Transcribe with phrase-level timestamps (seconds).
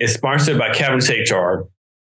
[0.00, 1.68] is sponsored by Cavness HR.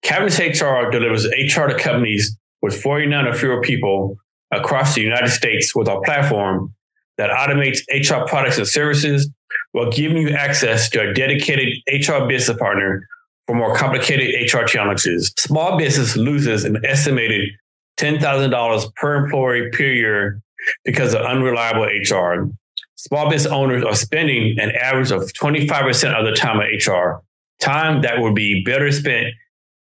[0.05, 4.17] Cavness HR delivers HR to companies with 49 or fewer people
[4.51, 6.75] across the United States with our platform
[7.19, 9.31] that automates HR products and services
[9.73, 13.07] while giving you access to a dedicated HR business partner
[13.47, 15.33] for more complicated HR challenges.
[15.39, 17.51] Small business loses an estimated
[17.99, 20.41] $10,000 per employee per year
[20.85, 22.49] because of unreliable HR.
[22.97, 27.23] Small business owners are spending an average of 25% of the time on HR,
[27.61, 29.29] time that would be better spent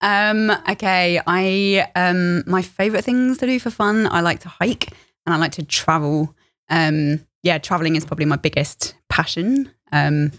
[0.00, 4.90] Um, okay, I um my favorite things to do for fun, I like to hike
[5.26, 6.34] and I like to travel.
[6.70, 9.70] Um yeah, traveling is probably my biggest passion.
[9.92, 10.32] Um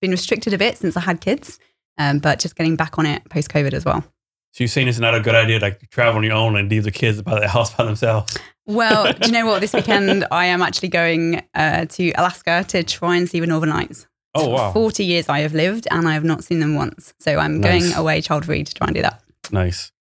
[0.00, 1.58] been restricted a bit since I had kids.
[1.98, 4.02] Um, but just getting back on it post COVID as well.
[4.52, 6.68] So you're saying it's not a good idea to like travel on your own and
[6.68, 8.36] leave the kids by the house by themselves?
[8.66, 9.60] Well, do you know what?
[9.60, 13.70] This weekend I am actually going uh, to Alaska to try and see the Northern
[13.70, 14.06] Lights.
[14.34, 17.12] Oh wow, 40 years I have lived and I have not seen them once.
[17.20, 17.70] So I'm Nice.
[17.90, 19.22] going away child free to try and do that.
[19.50, 19.92] nice.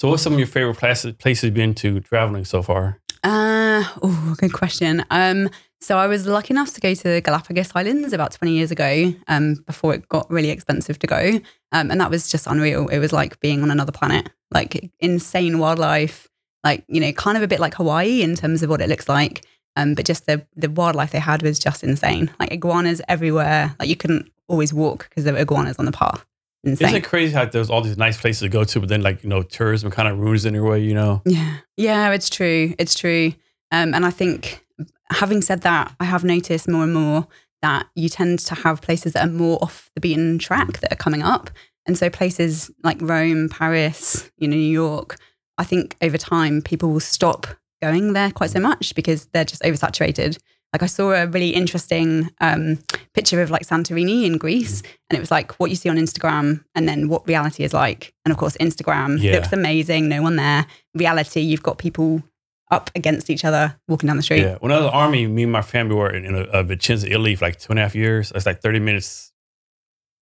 [0.00, 3.00] So what's some of your favorite places places you've been to traveling so far?
[3.24, 5.04] Uh, oh, good question.
[5.10, 8.70] Um, so I was lucky enough to go to the Galapagos Islands about 20 years
[8.70, 11.40] ago, um, before it got really expensive to go.
[11.72, 12.86] Um, and that was just unreal.
[12.88, 16.28] It was like being on another planet, like insane wildlife,
[16.64, 19.08] like, you know, kind of a bit like Hawaii in terms of what it looks
[19.08, 19.44] like.
[19.76, 22.30] Um, but just the, the wildlife they had was just insane.
[22.40, 23.76] Like iguanas everywhere.
[23.78, 26.24] Like you couldn't always walk because there were iguanas on the path.
[26.64, 26.88] Insane.
[26.88, 29.22] Isn't it crazy how there's all these nice places to go to, but then like
[29.22, 31.22] you know tourism kind of ruins it in your way, you know?
[31.24, 32.74] Yeah, yeah, it's true.
[32.78, 33.32] It's true.
[33.70, 34.64] Um, and I think,
[35.10, 37.28] having said that, I have noticed more and more
[37.62, 40.96] that you tend to have places that are more off the beaten track that are
[40.96, 41.50] coming up,
[41.86, 45.16] and so places like Rome, Paris, you know, New York.
[45.58, 47.46] I think over time people will stop
[47.82, 50.38] going there quite so much because they're just oversaturated.
[50.72, 52.78] Like I saw a really interesting um,
[53.14, 56.62] picture of like Santorini in Greece, and it was like what you see on Instagram,
[56.74, 58.12] and then what reality is like.
[58.24, 59.32] And of course, Instagram Yeah.
[59.36, 60.66] looks amazing, no one there.
[60.94, 62.22] Reality, you've got people
[62.70, 64.42] up against each other walking down the street.
[64.42, 64.56] Yeah.
[64.60, 66.62] When I was in the army, me and my family were in, in a, a
[66.64, 68.30] Vicenza, Italy for like two and a half years.
[68.34, 69.32] It's like 30 minutes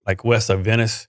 [0.06, 1.08] like west of Venice.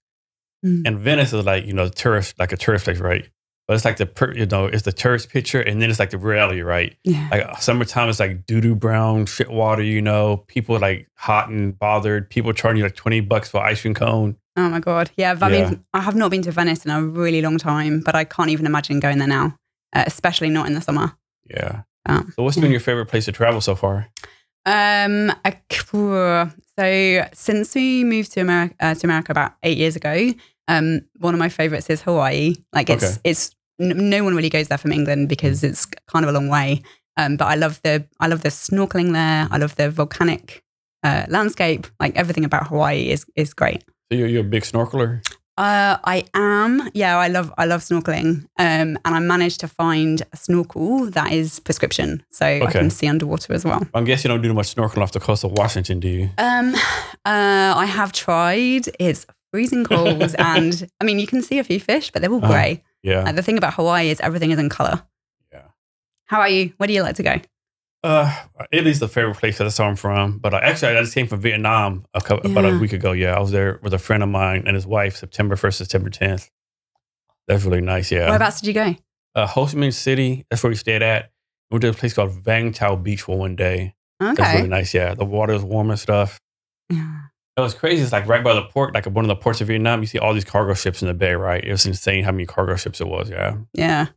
[0.66, 0.82] Mm.
[0.88, 3.30] And Venice is like, you know, tourist, like a tourist place, right?
[3.68, 6.12] But it's like the, per, you know, it's the tourist picture and then it's like
[6.12, 6.96] the reality, right?
[7.04, 7.28] Yeah.
[7.30, 11.78] Like summertime, it's like doo doo brown shit water, you know, people like hot and
[11.78, 14.38] bothered, people charging you like 20 bucks for ice cream cone.
[14.56, 15.12] Oh my god.
[15.18, 15.36] Yeah.
[15.42, 15.70] I Yeah.
[15.70, 18.50] mean, I have not been to Venice in a really long time, but I can't
[18.50, 19.58] even imagine going there now,
[19.94, 21.12] uh, especially not in the summer.
[21.50, 21.82] Yeah.
[22.08, 22.24] Oh.
[22.38, 24.08] So what's been your favorite place to travel so far?
[24.66, 25.58] Um, I-
[26.78, 30.34] so since we moved to America, uh, to America about eight years ago,
[30.68, 32.56] um, one of my favorites is Hawaii.
[32.74, 33.16] Like it's Okay.
[33.24, 36.50] it's n- no one really goes there from England because it's kind of a long
[36.50, 36.82] way.
[37.18, 39.48] Um, but I love the I love the snorkeling there.
[39.52, 40.64] I love the volcanic
[41.04, 41.88] uh, landscape.
[42.00, 43.84] Like everything about Hawaii is is great.
[44.12, 45.22] So you're, you're a big snorkeler?
[45.60, 46.88] Uh, I am.
[46.94, 48.44] Yeah, I love I love snorkeling.
[48.60, 53.08] Um, and I managed to find a snorkel that is prescription, so I can see
[53.08, 53.82] underwater as well.
[53.96, 56.30] I guess you don't do much snorkeling off the coast of Washington, do you?
[56.38, 56.76] Um,
[57.26, 58.86] uh, I have tried.
[59.00, 62.44] It's freezing cold, and I mean, you can see a few fish, but they're all
[62.44, 62.54] Uh-huh.
[62.54, 62.84] grey.
[63.04, 63.24] Yeah.
[63.28, 65.04] Uh, the thing about Hawaii is everything is in color.
[65.52, 65.68] Yeah.
[66.26, 66.74] How are you?
[66.78, 67.36] Where do you like to go?
[68.04, 68.34] Uh,
[68.72, 70.38] Italy's the favorite place that's where I'm from.
[70.38, 73.12] But uh, actually, I just came from Vietnam a couple, about a week ago.
[73.12, 76.10] Yeah, I was there with a friend of mine and his wife, September 1st, September
[76.10, 76.50] 10th.
[77.48, 78.12] That's really nice.
[78.12, 78.28] Yeah.
[78.28, 78.96] Whereabouts did you go?
[79.36, 81.32] Uh, Ho Chi Minh City, that's where we stayed at.
[81.70, 83.96] We went to a place called Vung Tau Beach for one day.
[84.22, 84.34] Okay.
[84.36, 84.94] That's really nice.
[84.94, 85.14] Yeah.
[85.14, 86.40] The water is warm and stuff.
[86.90, 87.20] Yeah.
[87.58, 88.04] It was crazy.
[88.04, 90.02] It's like right by the port, like one of the ports of Vietnam.
[90.02, 91.64] You see all these cargo ships in the bay, right?
[91.64, 93.30] It was insane how many cargo ships it was.
[93.30, 93.58] Yeah.
[93.74, 94.08] Yeah.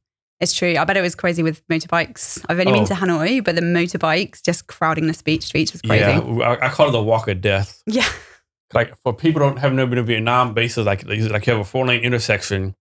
[0.41, 0.75] It's true.
[0.77, 2.45] I bet it was crazy with motorbikes.
[2.49, 2.87] I've only been Oh.
[2.87, 6.05] to Hanoi, but the motorbikes just crowding the speech streets was crazy.
[6.05, 7.83] Yeah, I, I call it the walk of death.
[7.87, 8.07] Yeah.
[8.73, 11.59] Like for people who don't have never been to Vietnam, bases like like you have
[11.61, 12.77] a four lane intersection,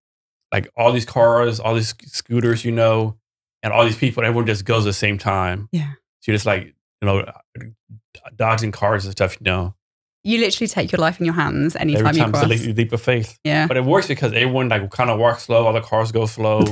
[0.53, 3.17] like all these cars, all these scooters, you know,
[3.63, 5.67] and all these people, everyone just goes at the same time.
[5.71, 5.93] Yeah.
[6.19, 7.25] So you're just like you know
[8.35, 9.73] dodging cars and stuff, you know.
[10.29, 12.65] You literally take your life in your hands anytime Every you time it's a cross.
[12.67, 13.39] leap, leap of faith.
[13.43, 13.67] Yeah.
[13.67, 16.63] But it works because everyone like kind of walks slow, all the cars go slow.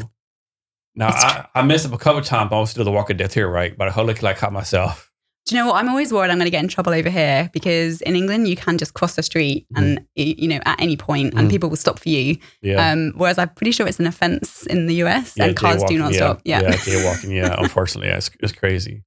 [0.96, 3.18] Now I, I messed up a couple times, but I was still the walk of
[3.18, 3.78] death here, right?
[3.78, 5.12] But I look like caught myself.
[5.46, 5.78] Do you know what?
[5.78, 8.58] I'm always worried I'm going to get in trouble over here because in England you
[8.58, 11.52] can just cross the street and y- you know at any point and Mhm.
[11.52, 12.38] people will stop for you.
[12.62, 12.92] Yeah.
[12.92, 16.12] Um, whereas I'm pretty sure it's an offence in the US and cars do not
[16.12, 16.42] yeah, stop.
[16.44, 16.62] Yeah.
[16.64, 17.34] yeah, jaywalking.
[17.34, 19.04] Yeah, unfortunately, yeah, it's, it's crazy.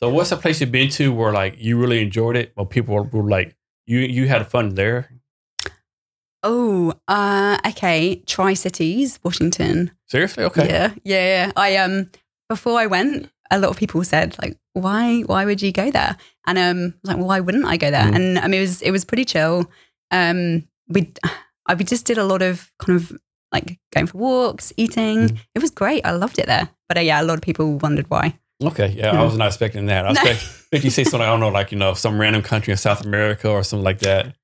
[0.00, 2.94] So, what's a place you've been to where like you really enjoyed it, or people
[2.94, 3.54] were, were like
[3.88, 5.10] you you had fun there?
[6.42, 8.22] Oh, uh, okay.
[8.26, 9.90] Tri Cities, Washington.
[10.06, 10.44] Seriously?
[10.44, 10.68] Okay.
[10.68, 11.52] Yeah, yeah, yeah.
[11.56, 12.10] I um
[12.48, 15.22] before I went, a lot of people said like, "Why?
[15.22, 17.90] Why would you go there?" And um, I was like, "Well, why wouldn't I go
[17.90, 18.14] there?" Mm.
[18.14, 19.70] And I mean, it was it was pretty chill.
[20.10, 21.12] Um, we
[21.66, 23.12] I we just did a lot of kind of
[23.52, 25.28] like going for walks, eating.
[25.28, 25.38] Mm.
[25.54, 26.04] It was great.
[26.04, 26.68] I loved it there.
[26.88, 28.38] But uh, yeah, a lot of people wondered why.
[28.62, 28.88] Okay.
[28.88, 30.06] Yeah, I was not expecting that.
[30.06, 32.76] I expect you say something I don't know, like you know, some random country in
[32.76, 34.34] South America or something like that.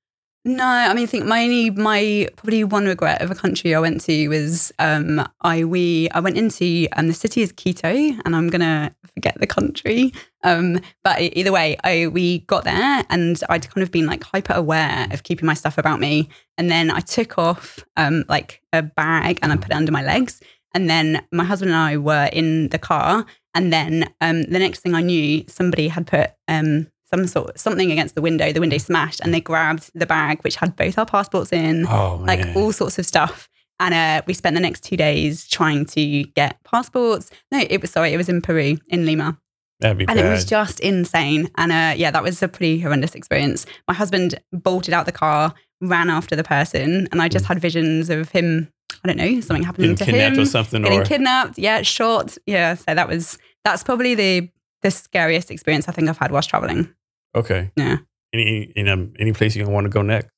[0.47, 3.79] No, I mean, I think my only, my probably one regret of a country I
[3.79, 8.35] went to was um, I we I went into um, the city is Quito, and
[8.35, 10.13] I'm gonna forget the country.
[10.43, 14.53] Um, but either way, I we got there, and I'd kind of been like hyper
[14.53, 16.29] aware of keeping my stuff about me,
[16.59, 20.03] and then I took off um, like a bag and I put it under my
[20.03, 20.41] legs,
[20.75, 24.81] and then my husband and I were in the car, and then um, the next
[24.81, 28.51] thing I knew, somebody had put um, some sort something against the window.
[28.51, 32.21] The window smashed, and they grabbed the bag which had both our passports in, Oh
[32.23, 33.49] like all sorts of stuff.
[33.79, 37.31] And uh, we spent the next two days trying to get passports.
[37.51, 39.37] No, it was sorry, it was in Peru, in Lima,
[39.79, 40.25] That'd be and bad.
[40.25, 41.49] it was just insane.
[41.57, 43.65] And uh, yeah, that was a pretty horrendous experience.
[43.87, 48.09] My husband bolted out the car, ran after the person, and I just had visions
[48.09, 48.71] of him.
[49.03, 49.91] I don't know, something happening.
[49.95, 51.57] Getting to kidnapped him or something, getting or kidnapped.
[51.57, 52.37] Yeah, shot.
[52.45, 54.49] Yeah, so that was that's probably the
[54.81, 56.93] the scariest experience I think I've had whilst traveling.
[57.35, 57.71] okay.
[57.75, 57.97] Yeah.
[58.33, 60.29] Any any, um, any place you want to go next?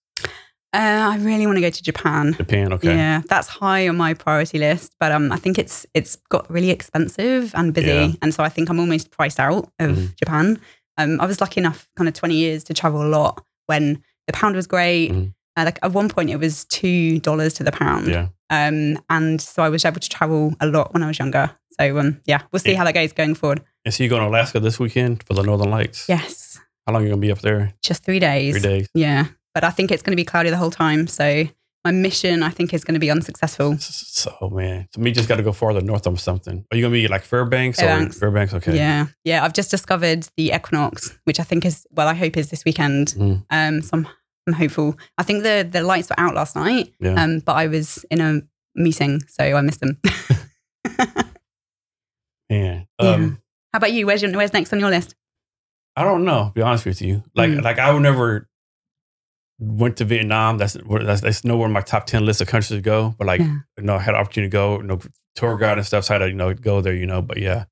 [0.74, 2.33] Uh, I really want to go to Japan.
[2.33, 2.74] Japan.
[2.74, 2.94] Okay.
[2.94, 6.69] Yeah, that's high on my priority list, but um, I think it's it's got really
[6.69, 8.12] expensive and busy, Yeah.
[8.21, 10.15] and so I think I'm almost priced out of Mhm.
[10.18, 10.59] Japan.
[10.98, 14.33] Um, I was lucky enough, kind of 20 years, to travel a lot when the
[14.33, 15.12] pound was great.
[15.12, 15.33] Mhm.
[15.57, 18.07] Uh, like at one point, it was two dollars to the pound.
[18.07, 18.27] Yeah.
[18.50, 21.51] Um, and so I was able to travel a lot when I was younger.
[21.80, 22.77] So um, yeah, we'll see Yeah.
[22.77, 23.62] how that goes going forward.
[23.83, 26.07] And so you going to Alaska this weekend for the Northern Lights?
[26.07, 27.74] Yes, How long are you gonna be up there?
[27.83, 28.54] just three days.
[28.54, 28.88] Three days.
[28.94, 31.07] Yeah, but I think it's going to be cloudy the whole time.
[31.07, 31.48] So
[31.86, 33.77] my mission, I think, is going to be unsuccessful.
[33.80, 36.65] So man, so me just got to go farther north or something.
[36.71, 38.18] Are you gonna be like Fairbanks, Fairbanks.
[38.18, 38.54] or Fairbanks?
[38.56, 38.75] Okay.
[38.75, 39.44] Yeah, yeah.
[39.44, 43.09] I've just discovered the equinox, which I think is well, I hope is this weekend.
[43.18, 43.45] Mm.
[43.50, 44.07] Um, so I'm,
[44.47, 44.97] I'm hopeful.
[45.17, 46.94] I think the the lights were out last night.
[46.99, 47.21] Yeah.
[47.21, 48.41] Um, but I was in a
[48.75, 49.99] meeting, so I missed them.
[52.49, 52.83] Yeah.
[52.99, 53.39] Um,
[53.73, 54.05] How about you?
[54.07, 55.15] Where's your, where's next on your list?
[55.95, 56.45] I don't know.
[56.45, 57.61] To be honest with you, like Mm.
[57.61, 58.47] like I would never
[59.59, 60.57] went to Vietnam.
[60.57, 63.15] That's that's, that's nowhere in my top ten list of countries to go.
[63.17, 63.57] But like Yeah.
[63.77, 64.77] you know, I had an opportunity to go.
[64.77, 64.99] You know,
[65.35, 66.05] tour guide and stuff.
[66.05, 66.94] So I had to you know go there.
[66.94, 67.65] You know, but yeah.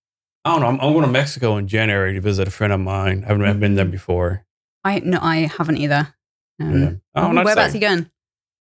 [0.44, 0.68] I don't know.
[0.68, 3.24] I'm, I'm going to Mexico in January to visit a friend of mine.
[3.24, 4.46] I haven't been there before.
[4.84, 6.14] I no, I haven't either.
[6.60, 6.92] Um, Yeah.
[7.16, 8.12] Oh, not whereabouts are saying- you going?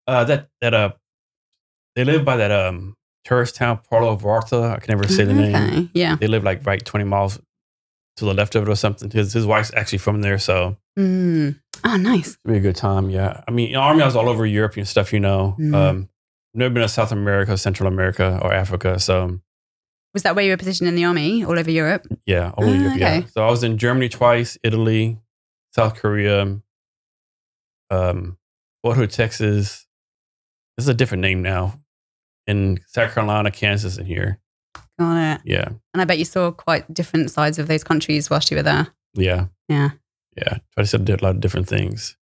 [0.06, 0.92] Uh, that that uh,
[1.94, 4.72] they live by that um tourist town Puerto Vallarta.
[4.72, 5.90] I can never say the name.
[5.94, 6.16] Yeah.
[6.16, 7.38] They live like right 20 miles
[8.16, 9.10] to the left of it or something.
[9.10, 11.58] His his wife's actually from there, so Mm.
[11.84, 12.36] Oh, nice.
[12.44, 13.08] it'll be a good time.
[13.10, 15.12] Yeah, I mean, you know, Army I was all over Europe and stuff.
[15.12, 15.74] You know, Mm.
[15.74, 16.08] um,
[16.54, 18.98] never been to South America, Central America, or Africa.
[18.98, 19.40] So
[20.14, 22.06] Was that where you were positioned in the army, all over Europe?
[22.26, 22.98] yeah, all over Ah, Europe.
[22.98, 23.22] Yeah.
[23.32, 25.18] So I was in Germany twice, Italy,
[25.74, 26.60] South Korea,
[27.92, 28.38] um,
[28.82, 29.86] Fort Texas.
[30.76, 31.78] This is a different name now.
[32.46, 34.40] In South Carolina, Kansas, and here.
[34.98, 35.40] Got it.
[35.44, 38.62] Yeah, And I bet you saw quite different sides of those countries whilst you were
[38.64, 38.88] there.
[39.14, 39.90] yeah, Yeah.
[40.36, 40.58] yeah.
[40.74, 42.16] Try to say a lot of different things.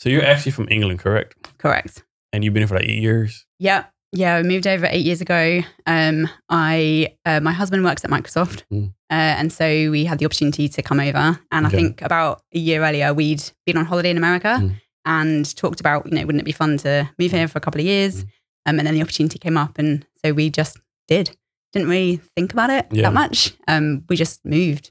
[0.00, 1.36] So you're actually from England, correct?
[1.58, 2.04] Correct.
[2.32, 3.46] And you've been here for like eight years.
[3.58, 3.84] Yeah.
[4.12, 5.60] Yeah, I moved over eight years ago.
[5.86, 8.88] Um, I uh, my husband works at Microsoft, Mm.
[8.88, 11.38] uh, and so we had the opportunity to come over.
[11.50, 11.76] And Okay.
[11.76, 14.74] I think about a year earlier, we'd been on holiday in America Mm.
[15.06, 17.80] And talked about, you know, wouldn't it be fun to move here for a couple
[17.80, 18.24] of years?
[18.24, 18.28] Mm.
[18.66, 20.76] Um, and then the opportunity came up, and so we just
[21.08, 21.34] did.
[21.72, 23.02] Didn't really think about it Yeah.
[23.02, 23.52] that much.
[23.68, 24.90] Um, we just moved.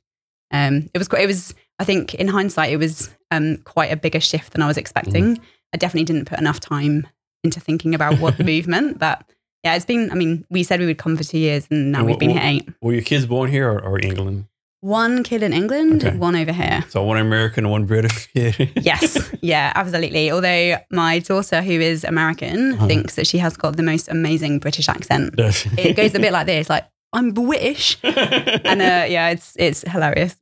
[0.51, 1.22] Um, it was quite.
[1.24, 1.53] It was.
[1.77, 5.39] I think in hindsight, it was um, quite a bigger shift than I was expecting.
[5.74, 7.05] I definitely didn't put enough time
[7.43, 9.29] into thinking about what the move meant, but
[9.63, 10.10] yeah, it's been.
[10.12, 12.29] I mean, we said we would come for two years, and now And we've been
[12.29, 12.69] here eight.
[12.81, 14.45] Were your kids born here or, or England?
[14.82, 16.15] One kid in England, Okay.
[16.17, 16.84] one over here.
[16.89, 18.70] So one American, one British kid.
[18.82, 20.32] Yes, yeah, absolutely.
[20.32, 22.88] Although my daughter, who is American, Uh-huh.
[22.88, 25.34] thinks that she has got the most amazing British accent.
[25.77, 30.36] It goes a bit like this, like I'm British, and uh, yeah, it's it's hilarious.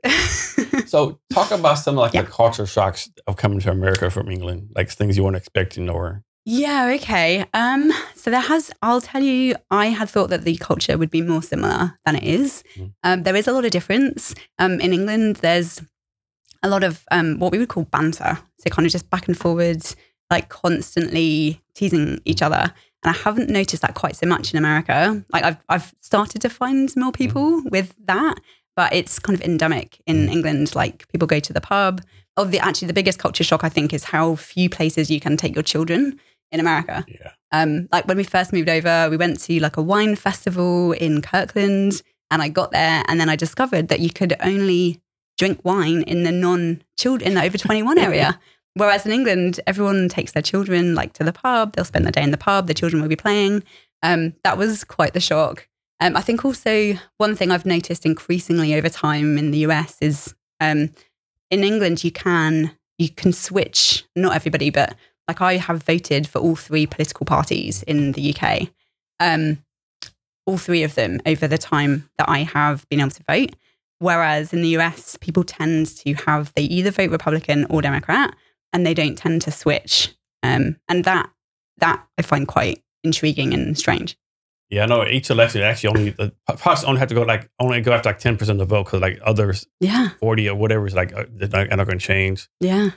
[0.87, 2.23] so talk about some like Yeah.
[2.23, 6.23] the culture shocks of coming to America from England, like things you weren't expecting or
[6.45, 7.45] Yeah, okay.
[7.53, 11.21] Um, so there has, I'll tell you, I had thought that the culture would be
[11.21, 12.63] more similar than it is.
[12.75, 12.93] Mm.
[13.03, 14.35] Um, there is a lot of difference.
[14.59, 15.81] Um, in England, there's
[16.61, 18.39] a lot of um, what we would call banter.
[18.59, 19.95] So kind of just back and forwards,
[20.29, 22.73] like constantly teasing each other.
[23.03, 25.23] And I haven't noticed that quite so much in America.
[25.31, 28.35] Like I've, I've started to find more people with that,
[28.75, 30.75] but it's kind of endemic in England.
[30.75, 32.01] Like people go to the pub.
[32.35, 35.37] Oh, the actually the biggest culture shock I think is how few places you can
[35.37, 36.19] take your children
[36.53, 37.03] in America.
[37.07, 37.31] yeah.
[37.51, 41.21] Um, like when we first moved over, we went to like a wine festival in
[41.21, 45.01] Kirkland, and I got there, and then I discovered that you could only
[45.37, 48.39] drink wine in the non-children in the over twenty-one area.
[48.75, 51.75] Whereas in England, everyone takes their children like to the pub.
[51.75, 52.67] They'll spend the day in the pub.
[52.67, 53.63] The children will be playing.
[54.01, 55.67] Um, that was quite the shock.
[55.99, 60.33] Um, I think also one thing I've noticed increasingly over time in the US is
[60.59, 60.89] um,
[61.51, 64.05] in England you can you can switch.
[64.15, 64.95] Not everybody, but
[65.27, 68.69] like I have voted for all three political parties in the UK.
[69.19, 69.63] Um,
[70.45, 73.55] all three of them over the time that I have been able to vote.
[73.99, 78.35] Whereas in the US, people tend to have they either vote Republican or Democrat,
[78.73, 80.13] and they don't tend to switch.
[80.41, 81.29] Um, and that
[81.77, 84.17] that I find quite intriguing and strange.
[84.69, 87.79] Yeah, I know each election actually only the parts only have to go like only
[87.81, 90.85] go after like ten percent of the vote because like others Yeah, forty or whatever
[90.85, 92.49] is like uh, they're not, not going to change.
[92.59, 92.89] yeah.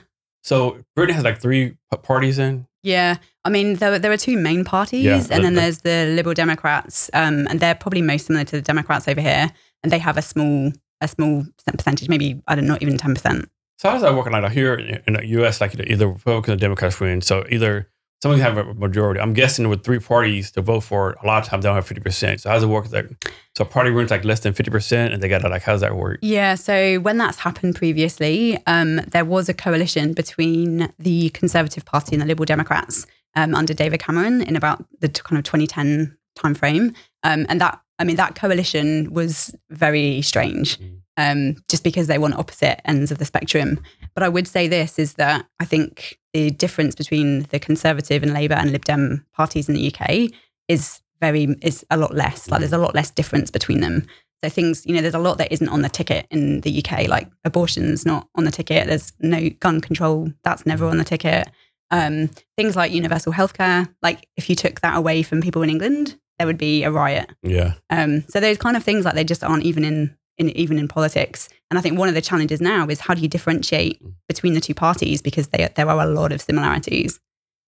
[0.43, 2.67] So Britain has like three parties in.
[2.83, 6.05] Yeah, I mean there there are two main parties, Yeah, and then the- there's the
[6.15, 9.51] Liberal Democrats, um, and they're probably most similar to the Democrats over here,
[9.83, 11.45] and they have a small a small
[11.77, 13.49] percentage, maybe I don't know, even ten percent.
[13.77, 14.25] So how does that work?
[14.31, 17.21] Like here in in the U.S., like either Republicans or Democrats win.
[17.21, 17.89] So either
[18.21, 19.19] someone have a majority.
[19.19, 21.75] I'm guessing with three parties to vote for, it, a lot of times they don't
[21.75, 22.41] have fifty percent.
[22.41, 22.91] So how does it work?
[22.91, 23.09] Like,
[23.55, 25.73] so a party wins like less than fifty percent, and they got to like how
[25.73, 26.19] does that work?
[26.21, 32.15] Yeah, so when that's happened previously, um, there was a coalition between the Conservative Party
[32.15, 33.05] and the Liberal Democrats
[33.35, 38.03] um, under David Cameron in about the kind of 2010 timeframe, um, and that I
[38.03, 41.01] mean that coalition was very strange, Mm.
[41.17, 43.79] um, just because they were on opposite ends of the spectrum.
[44.13, 48.31] But I would say this is that I think the difference between the Conservative and
[48.31, 50.31] Labour and Lib Dem parties in the UK
[50.67, 52.51] is very is a lot less.
[52.51, 54.05] Like there's a lot less difference between them.
[54.43, 57.07] So things, you know, there's a lot that isn't on the ticket in the UK,
[57.07, 58.85] like abortion's not on the ticket.
[58.85, 61.49] There's no gun control, that's never on the ticket.
[61.89, 66.19] Um, things like universal healthcare, like if you took that away from people in England,
[66.37, 67.31] there would be a riot.
[67.41, 70.77] Yeah, Um, so those kind of things like they just aren't even in, in even
[70.77, 71.49] in politics.
[71.69, 74.61] And I think one of the challenges now is how do you differentiate between the
[74.61, 77.19] two parties because they, there are a lot of similarities.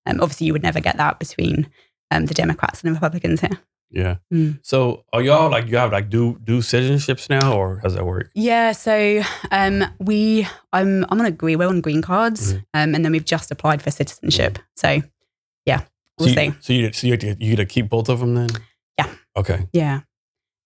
[0.06, 1.68] Um, obviously, you would never get that between
[2.12, 3.60] um, the Democrats and the Republicans here.
[3.92, 4.16] yeah.
[4.34, 4.60] Mm.
[4.64, 8.06] So are y'all like you have like do do citizenships now, or how does that
[8.06, 8.30] work?
[8.34, 9.22] Yeah, so
[9.52, 12.58] um, we, I'm, I'm on a green, we're on green cards, Mhm.
[12.76, 14.60] um, and then we've just applied for citizenship.
[14.78, 15.02] So,
[15.66, 15.82] yeah,
[16.18, 16.54] we'll so see.
[16.62, 18.50] so you so you you get to keep both of them then?
[18.98, 19.12] Yeah.
[19.36, 19.68] Okay.
[19.74, 20.02] Yeah,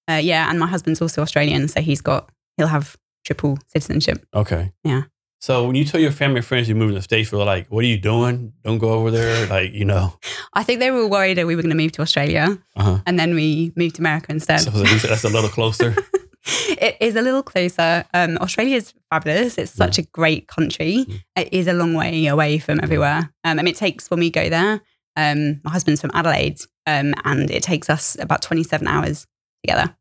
[0.10, 2.96] uh, yeah, and my husband's also Australian, so he's got, he'll have
[3.26, 4.26] triple citizenship.
[4.34, 4.72] Okay.
[4.84, 5.04] Yeah.
[5.40, 7.68] So when you tell your family and friends you're moving to the States, they're like,
[7.68, 8.54] what are you doing?
[8.64, 9.46] Don't go over there.
[9.50, 10.18] Like, you know.
[10.54, 13.00] I think they were worried that we were going to move to Australia, Uh-huh.
[13.06, 14.62] and then we moved to America instead.
[14.62, 15.96] So that's a little closer.
[16.46, 18.06] it is a little closer.
[18.14, 19.58] Um, Australia is fabulous.
[19.58, 21.06] It's such a great country.
[21.10, 21.22] Mm.
[21.38, 23.30] It is a long way away from everywhere.
[23.44, 24.82] Um, and it takes, when we go there,
[25.18, 29.28] um, my husband's from Adelaide, um, and it takes us about 27 hours
[29.64, 29.96] together.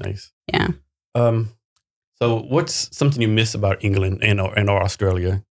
[0.00, 0.32] nice.
[0.52, 0.68] Yeah.
[1.14, 1.50] Um,
[2.18, 5.44] so what's something you miss about England and or, and or Australia?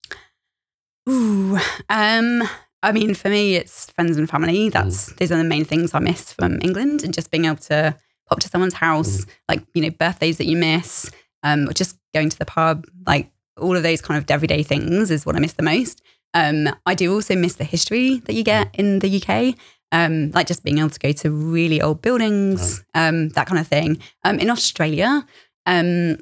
[1.07, 2.43] Ooh, um,
[2.81, 4.69] I mean, for me, it's friends and family.
[4.69, 7.95] That's those are the main things I miss from England, and just being able to
[8.27, 11.11] pop to someone's house, like you know, birthdays that you miss,
[11.43, 15.11] um, or just going to the pub, like all of those kind of everyday things
[15.11, 16.01] is what I miss the most.
[16.33, 19.55] Um, I do also miss the history that you get in the UK.
[19.99, 23.67] Um, like just being able to go to really old buildings, um, that kind of
[23.75, 23.91] thing.
[24.25, 25.25] Um, in Australia,
[25.65, 26.17] um,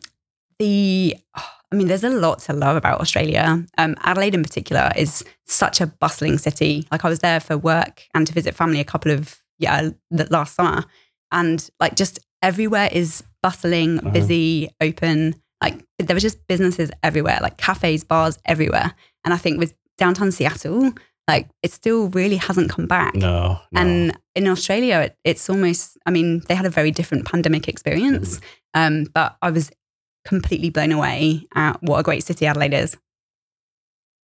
[0.59, 1.15] the
[1.71, 3.65] I mean, there's a lot to love about Australia.
[3.79, 6.85] Um, Adelaide, in particular, is such a bustling city.
[6.91, 9.21] Like I was there for work and to visit family a couple of
[9.57, 10.85] yeah the last summer,
[11.31, 14.11] and like just everywhere is bustling, Uh-huh.
[14.11, 15.35] busy, open.
[15.63, 18.93] Like there were just businesses everywhere, like cafes, bars everywhere.
[19.25, 20.91] And I think with downtown Seattle,
[21.27, 23.15] like it still really hasn't come back.
[23.15, 23.81] No, no.
[23.81, 28.41] And in Australia, it, it's almost, I mean, they had a very different pandemic experience.
[28.73, 29.71] Um, but I was
[30.25, 32.97] completely blown away at what a great city Adelaide is.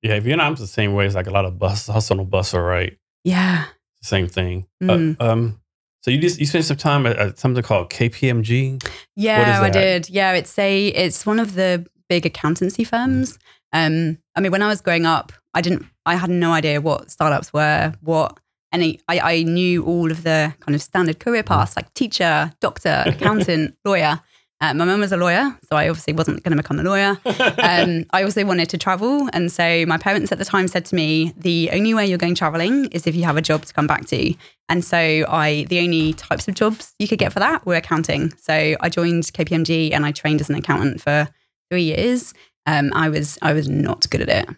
[0.03, 1.07] yeah, Vietnam's the same way.
[1.07, 2.97] It's like a lot of bus hustle on bus, all right.
[3.25, 3.65] Yeah.
[4.03, 4.67] Same thing.
[4.83, 5.17] Mm.
[5.19, 5.61] Uh, um,
[6.03, 8.87] so you just you spent some time at, at something called KPMG.
[9.17, 10.11] Yeah, I did.
[10.11, 13.39] Yeah, it's a it's one of the big accountancy firms.
[13.73, 17.11] Um, I mean, when I was growing up, I didn't, I had no idea what
[17.11, 18.39] startups were, what
[18.73, 19.01] any.
[19.09, 23.77] I, I knew all of the kind of standard career paths, like teacher, doctor, accountant,
[23.85, 24.21] lawyer.
[24.61, 27.19] Uh, my mum was a lawyer, so I obviously wasn't going to become a lawyer.
[27.65, 30.95] Um, I also wanted to travel, and so my parents at the time said to
[30.95, 33.87] me, "The only way you're going traveling is if you have a job to come
[33.87, 34.35] back to."
[34.69, 38.33] And so I, the only types of jobs you could get for that were accounting.
[38.39, 41.29] So I joined KPMG and I trained as an accountant for
[41.71, 42.33] three years.
[42.67, 44.57] Um, I was I was not good at it,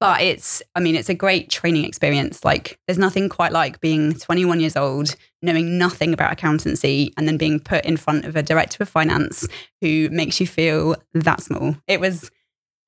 [0.00, 2.44] but it's I mean it's a great training experience.
[2.44, 7.36] Like there's nothing quite like being 21 years old, knowing nothing about accountancy, and then
[7.36, 9.46] being put in front of a director of finance
[9.80, 11.76] who makes you feel that small.
[11.86, 12.30] It was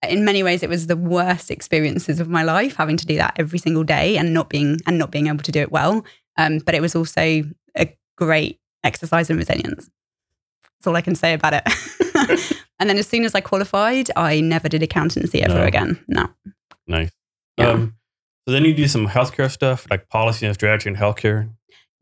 [0.08, 3.34] in many ways it was the worst experiences of my life having to do that
[3.36, 6.04] every single day and not being and not being able to do it well.
[6.38, 7.42] Um, but it was also
[7.76, 9.90] a great exercise in resilience.
[10.78, 12.56] That's all I can say about it.
[12.78, 15.64] and then as soon as I qualified, I never did accountancy ever No.
[15.64, 16.02] again.
[16.08, 16.28] No.
[16.90, 17.10] Nice.
[17.56, 17.70] Yeah.
[17.70, 17.94] Um,
[18.46, 21.48] so then you do some healthcare stuff like policy and strategy in healthcare.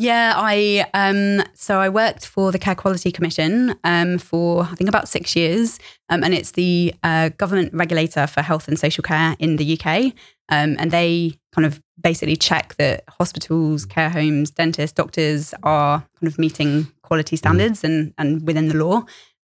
[0.01, 4.89] Yeah, I um so I worked for the Care Quality Commission um for I think
[4.89, 9.35] about six years, um, and it's the uh, government regulator for health and social care
[9.41, 10.15] in the UK,
[10.51, 16.33] um, and they kind of basically check that hospitals, care homes, dentists, doctors are kind
[16.33, 18.99] of meeting quality standards and and within the law,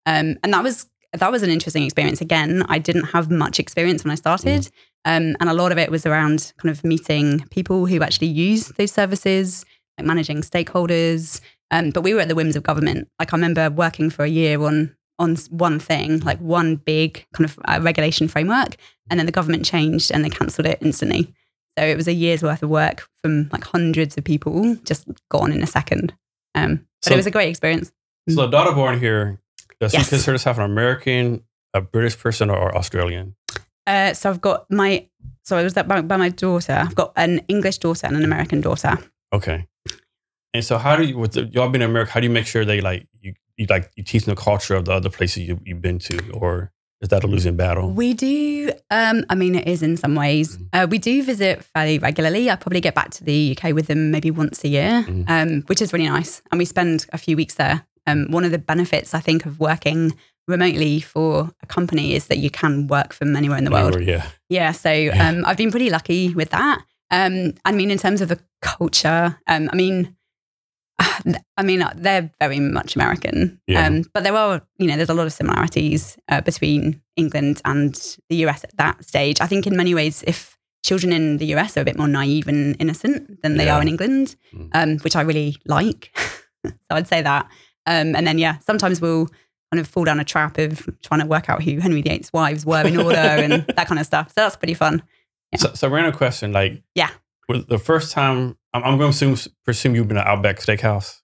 [0.05, 2.21] um, and that was that was an interesting experience.
[2.21, 4.69] Again, I didn't have much experience when I started,
[5.05, 8.67] um, and a lot of it was around kind of meeting people who actually use
[8.77, 9.65] those services
[9.97, 11.41] like managing stakeholders.
[11.71, 13.07] Um, but we were at the whims of government.
[13.19, 17.45] Like I remember working for a year on on one thing, like one big kind
[17.49, 18.75] of uh, regulation framework,
[19.09, 21.33] and then the government changed and they cancelled it instantly.
[21.77, 25.51] So it was a year's worth of work from like hundreds of people just gone
[25.53, 26.13] in a second.
[26.53, 27.91] Um, but So- it was a great experience.
[28.27, 29.39] So the daughter born here,
[29.79, 30.05] does Yes.
[30.05, 33.35] she consider herself an American, a British person, or Australian?
[33.87, 35.07] Uh, so I've got my
[35.43, 36.73] so I was that by, by my daughter.
[36.73, 38.97] I've got an English daughter and an American daughter.
[39.33, 39.67] Okay.
[40.53, 42.47] And so how do you with the, y'all being in America, how do you make
[42.47, 45.43] sure they like you, you like you teach them the culture of the other places
[45.47, 47.91] you, you've been to, or is that a losing battle?
[47.91, 48.71] We do.
[48.89, 50.57] Um, I mean, it is in some ways.
[50.57, 50.67] Mhm.
[50.73, 52.49] Uh, we do visit fairly regularly.
[52.49, 55.25] I probably get back to the UK with them maybe once a year, Mhm.
[55.29, 56.41] um, which is really nice.
[56.51, 57.85] And we spend a few weeks there.
[58.07, 60.13] Um, one of the benefits I think of working
[60.47, 63.99] remotely for a company is that you can work from anywhere in the world.
[64.01, 64.27] Yeah.
[64.49, 65.27] Yeah, so Yeah.
[65.29, 66.79] um, I've been pretty lucky with that.
[67.11, 70.15] Um, I mean, in terms of the culture, um, I mean,
[71.57, 73.85] I mean, uh, they're very much American, Yeah.
[73.87, 77.95] um, but there are, you know, there's a lot of similarities uh, between England and
[78.29, 79.41] the US at that stage.
[79.41, 82.47] I think in many ways, if children in the US are a bit more naive
[82.47, 83.75] and innocent than they Yeah.
[83.77, 84.69] are in England, Mm.
[84.73, 86.11] um, which I really like.
[86.65, 87.47] so I'd say that.
[87.87, 89.27] Um, and then, yeah, sometimes we'll
[89.71, 92.65] kind of fall down a trap of trying to work out who Henry VIII's wives
[92.65, 94.29] were in order and that kind of stuff.
[94.29, 95.01] So that's pretty fun.
[95.51, 95.59] Yeah.
[95.59, 97.09] So, so random question, like Yeah.
[97.49, 101.19] the first time I'm, I'm going to assume presume you've been at Outback Steakhouse.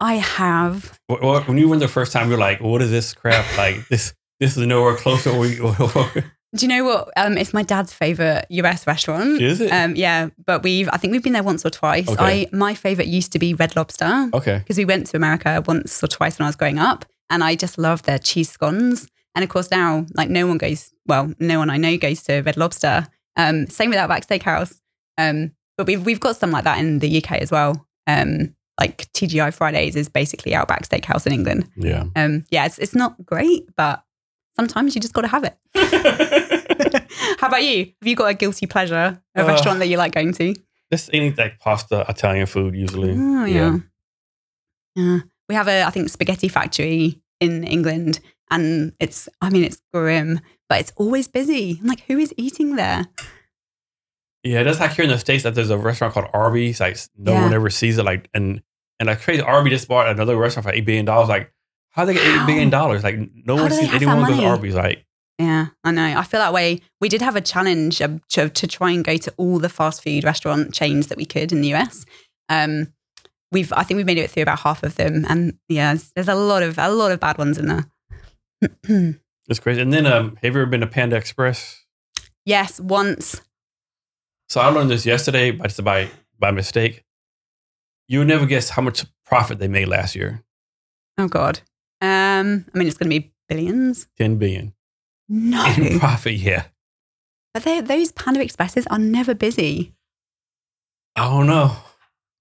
[0.00, 0.98] I have.
[1.06, 3.44] What, what, when you went the first time, you're like, what is this crap?
[3.56, 5.62] Like this this is nowhere close to where you,
[6.56, 7.10] Do you know what?
[7.16, 9.40] Um, it's my dad's favorite US restaurant.
[9.40, 9.70] is it?
[9.70, 12.08] Um, yeah, but we've I think we've been there once or twice.
[12.08, 12.46] Okay.
[12.52, 14.58] I my favorite used to be Red Lobster okay.
[14.58, 17.54] because we went to America once or twice when I was growing up, and I
[17.54, 19.08] just love their cheese scones.
[19.34, 20.92] And of course now, like no one goes.
[21.06, 23.06] Well, no one I know goes to Red Lobster.
[23.36, 24.80] Um, same with Outback Steakhouse.
[25.18, 27.86] Um, but we've we've got some like that in the UK as well.
[28.06, 31.68] Um, like TGI Fridays is basically Outback Steakhouse in England.
[31.76, 32.04] Yeah.
[32.14, 34.02] Um, yeah, it's it's not great, but
[34.56, 35.56] sometimes you just got to have it.
[37.40, 37.86] How about you?
[38.00, 40.54] Have you got a guilty pleasure, a Uh, restaurant that you like going to?
[40.92, 43.12] Just any like pasta, Italian food usually.
[43.16, 43.76] Oh yeah.
[44.94, 45.18] yeah.
[45.48, 50.40] We have a I think spaghetti factory in England and it's I mean it's grim,
[50.68, 51.78] but it's always busy.
[51.80, 53.06] I'm like, who is eating there?
[54.42, 56.80] Yeah, that's like here in the States that there's a restaurant called Arby's.
[56.80, 57.42] Like no Yeah.
[57.42, 58.04] one ever sees it.
[58.04, 58.62] Like and
[59.00, 61.28] and like crazy Arby just bought another restaurant for eight billion dollars.
[61.28, 61.52] Like
[61.90, 63.02] how they get eight billion dollars?
[63.02, 64.44] Like no How one sees anyone goes to?
[64.44, 64.74] Arby's.
[64.74, 65.04] Like
[65.38, 66.18] Yeah, I know.
[66.18, 66.80] I feel that way.
[67.00, 70.02] We did have a challenge um, to, to try and go to all the fast
[70.02, 72.06] food restaurant chains that we could in the US.
[72.48, 72.94] Um,
[73.52, 76.28] we've, I think we've made it through about half of them, and yeah, there's, there's
[76.28, 77.84] a lot of a lot of bad ones in there.
[79.48, 79.82] it's crazy.
[79.82, 81.84] And then um, have you ever been to Panda Express?
[82.46, 83.42] yes, once.
[84.48, 87.04] So I learned this yesterday, but it's by by mistake.
[88.08, 90.44] You would never guess how much profit they made last year.
[91.18, 91.60] Oh God.
[92.00, 94.06] Um, I mean, it's going to be billions.
[94.16, 94.75] Ten billion
[95.28, 96.34] No, in profit.
[96.34, 96.64] Yeah.
[97.54, 99.94] but they, those Panda Expresses are never busy.
[101.16, 101.76] Oh, I don't know.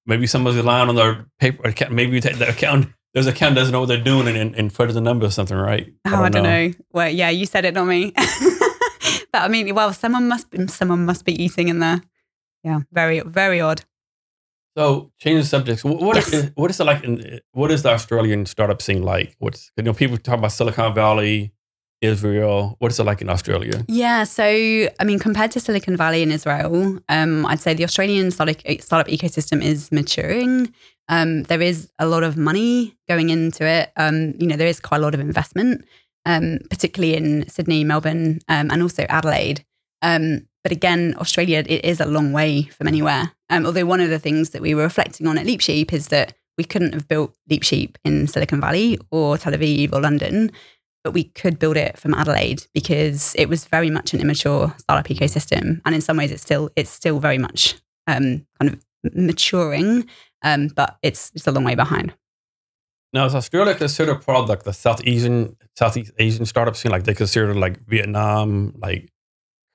[0.05, 1.91] Maybe somebody's relying on their paper account.
[1.93, 5.01] Maybe the account, there's account doesn't know what they're doing and, and, and fudge the
[5.01, 5.91] number or something, right?
[6.05, 6.71] Oh, I don't, know.
[6.91, 8.11] Well, yeah, you said it, not me.
[9.31, 12.01] but I mean, well, someone must be, someone must be eating in there.
[12.63, 13.81] Yeah, very very odd.
[14.77, 15.83] So, changing subjects.
[15.83, 16.51] wh- What is Yes.
[16.55, 17.03] what is it like?
[17.03, 19.35] In, what is the Australian startup scene like?
[19.39, 21.53] What's you know people talk about Silicon Valley,
[22.01, 22.75] Israel.
[22.79, 23.83] What is it like in Australia?
[23.87, 28.31] Yeah, so I mean, compared to Silicon Valley in Israel, um, I'd say the Australian
[28.31, 30.73] startup, startup ecosystem is maturing.
[31.07, 33.91] Um, there is a lot of money going into it.
[33.95, 35.85] Um, you know, there is quite a lot of investment,
[36.25, 39.63] um, particularly in Sydney, Melbourne, um, and also Adelaide.
[40.01, 43.31] Um, but again, Australia, it is a long way from anywhere.
[43.51, 46.33] Although one of the things that we were reflecting on at Leap Sheep is that
[46.57, 50.51] we couldn't have built Leap Sheep in Silicon Valley or Tel Aviv or London
[51.05, 55.05] but we could build it from Adelaide because it was very much an immature startup
[55.05, 57.75] ecosystem, and in some ways, it's still it's still very much
[58.07, 60.07] um, kind of maturing,
[60.41, 62.11] um, but it's it's a long way behind.
[63.13, 66.91] Now, is Australia considered part of like the South Asian Southeast Asian startup scene?
[66.91, 69.07] Like they consider like Vietnam, like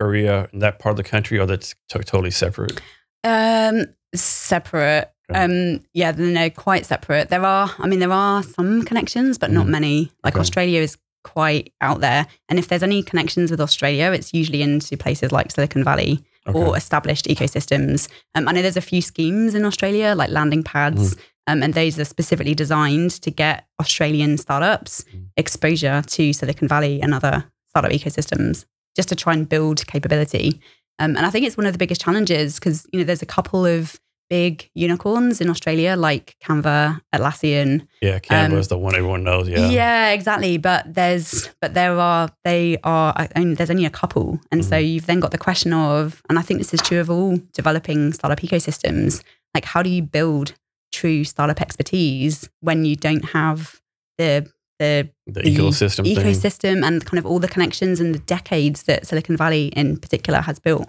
[0.01, 2.81] Korea, and that part of the country, or that's to- totally separate?
[3.23, 3.85] Um,
[4.17, 5.13] separate.
[5.33, 7.29] Um, yeah, they're quite separate.
[7.29, 9.71] There are, I mean, there are some connections, but not Mhm.
[9.71, 10.13] many.
[10.25, 10.41] Like Okay.
[10.41, 14.97] Australia is quite out there, and if there's any connections with Australia, it's usually into
[14.97, 18.09] places like Silicon Valley or established ecosystems.
[18.35, 21.99] Um, I know there's a few schemes in Australia, like landing pads, um, and those
[21.99, 25.27] are specifically designed to get Australian startups Mm.
[25.37, 28.65] exposure to Silicon Valley and other startup ecosystems,
[28.97, 30.61] just to try and build capability.
[30.99, 33.27] Um, and I think it's one of the biggest challenges because you know there's a
[33.27, 38.95] couple of big unicorns in Australia, like Canva, Atlassian, Yeah, Canva Um, is the one
[38.95, 39.49] everyone knows.
[39.49, 39.69] Yeah.
[39.69, 40.57] yeah, exactly.
[40.57, 44.39] But there's, but there are, they are, I mean, there's only a couple.
[44.53, 47.11] And so you've then got the question of, and I think this is true of
[47.11, 49.23] all developing startup ecosystems,
[49.55, 50.55] like how do you build
[50.93, 53.81] true startup expertise when you don't have
[54.19, 56.17] the, the the, the ecosystem thing.
[56.17, 60.41] ecosystem and kind of all the connections and the decades that Silicon Valley in particular
[60.41, 60.89] has built.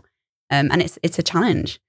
[0.49, 1.79] Um, and it's it's a challenge.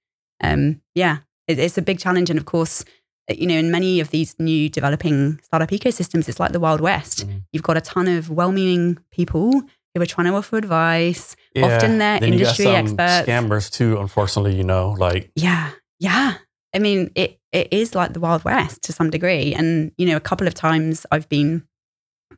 [0.43, 2.29] Um, yeah, it, it's a big challenge.
[2.29, 2.83] And of course,
[3.29, 6.81] uh, you know, in many of these new developing startup ecosystems, it's like the Wild
[6.81, 7.27] West.
[7.27, 7.43] Mhm.
[7.51, 9.61] You've got a ton of well-meaning people
[9.95, 11.35] who are trying to offer advice.
[11.55, 11.65] Yeah.
[11.75, 13.29] Often they're Then industry you got some experts.
[13.29, 16.35] Scammers too, unfortunately, you know, like Yeah, yeah.
[16.75, 19.53] I mean, it it is like the Wild West to some degree.
[19.53, 21.63] And you know, a couple of times I've been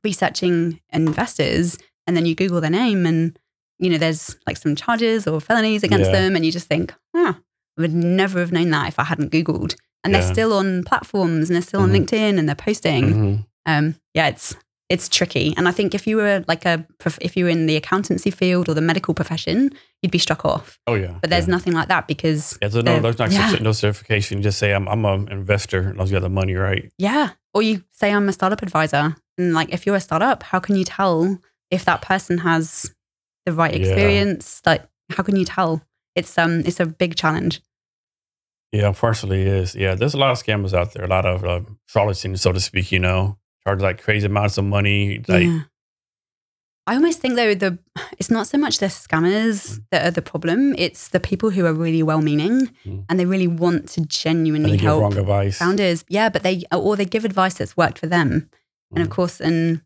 [0.03, 3.37] researching investors, and then you Google their name, and
[3.79, 6.21] you know, there's like some charges or felonies against Yeah.
[6.21, 7.35] them, and you just think, I
[7.77, 9.75] would never have known that if I hadn't Googled.
[10.03, 10.21] And Yeah.
[10.21, 11.83] they're still on platforms, and they're still Mhm.
[11.83, 13.03] on LinkedIn, and they're posting.
[13.13, 13.45] mhm.
[13.65, 14.55] Um, yeah, it's
[14.87, 15.51] it's tricky.
[15.57, 16.85] And I think if you were like a
[17.19, 19.71] if you were in the accountancy field or the medical profession,
[20.03, 20.77] you'd be struck off.
[20.85, 21.15] oh yeah.
[21.21, 21.51] But there's yeah.
[21.55, 23.55] nothing like that because Yeah, there's no, there's not yeah.
[23.61, 24.37] no certification.
[24.37, 26.91] You just say I'm I'm an investor as you got the money, right?
[26.99, 27.31] Yeah.
[27.55, 29.15] Or you say I'm a startup advisor.
[29.39, 31.39] And like if you're a startup, how can you tell
[31.71, 32.91] if that person has
[33.47, 33.79] the right Yeah.
[33.87, 34.61] experience?
[34.67, 35.81] Like how can you tell?
[36.15, 37.61] It's um it's a big challenge.
[38.71, 39.75] Yeah, unfortunately, it is.
[39.75, 42.59] Yeah, there's a lot of scammers out there, a lot of uh, charlatans, so to
[42.59, 42.91] speak.
[42.91, 45.23] You know, charge like crazy amounts of money.
[45.27, 45.61] Like, yeah.
[46.87, 47.79] I almost think though the
[48.19, 50.75] it's not so much the scammers that are the problem.
[50.77, 53.05] It's the people who are really well meaning Mm.
[53.09, 55.57] and they really want to genuinely help wrong advice.
[55.57, 56.05] founders.
[56.09, 58.49] Yeah, but they or they give advice that's worked for them.
[58.91, 59.11] And of Mm.
[59.15, 59.81] course, and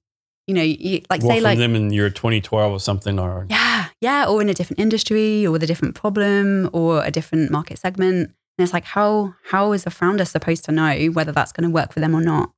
[0.50, 3.86] you know, you, like Work say like them in year 2012 or something, or Yeah,
[4.02, 7.78] yeah, or in a different industry, or with a different problem, or a different market
[7.78, 8.30] segment.
[8.58, 11.74] And it's like, how how is a founder supposed to know whether that's going to
[11.74, 12.52] work for them or not?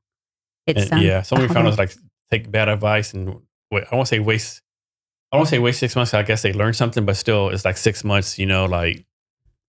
[0.65, 1.93] It's And, um, yeah, so many founders like
[2.31, 4.61] take bad advice and wait, I won't say waste.
[5.33, 6.13] I won't say waste six months.
[6.13, 8.39] I guess they learn something, but still, it's like six months.
[8.39, 9.05] You know, like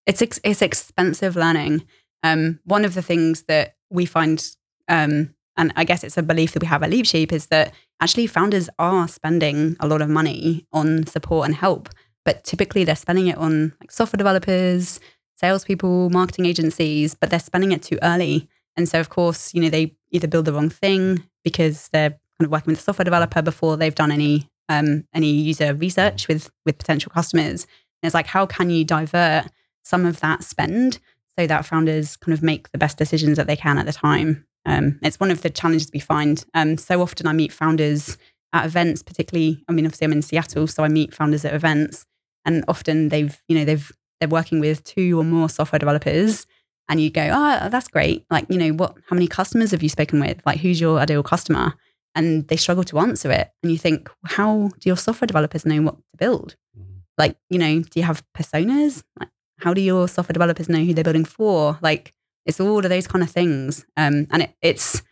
[0.07, 1.87] it's ex- it's expensive learning.
[2.23, 4.49] Um, one of the things that we find,
[4.87, 8.27] um, and I guess it's a belief that we have at Leapsheep, is that actually
[8.27, 11.89] founders are spending a lot of money on support and help,
[12.25, 15.01] but typically they're spending it on like software developers,
[15.37, 18.49] salespeople, marketing agencies, but they're spending it too early.
[18.77, 22.47] And so, of course, you know, they either build the wrong thing because they're kind
[22.47, 26.51] of working with a software developer before they've done any um, any user research with
[26.65, 27.65] with potential customers.
[27.65, 29.47] And it's like, how can you divert
[29.85, 30.99] some of that spend
[31.39, 34.47] so that founders kind of make the best decisions that they can at the time?
[34.65, 36.45] Um, it's one of the challenges we find.
[36.55, 38.17] Um, so often, I meet founders
[38.53, 39.65] at events, particularly.
[39.69, 42.07] I mean, obviously, I'm in Seattle, so I meet founders at events,
[42.45, 46.47] and often they've, you know, they've they're working with two or more software developers
[46.89, 48.25] and you go, oh, that's great.
[48.31, 50.41] Like, you know, what, how many customers have you spoken with?
[50.47, 51.75] Like, who's your ideal customer?
[52.15, 53.51] And they struggle to answer it.
[53.63, 56.55] And you think, how do your software developers know what to build?
[56.79, 57.01] Mhm.
[57.19, 59.03] Like, you know, do you have personas?
[59.19, 61.79] Like, how do your software developers know who they're building for?
[61.83, 62.13] Like,
[62.47, 63.85] it's all of those kind of things.
[63.97, 65.03] Um, and it, it's,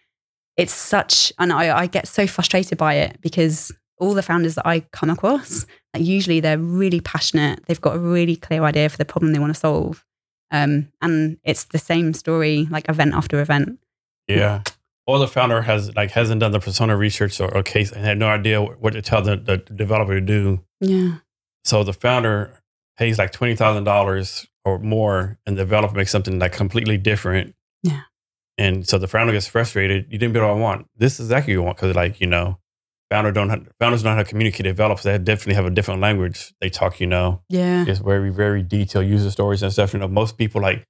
[0.56, 4.66] it's such, and I, I get so frustrated by it because all the founders that
[4.66, 7.64] I come across, like usually they're really passionate.
[7.66, 10.04] They've got a really clear idea for the problem they want to solve.
[10.50, 13.78] Um, and it's the same story, like event after event.
[14.26, 14.62] Yeah.
[15.06, 18.18] Or the founder has like hasn't done the persona research or, or case and had
[18.18, 20.64] no idea what to tell the, the developer to do.
[20.80, 21.16] Yeah.
[21.64, 22.60] So the founder
[22.96, 27.54] pays like twenty thousand dollars or more, and the developer makes something like completely different.
[27.82, 28.02] Yeah.
[28.58, 30.06] And so the founder gets frustrated.
[30.10, 30.86] You didn't build what I want.
[30.96, 32.58] This is exactly what you want because, like you know,
[33.10, 34.64] founder don't have, founders don't know how to communicate.
[34.64, 36.52] Developers they definitely have a different language.
[36.60, 37.84] They talk, you know, Yeah.
[37.86, 39.92] it's very very detailed user stories and stuff.
[39.94, 40.84] You know, most people like.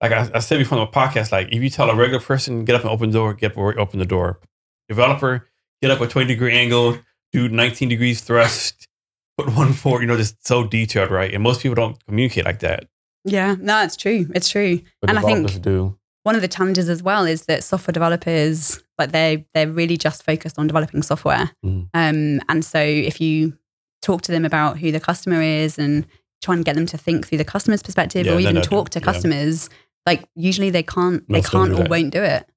[0.00, 2.64] Like I, I said before on the podcast, like if you tell a regular person
[2.64, 4.40] get up and open the door, get up open the door.
[4.88, 5.48] Developer,
[5.80, 6.98] get up a 20 degree angle,
[7.32, 8.88] do 19 degrees thrust,
[9.38, 11.32] put one forward, you know, just so detailed, right?
[11.32, 12.88] And most people don't communicate like that.
[13.24, 13.56] Yeah.
[13.60, 14.26] No, it's true.
[14.34, 14.80] It's true.
[15.00, 15.96] But And I think- do.
[16.24, 20.22] one of the challenges as well is that software developers like they they're really just
[20.24, 21.88] focused on developing software Mm.
[21.94, 23.58] um, and so if you
[24.02, 26.06] talk to them about who the customer is and
[26.40, 29.00] try and get them to think through the customer's perspective Yeah, or even talk to
[29.00, 29.04] yeah.
[29.04, 29.68] customers
[30.06, 31.90] like usually they can't they Most don't can't or that.
[31.90, 32.48] won't do it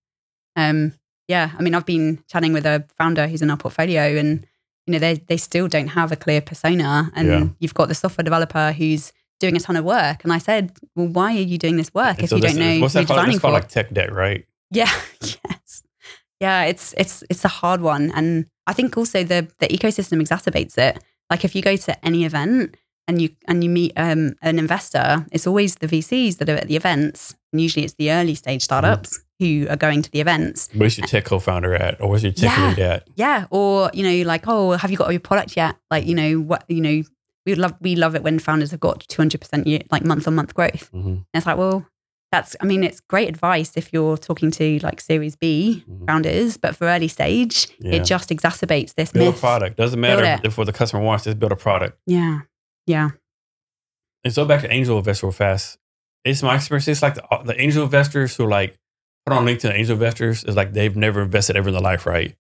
[0.56, 0.94] um,
[1.28, 4.46] yeah i mean i've been chatting with a founder who's in our portfolio and
[4.86, 7.48] you know they they still don't have a clear persona and Yeah.
[7.60, 11.08] you've got the software developer who's doing a ton of work and i said well
[11.08, 13.08] why are you doing this work if so you this don't know what's that you're
[13.08, 13.18] called?
[13.20, 14.46] designing It's for called like tech debt, right?
[14.72, 15.84] yeah, yes.
[16.42, 18.12] Yeah, it's it's it's a hard one.
[18.14, 21.02] And I think also the the ecosystem exacerbates it.
[21.30, 22.76] Like if you go to any event
[23.08, 26.68] and you and you meet um, an investor, it's always the VCs that are at
[26.68, 27.36] the events.
[27.54, 30.68] And usually it's the early stage startups who are going to the events.
[30.74, 32.02] Where's your tech co-founder at?
[32.02, 32.68] Or where's your tech Yeah.
[32.70, 33.08] lead at?
[33.16, 33.46] Yeah.
[33.50, 35.76] Or, you know, like, oh, have you got your product yet?
[35.90, 37.04] Like, you know, what you know,
[37.46, 40.54] we love we love it when founders have got 200% year, like month on month
[40.54, 40.90] growth.
[40.94, 41.06] Mhm.
[41.06, 41.86] And it's like, well,
[42.32, 46.08] that's, I mean, it's great advice if you're talking to like Series B Mhm.
[46.08, 47.94] founders, but for early stage, Yeah.
[47.96, 49.38] it just exacerbates this Build myth.
[49.38, 49.78] a product.
[49.78, 52.00] Doesn't matter if what the customer wants, just build a product.
[52.08, 52.40] Yeah.
[52.88, 53.10] Yeah.
[54.24, 55.78] And so back to angel investor fast.
[56.24, 56.88] It's my experience.
[56.88, 58.76] It's like the, the angel investors who like
[59.26, 62.36] put on LinkedIn angel investors is like they've never invested ever in their life, right?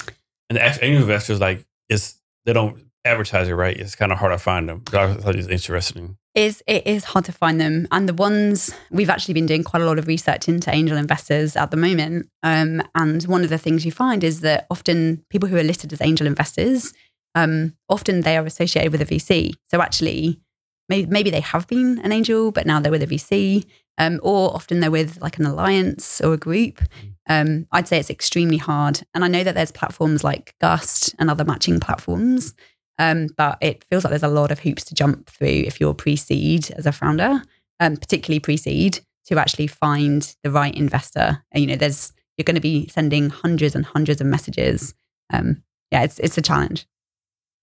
[0.49, 3.77] And the actual angel investors like it's they don't advertise it right.
[3.77, 4.81] It's kind of hard to find them.
[4.83, 6.17] But I thought it was interesting.
[6.33, 9.81] Is it is hard to find them, and the ones we've actually been doing quite
[9.81, 12.29] a lot of research into angel investors at the moment.
[12.43, 15.93] Um, and one of the things you find is that often people who are listed
[15.93, 16.93] as angel investors,
[17.35, 19.53] um, often they are associated with a VC.
[19.67, 20.41] So actually,
[20.89, 23.65] maybe, maybe they have been an angel, but now they're with a VC,
[23.97, 26.81] um, or often they're with like an alliance or a group.
[27.27, 31.29] Um, I'd say it's extremely hard, and I know that there's platforms like Gust and
[31.29, 32.53] other matching platforms.
[32.97, 35.93] Um, but it feels like there's a lot of hoops to jump through if you're
[35.93, 37.41] pre-seed as a founder,
[37.79, 41.43] um, particularly pre-seed, to actually find the right investor.
[41.51, 44.93] And, you know, there's you're going to be sending hundreds and hundreds of messages.
[45.33, 46.85] Um, yeah, it's it's a challenge.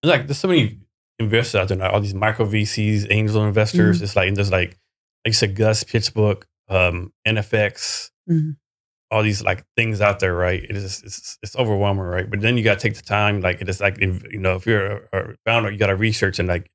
[0.03, 0.79] It's like there's so many
[1.19, 4.01] investors out there now, all these micro VCs, angel investors.
[4.01, 4.03] Mm.
[4.03, 4.71] It's like there's like
[5.25, 8.57] like you said, Gust, PitchBook, um, NFX, Mhm.
[9.13, 10.63] All these like things out there, right?
[10.65, 12.29] It is it's, it's overwhelming, right?
[12.29, 14.57] But then you got to take the time, like it is like if, you know
[14.57, 16.71] if you're a, a founder, you got to research and like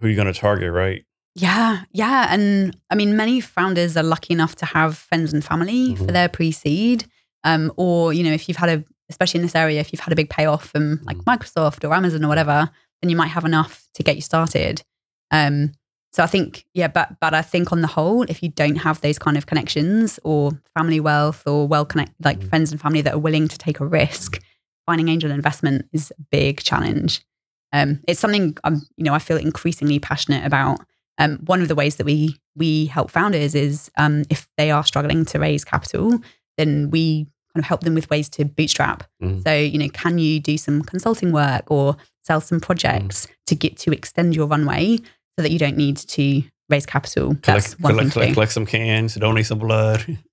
[0.00, 1.04] who you're going to target, right?
[1.34, 5.94] Yeah, yeah, and I mean, many founders are lucky enough to have friends and family
[5.94, 6.12] for Mhm.
[6.12, 7.04] their pre-seed,
[7.44, 10.12] um, or you know, if you've had a, especially in this area, if you've had
[10.12, 11.24] a big payoff from like Mhm.
[11.24, 14.82] Microsoft or Amazon or whatever, then you might have enough to get you started.
[15.30, 15.72] Um,
[16.12, 19.00] so I think, yeah, but but I think on the whole, if you don't have
[19.00, 22.48] those kind of connections or family wealth or well connect like Mhm.
[22.48, 24.40] friends and family that are willing to take a risk,
[24.86, 27.20] finding angel investment is a big challenge.
[27.72, 30.80] Um, it's something I'm, you know, I feel increasingly passionate about.
[31.18, 34.82] Um, one of the ways that we we help founders is um, if they are
[34.84, 36.18] struggling to raise capital,
[36.58, 39.04] then we kind of help them with ways to bootstrap.
[39.22, 39.42] Mhm.
[39.44, 43.76] So you know, can you do some consulting work or sell some projects to get
[43.78, 44.98] to extend your runway
[45.40, 47.34] so that you don't need to raise capital?
[47.42, 50.18] That's Collect, one collect, thing collect, collect some cans, donate some blood.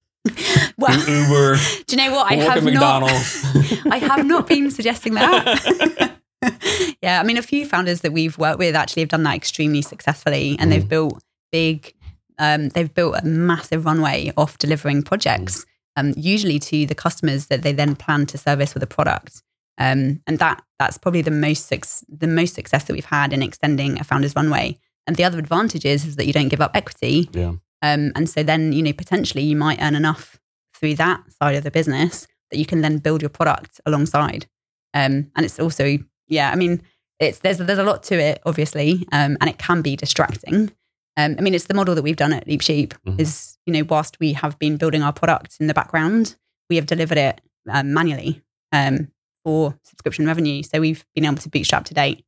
[0.78, 1.56] Well, Uber,
[1.88, 2.30] do you know what?
[2.30, 3.02] I have at not.
[3.02, 3.86] McDonald's.
[3.89, 6.12] I have not been suggesting that.
[7.02, 9.82] yeah, I mean, a few founders that we've worked with actually have done that extremely
[9.82, 10.89] successfully, and they've Mm.
[10.89, 11.93] built big.
[12.39, 15.65] Um, they've built a massive runway off delivering projects,
[15.96, 19.41] um, usually to the customers that they then plan to service with a product.
[19.80, 23.41] Um, and that that's probably the most suc- the most success that we've had in
[23.41, 24.78] extending a founder's runway.
[25.08, 27.30] And the other advantage is, is that you don't give up equity.
[27.32, 27.54] Yeah.
[27.82, 30.39] Um, and so then, you know, potentially you might earn enough
[30.74, 34.48] through that side of the business that you can then build your product alongside.
[34.93, 36.82] Um, and it's also, yeah, I mean,
[37.20, 40.72] it's there's there's a lot to it, obviously, um, and it can be distracting.
[41.17, 42.93] Um, I mean, it's the model that we've done at Leap Sheep.
[43.06, 43.20] Mhm.
[43.20, 46.36] Is you know, whilst we have been building our product in the background,
[46.70, 48.41] we have delivered it um, manually
[48.72, 49.10] um,
[49.43, 50.62] for subscription revenue.
[50.63, 52.24] So we've been able to bootstrap to date.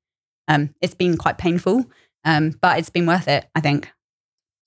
[0.48, 1.86] Um, it's been quite painful,
[2.26, 3.48] um, but it's been worth it.
[3.56, 3.86] I think.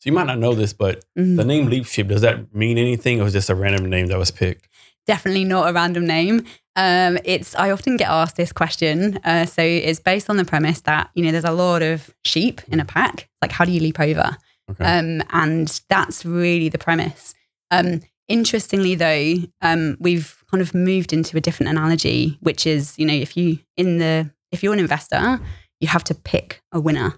[0.00, 1.36] So you might not know this, but Mhm.
[1.36, 4.18] the name LeapSheep, does that mean anything or is it just a random name that
[4.18, 4.68] was picked?
[5.04, 6.44] definitely not a random name.
[6.76, 9.18] Um, it's I often get asked this question.
[9.24, 12.60] Uh, so it's based on the premise that you know there's a lot of sheep
[12.68, 13.28] in a pack.
[13.42, 14.36] Like how do you leap over?
[14.70, 14.84] Okay.
[14.84, 17.34] Um, and that's really the premise.
[17.72, 23.04] Um, interestingly, though, um, we've kind of moved into a different analogy, which is you
[23.04, 25.40] know if you in the if you're an investor,
[25.80, 27.14] you have to pick a winner.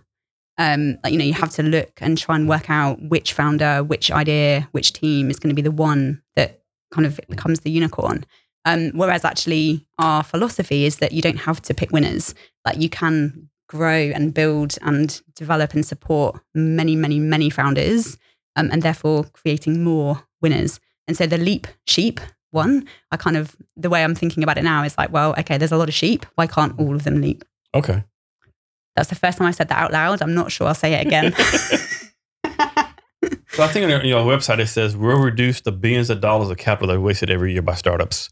[0.56, 3.82] Um, like you know you have to look and try and work out which founder,
[3.82, 6.62] which idea, which team is going to be the one that
[6.92, 8.24] kind of becomes the unicorn.
[8.64, 12.34] Um, whereas actually our philosophy is that you don't have to pick winners.
[12.64, 18.16] Like you can grow and build and develop and support many, many, many founders,
[18.56, 20.80] um, and therefore creating more winners.
[21.06, 22.20] And so the leap sheep
[22.52, 25.58] one, I kind of the way I'm thinking about it now is like, well, okay,
[25.58, 26.24] there's a lot of sheep.
[26.36, 27.44] Why can't all of them leap?
[27.74, 28.04] Okay.
[28.96, 30.22] That's the first time I said that out loud.
[30.22, 31.34] I'm not sure I'll say it again.
[33.54, 36.50] So I think on your, your website it says we'll reduce the billions of dollars
[36.50, 38.28] of capital that are wasted every year by startups.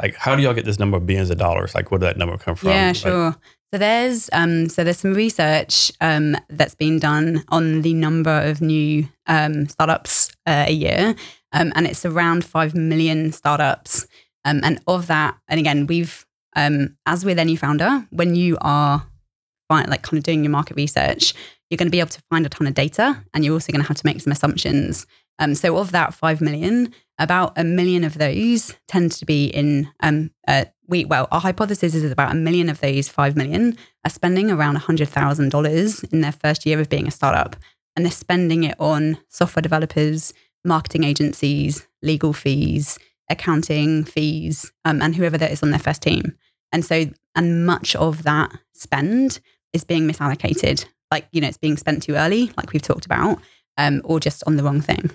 [0.00, 1.74] Like, how do y'all get this number of billions of dollars?
[1.74, 2.68] Like, where did that number come from?
[2.68, 3.36] Yeah, Like, sure.
[3.72, 8.60] So there's um, so there's some research um, that's been done on the number of
[8.60, 11.14] new um, startups uh, a year,
[11.52, 14.06] um, and it's around five million startups.
[14.44, 19.06] Um, and of that, and again, we've um, as with any founder, when you are
[19.68, 21.34] fi- like kind of doing your market research,
[21.70, 23.82] you're going to be able to find a ton of data, and you're also going
[23.82, 25.06] to have to make some assumptions.
[25.38, 29.90] Um, so of that five million, about a million of those tend to be in
[30.00, 34.10] um, uh, we well our hypothesis is about a million of those five million are
[34.10, 37.56] spending around $100000 in their first year of being a startup
[37.94, 40.32] and they're spending it on software developers
[40.64, 42.98] marketing agencies legal fees
[43.30, 46.36] accounting fees um, and whoever that is on their first team
[46.72, 49.40] and so and much of that spend
[49.76, 53.38] is being misallocated like you know it's being spent too early like we've talked about
[53.78, 55.10] um, or just on the wrong thing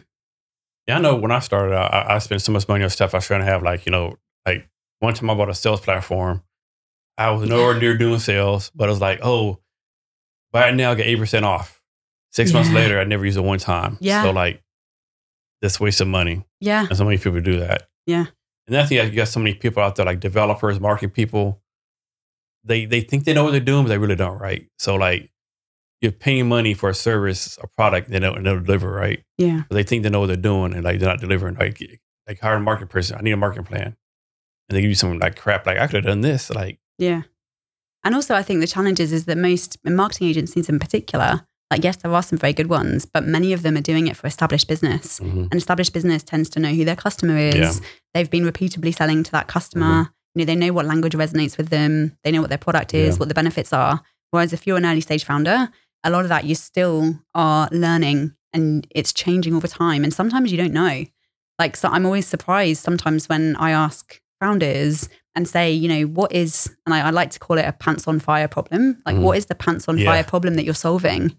[0.87, 3.13] Yeah, I know when I started out, I, I spent so much money on stuff
[3.13, 3.61] I was trying to have.
[3.61, 4.67] Like, you know, like
[4.99, 6.41] one time I bought a sales platform.
[7.17, 9.59] I was nowhere near doing sales, but it was like, oh,
[10.53, 11.81] it now, get 8% off.
[12.31, 13.97] Six months later, I never used it one time.
[14.01, 14.23] Yeah.
[14.23, 14.63] So, like,
[15.61, 16.43] that's waste of money.
[16.59, 17.87] yeah And so many people do that.
[18.07, 18.25] Yeah.
[18.67, 21.60] And that's the thing, you got so many people out there, like developers, marketing people.
[22.63, 24.67] They they think they know what they're doing, but they really don't, right?
[24.79, 25.31] So like
[26.01, 29.23] you're paying money for a service, a product, they don't, they don't deliver, right?
[29.37, 31.55] yeah But they think they know what they're doing and like they're not delivering.
[31.55, 31.79] Like
[32.27, 33.17] like hire a marketing person.
[33.17, 33.95] I need a marketing plan.
[34.69, 36.49] And they give you some like crap, like I could have done this.
[36.49, 37.23] Like Yeah.
[38.03, 41.83] And also, I think the challenge is, is that most marketing agencies in particular, like,
[41.83, 44.25] yes, there are some very good ones, but many of them are doing it for
[44.25, 45.19] established business.
[45.19, 45.43] mhm.
[45.51, 47.55] And established business tends to know who their customer is.
[47.55, 47.87] Yeah.
[48.13, 50.09] They've been repeatedly selling to that customer.
[50.35, 52.17] You know, they know what language resonates with them.
[52.23, 53.19] They know what their product is, Yeah.
[53.19, 54.01] what the benefits are.
[54.31, 55.69] Whereas if you're an early stage founder,
[56.03, 60.03] a lot of that you still are learning and it's changing over time.
[60.03, 61.05] And sometimes you don't know.
[61.59, 66.31] Like, so I'm always surprised sometimes when I ask founders and say, you know, what
[66.33, 69.01] is, and I, I like to call it a pants on fire problem.
[69.05, 69.21] Like, Mhm.
[69.21, 70.05] what is the pants on Yeah.
[70.11, 71.35] fire problem that you're solving?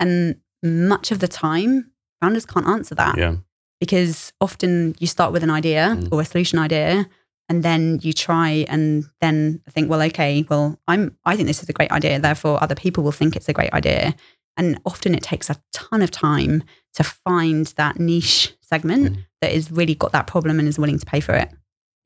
[0.00, 3.36] And much of the time, founders can't answer that yeah.
[3.80, 6.08] because often you start with an idea Mm.
[6.12, 7.08] or a solution idea
[7.50, 11.68] and then you try and then think well okay well i'm i think this is
[11.68, 14.14] a great idea therefore other people will think it's a great idea
[14.56, 16.62] and often it takes a ton of time
[16.94, 19.24] to find that niche segment Mm.
[19.42, 21.50] that is really got that problem and is willing to pay for it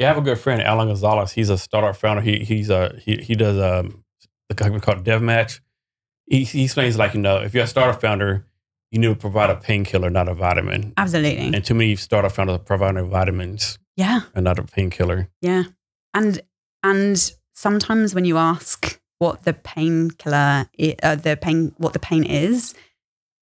[0.00, 1.30] Yeah, I have a good friend, Alan Gonzalez.
[1.38, 2.22] He's a startup founder.
[2.22, 4.02] He he's a he he does um
[4.48, 5.61] the company called DevMatch.
[6.26, 8.33] He he explains like you know if you're a startup founder,
[8.90, 10.92] you need to provide a painkiller, not a vitamin.
[10.96, 15.28] absolutely And too many startup founders are providing vitamins yeah and not a painkiller.
[15.40, 15.64] yeah
[16.14, 16.40] and
[16.83, 20.66] and sometimes when you ask what the painkiller
[21.02, 22.75] uh, the pain what the pain is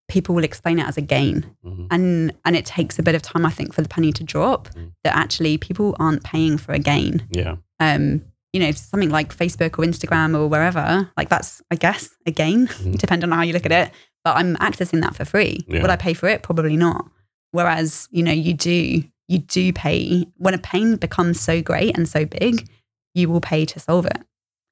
[0.09, 1.87] people will explain it as a gain Mhm.
[1.91, 4.69] and and it takes a bit of time i think for the penny to drop
[4.75, 4.93] Mm.
[5.05, 8.23] that actually people aren't paying for a gain Yeah, um
[8.53, 12.67] you know something like facebook or instagram or wherever like that's i guess a gain
[12.83, 12.99] Mhm.
[12.99, 13.91] depending on how you look at it
[14.25, 15.81] but i'm accessing that for free Yeah.
[15.81, 17.09] would i pay for it probably not
[17.53, 22.09] whereas you know you do you do pay when a pain becomes so great and
[22.09, 22.69] so big
[23.15, 24.19] you will pay to solve it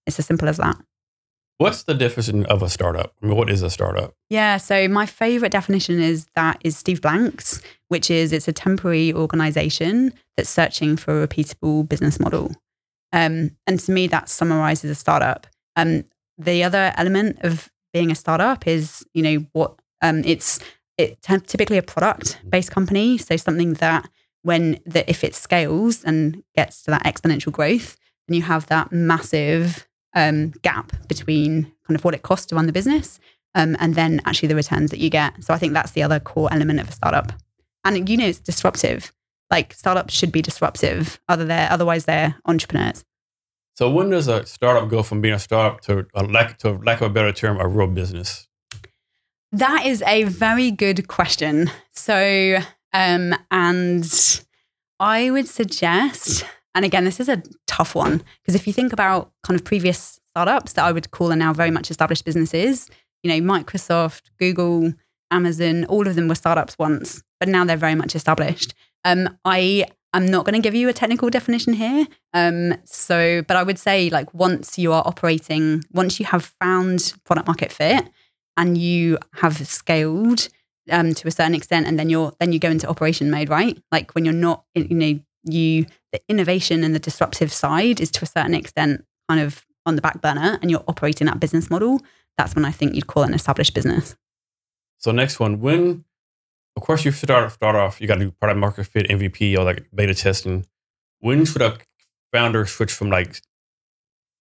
[0.07, 0.77] it's as simple as that
[1.61, 3.13] What's the definition of a startup?
[3.23, 4.15] I mean, what is a startup?
[4.31, 9.13] Yeah, so my favorite definition is that is Steve Blank's, which is it's a temporary
[9.13, 12.53] organization that's searching for a repeatable business model.
[13.13, 15.47] Um, and to me, that summarizes a startup.
[15.77, 16.05] Um,
[16.39, 20.61] the other element of being a startup is, you know, what um, it's
[20.97, 24.09] it typically a product based company, so something that
[24.43, 28.93] when that if it scales and gets to that exponential growth, then you have that
[28.93, 33.21] massive um, gap between kind of what it costs to run the business
[33.55, 35.43] um, and then actually the returns that you get.
[35.43, 37.33] So I think that's the other core element of a startup.
[37.85, 39.13] And you know, it's disruptive.
[39.51, 41.21] Like startups should be disruptive.
[41.29, 43.05] Other there, otherwise they're entrepreneurs.
[43.75, 47.01] So when does a startup go from being a startup to a lack to lack
[47.01, 48.47] of a better term, a real business?
[49.53, 51.71] That is a very good question.
[51.93, 52.59] So,
[52.93, 54.43] um, and
[54.99, 59.33] I would suggest, and again, this is a tough one because if you think about
[59.43, 62.89] kind of previous startups that I would call are now very much established businesses,
[63.23, 64.93] you know, Microsoft, Google,
[65.31, 68.75] Amazon, all of them were startups once, but now they're very much established.
[69.05, 72.07] Um, I am not going to give you a technical definition here.
[72.35, 77.15] Um, so, but I would say like once you are operating, once you have found
[77.25, 78.09] product market fit
[78.57, 80.49] and you have scaled
[80.91, 83.81] um, to a certain extent, and then you're then you go into operation mode, right?
[83.91, 88.25] Like when you're not, you know, you the innovation and the disruptive side is to
[88.25, 92.01] a certain extent kind of on the back burner, and you're operating that business model.
[92.37, 94.17] That's when I think you'd call it an established business.
[94.99, 96.05] So next one, when
[96.77, 99.65] of course you start start off, you got to do product market fit, MVP, or
[99.65, 100.67] like beta testing.
[101.21, 101.79] When should a
[102.33, 103.41] founder switch from like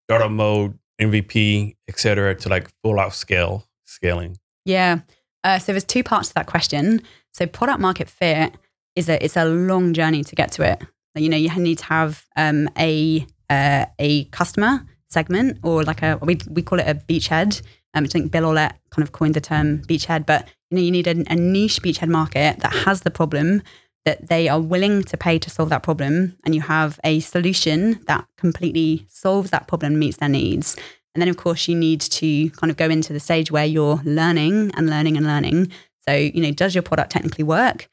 [0.07, 4.37] startup mode, MVP, et cetera, to like full out scale scaling?
[4.65, 4.99] Yeah.
[5.43, 7.01] Uh, so there's two parts to that question.
[7.31, 8.53] So product market fit
[8.95, 10.81] is a it's a long journey to get to it.
[11.15, 16.19] You know, you need to have um, a uh, a customer segment or like a
[16.21, 17.61] we we call it a beachhead.
[17.93, 20.91] Um, I think Bill Aulet kind of coined the term beachhead, but you know, you
[20.91, 23.63] need a, a niche beachhead market that has the problem
[24.05, 27.99] that they are willing to pay to solve that problem, and you have a solution
[28.05, 30.75] that completely solves that problem, and meets their needs.
[31.15, 34.01] And then, of course, you need to kind of go into the stage where you're
[34.05, 35.71] learning and learning and learning.
[36.07, 37.89] So, you know, does your product technically work?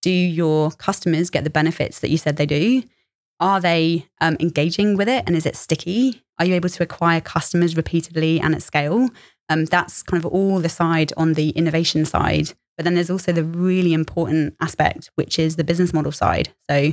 [0.00, 2.82] Do your customers get the benefits that you said they do?
[3.40, 6.22] Are they um, engaging with it and is it sticky?
[6.38, 9.08] Are you able to acquire customers repeatedly and at scale?
[9.48, 12.52] Um, that's kind of all the side on the innovation side.
[12.76, 16.50] But then there's also the really important aspect, which is the business model side.
[16.70, 16.92] So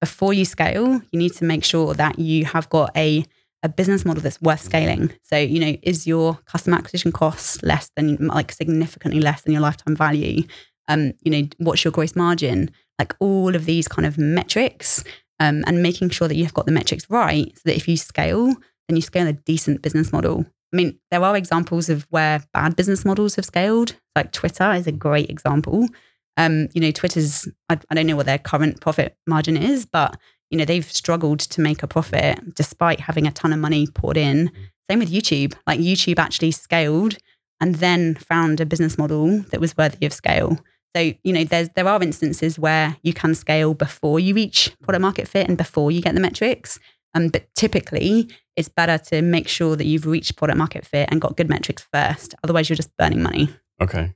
[0.00, 3.24] before you scale, you need to make sure that you have got a
[3.64, 5.10] a business model that's worth scaling.
[5.22, 9.62] So, you know, is your customer acquisition cost less than like significantly less than your
[9.62, 10.44] lifetime value?
[10.86, 12.70] Um, you know, what's your gross margin?
[12.98, 15.02] Like all of these kind of metrics,
[15.40, 18.46] um, and making sure that you've got the metrics right so that if you scale,
[18.88, 20.44] then you scale a decent business model.
[20.72, 23.96] I mean, there are examples of where bad business models have scaled.
[24.14, 25.88] Like Twitter is a great example.
[26.36, 30.16] Um, you know, Twitter's, I, I don't know what their current profit margin is, but
[30.50, 34.16] you know, they've struggled to make a profit despite having a ton of money poured
[34.16, 34.50] in.
[34.90, 35.54] Same with YouTube.
[35.66, 37.16] Like YouTube actually scaled
[37.60, 40.58] and then found a business model that was worthy of scale.
[40.96, 45.02] So, you know, there's there are instances where you can scale before you reach product
[45.02, 46.78] market fit and before you get the metrics.
[47.14, 51.20] Um, but typically, it's better to make sure that you've reached product market fit and
[51.20, 52.34] got good metrics first.
[52.44, 53.48] Otherwise, you're just burning money.
[53.80, 54.14] Okay.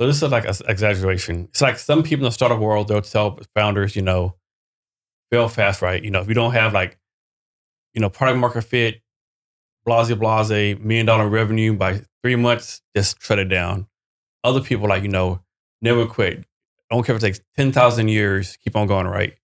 [0.00, 1.44] So this is like an exaggeration.
[1.50, 4.34] It's like some people in the startup world, they'll tell founders, you know,
[5.34, 6.02] fail fast, right?
[6.02, 6.96] You know, if you don't have like,
[7.92, 9.02] you know, product market fit,
[9.84, 13.86] blase blase, million dollar revenue by three months, just shut it down.
[14.44, 15.40] Other people like, you know,
[15.82, 16.38] never quit.
[16.90, 19.34] I don't care if it takes 10,000 years, keep on going, right?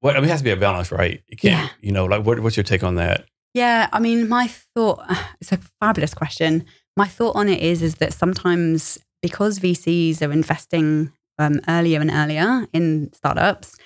[0.00, 1.22] What, I mean, it has to be a balance, right?
[1.28, 1.68] You can't, Yeah.
[1.80, 3.26] you know, like what, what's your take on that?
[3.54, 5.04] Yeah, I mean, my thought,
[5.40, 6.64] it's a fabulous question.
[6.96, 12.10] My thought on it is, is that sometimes because VCs are investing um, earlier and
[12.10, 13.76] earlier in startups,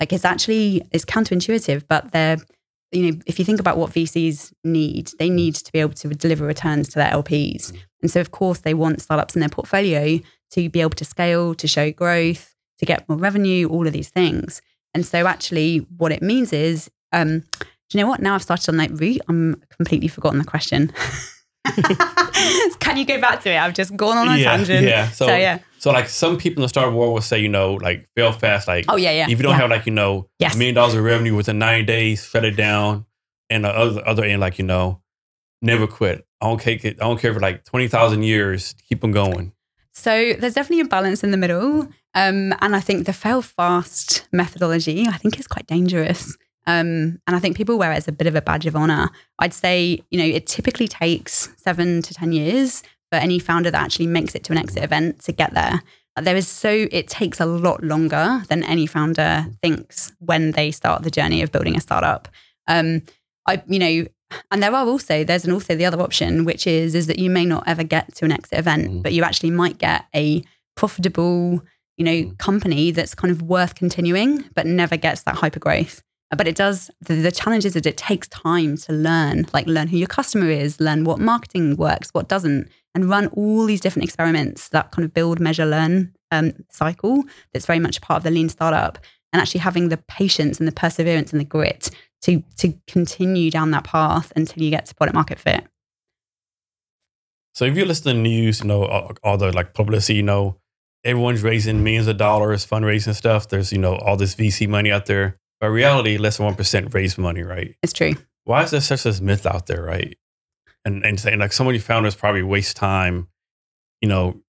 [0.00, 2.38] like it's actually, it's counterintuitive, but they're,
[2.90, 6.08] you know, if you think about what VCs need, they need to be able to
[6.08, 7.72] deliver returns to their LPs.
[8.02, 10.20] And so, of course, they want startups in their portfolio
[10.52, 14.10] to be able to scale, to show growth, to get more revenue, all of these
[14.10, 14.60] things.
[14.94, 18.20] And so, actually, what it means is, um, do you know what?
[18.20, 20.92] Now I've started on that route, I'm completely forgotten the question.
[22.80, 23.56] Can you go back to it?
[23.56, 24.84] I've just gone on a yeah, tangent.
[24.86, 25.08] yeah.
[25.10, 25.58] So, So, yeah.
[25.78, 28.68] so like some people in the startup world will say, you know, like fail fast,
[28.68, 29.24] like Oh, yeah, yeah.
[29.24, 29.58] if you don't yeah.
[29.58, 30.54] have like, you know, Yes.
[30.54, 33.06] a million dollars of revenue within nine days, shut it down.
[33.50, 35.02] And the other, other end, like, you know,
[35.60, 36.26] never quit.
[36.40, 39.52] I don't care, I don't care for like 20,000 years, keep on going.
[39.92, 41.82] So there's definitely a balance in the middle.
[42.14, 46.36] Um, and I think the fail fast methodology, I think is quite dangerous
[46.66, 49.10] Um, and I think people wear it as a bit of a badge of honor.
[49.38, 53.82] I'd say, you know, it typically takes seven to 10 years for any founder that
[53.82, 55.82] actually makes it to an exit event to get there.
[56.20, 61.02] There is so, it takes a lot longer than any founder thinks when they start
[61.02, 62.28] the journey of building a startup.
[62.68, 63.02] Um,
[63.46, 64.06] I, you know,
[64.50, 67.28] and there are also there's an also the other option, which is is that you
[67.28, 69.02] may not ever get to an exit event, Mm.
[69.02, 70.42] but you actually might get a
[70.76, 71.62] profitable,
[71.96, 72.38] you know, Mm.
[72.38, 76.02] company that's kind of worth continuing, but never gets that hyper growth.
[76.36, 76.90] But it does.
[77.00, 80.48] The, the challenge is that it takes time to learn, like learn who your customer
[80.48, 84.68] is, learn what marketing works, what doesn't, and run all these different experiments.
[84.70, 87.24] That kind of build, measure, learn um, cycle.
[87.52, 88.98] That's very much part of the lean startup,
[89.32, 91.90] and actually having the patience and the perseverance and the grit
[92.22, 95.66] to to continue down that path until you get to product market fit.
[97.54, 100.56] So if you listen to news, you know, all, all the like publicity, you know,
[101.04, 103.48] everyone's raising millions of dollars, fundraising stuff.
[103.48, 105.38] There's, you know, all this VC money out there.
[105.62, 107.76] But reality, less than 1% raise money, right?
[107.84, 108.14] It's true.
[108.42, 110.18] Why is there such this myth out there, right?
[110.84, 113.28] And and saying like so many founders probably waste time,
[114.00, 114.42] you know,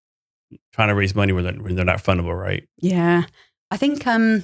[0.74, 2.68] trying to raise money when they're, when they're not fundable, right?
[2.80, 3.26] Yeah,
[3.70, 4.44] I think um,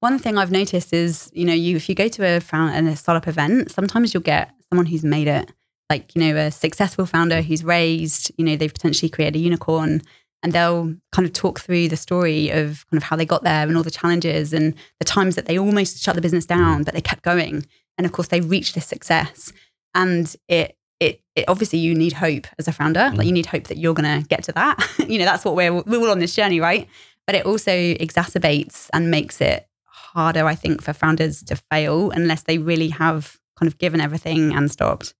[0.00, 2.86] one thing I've noticed is you know you if you go to a found and
[2.86, 5.50] a startup event, sometimes you'll get someone who's made it,
[5.88, 10.02] like you know a successful founder who's raised, you know they've potentially created a unicorn,
[10.44, 13.66] and they'll kind of talk through the story of kind of how they got there
[13.66, 16.92] and all the challenges and the times that they almost shut the business down, but
[16.92, 17.66] they kept going,
[17.96, 19.52] and of course they reached this success,
[19.94, 20.76] and it.
[21.00, 23.10] It, it obviously you need hope as a founder.
[23.10, 23.26] Like mm.
[23.26, 24.78] you need hope that you're going to get to that.
[25.08, 26.88] You know that's what we're we're all on this journey right?
[27.26, 29.66] But it also exacerbates and makes it
[30.14, 34.54] harder, I think, for founders to fail unless they really have kind of given everything
[34.54, 35.14] and stopped.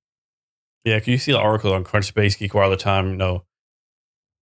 [0.85, 3.45] yeah can you see the articles on Crunchbase, Geek all the time, you know,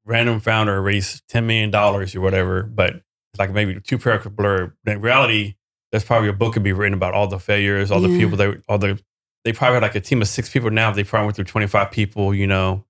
[0.04, 4.72] random founder raised $10 million or whatever, but it's like maybe two paragraph blurb.
[4.84, 5.54] But in reality,
[5.90, 8.62] there's probably a book could be written about all the failures, all the people that,
[8.68, 9.00] all the,
[9.44, 10.90] they probably had like a team of six people now.
[10.90, 12.84] They probably went through 25 people, you know.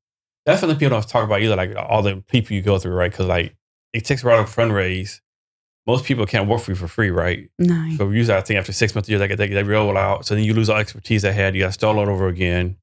[0.44, 3.10] That's something people don't talk about either, like all the people you go through, right?
[3.10, 3.54] Because like
[3.92, 5.20] it takes a while to fundraise.
[5.86, 7.48] Most people can't work for you for free, right?
[7.58, 7.90] No.
[7.96, 10.26] So usually, I think after six months, of years, they, they, they roll out.
[10.26, 11.54] So then you lose all expertise they had.
[11.54, 12.76] You got to start all over again.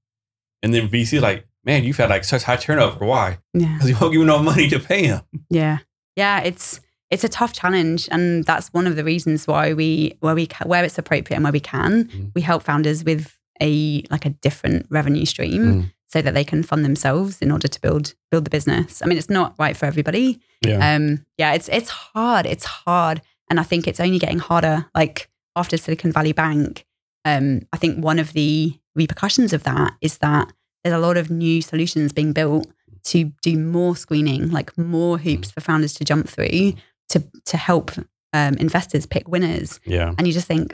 [0.62, 3.06] And then VC like, man, you've had like such high turnover.
[3.06, 3.38] Why?
[3.54, 3.74] Yeah.
[3.74, 5.22] Because you won't give no money to pay them.
[5.50, 5.78] Yeah.
[6.16, 6.40] Yeah.
[6.50, 6.80] It's
[7.12, 8.08] it's a tough challenge.
[8.12, 11.54] And that's one of the reasons why we where we where it's appropriate and where
[11.54, 12.32] we can, Mm.
[12.36, 15.92] we help founders with a like a different revenue stream Mm.
[16.08, 19.02] so that they can fund themselves in order to build build the business.
[19.02, 20.40] I mean, it's not right for everybody.
[20.66, 20.96] Yeah.
[20.96, 22.46] Um, yeah, it's it's hard.
[22.46, 24.86] It's hard, and I think it's only getting harder.
[24.96, 26.86] Like after Silicon Valley Bank,
[27.26, 30.52] um, I think one of the repercussions of that is that
[30.84, 32.68] there's a lot of new solutions being built
[33.06, 36.74] to do more screening, like more hoops for founders to jump through
[37.10, 37.92] to to help
[38.34, 39.80] um, investors pick winners.
[39.86, 40.14] yeah.
[40.18, 40.74] And you just think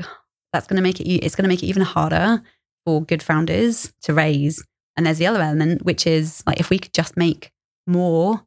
[0.51, 1.08] that's going to make it.
[1.08, 2.41] It's going to make it even harder
[2.86, 4.64] for good founders to raise.
[4.97, 7.51] And there's the other element, which is like if we could just make
[7.88, 8.41] more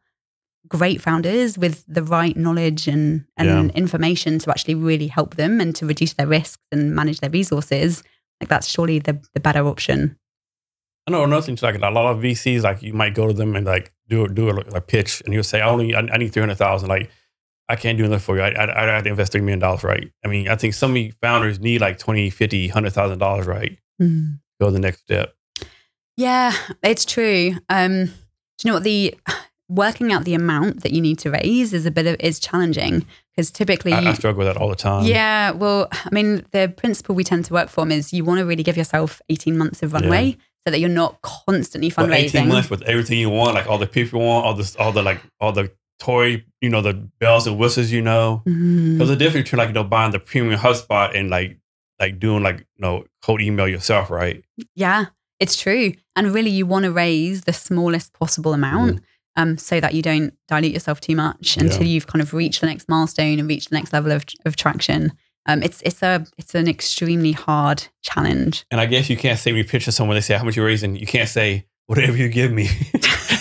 [0.67, 3.75] great founders with the right knowledge and, and Yeah.
[3.75, 8.03] information to actually really help them and to reduce their risks and manage their resources,
[8.41, 10.19] like that's surely the, the better option.
[11.09, 13.57] I know another thing, like a lot of VCs, like you might go to them
[13.57, 16.35] and like do do a, a pitch and you'll say, I only, I, I need
[16.35, 16.87] 300,000.
[16.87, 17.11] Like,
[17.67, 18.43] I can't do enough for you.
[18.43, 20.13] I, I, I had to invest $3 million, right?
[20.23, 23.79] I mean, I think some founders need like 20, 50, $100,000, right?
[24.61, 25.35] Go to the next step.
[26.19, 26.53] Yeah,
[26.83, 27.55] it's true.
[27.71, 28.13] Um, do
[28.65, 29.17] you know what the
[29.71, 33.07] working out the amount that you need to raise is a bit of is challenging
[33.35, 35.07] because typically I, I struggle with that all the time.
[35.07, 38.45] Yeah, well, I mean, the principle we tend to work from is you want to
[38.45, 40.37] really give yourself 18 months of runway
[40.67, 42.25] so that you're not constantly But fundraising.
[42.43, 44.93] 18 months with everything you want, like all the people you want, all the all
[44.93, 48.43] the like all the toy, you know, the bells and whistles, you know.
[48.47, 48.99] Mhm.
[48.99, 51.59] There's a difference between like you know buying the premium HubSpot and like
[52.01, 54.45] like doing like you know cold email yourself, right?
[54.75, 55.07] Yeah,
[55.41, 55.93] it's true.
[56.17, 59.01] And really, you want to raise the smallest possible amount
[59.37, 61.89] um, so that you don't dilute yourself too much until Yeah.
[61.95, 65.13] you've kind of reached the next milestone and reached the next level of, of traction.
[65.49, 68.64] Um, it's it's a it's an extremely hard challenge.
[68.70, 70.55] And I guess you can't say when you pitch to someone, they say how much
[70.57, 70.94] you're raising.
[70.94, 72.68] You can't say whatever you give me.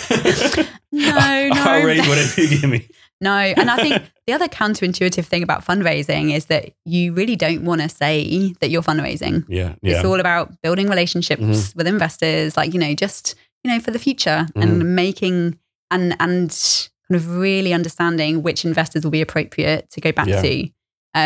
[0.90, 1.86] No, I'll no.
[1.86, 2.88] raise whatever you give me.
[3.20, 7.64] No, and I think the other counterintuitive thing about fundraising is that you really don't
[7.64, 9.44] want to say that you're fundraising.
[9.48, 11.74] Yeah, yeah, It's all about building relationships Mhm.
[11.74, 13.34] with investors, like you know, just
[13.64, 15.58] you know, for the future and making
[15.90, 16.50] and and
[17.10, 20.40] kind of really understanding which investors will be appropriate to go back Yeah.
[20.42, 20.68] to.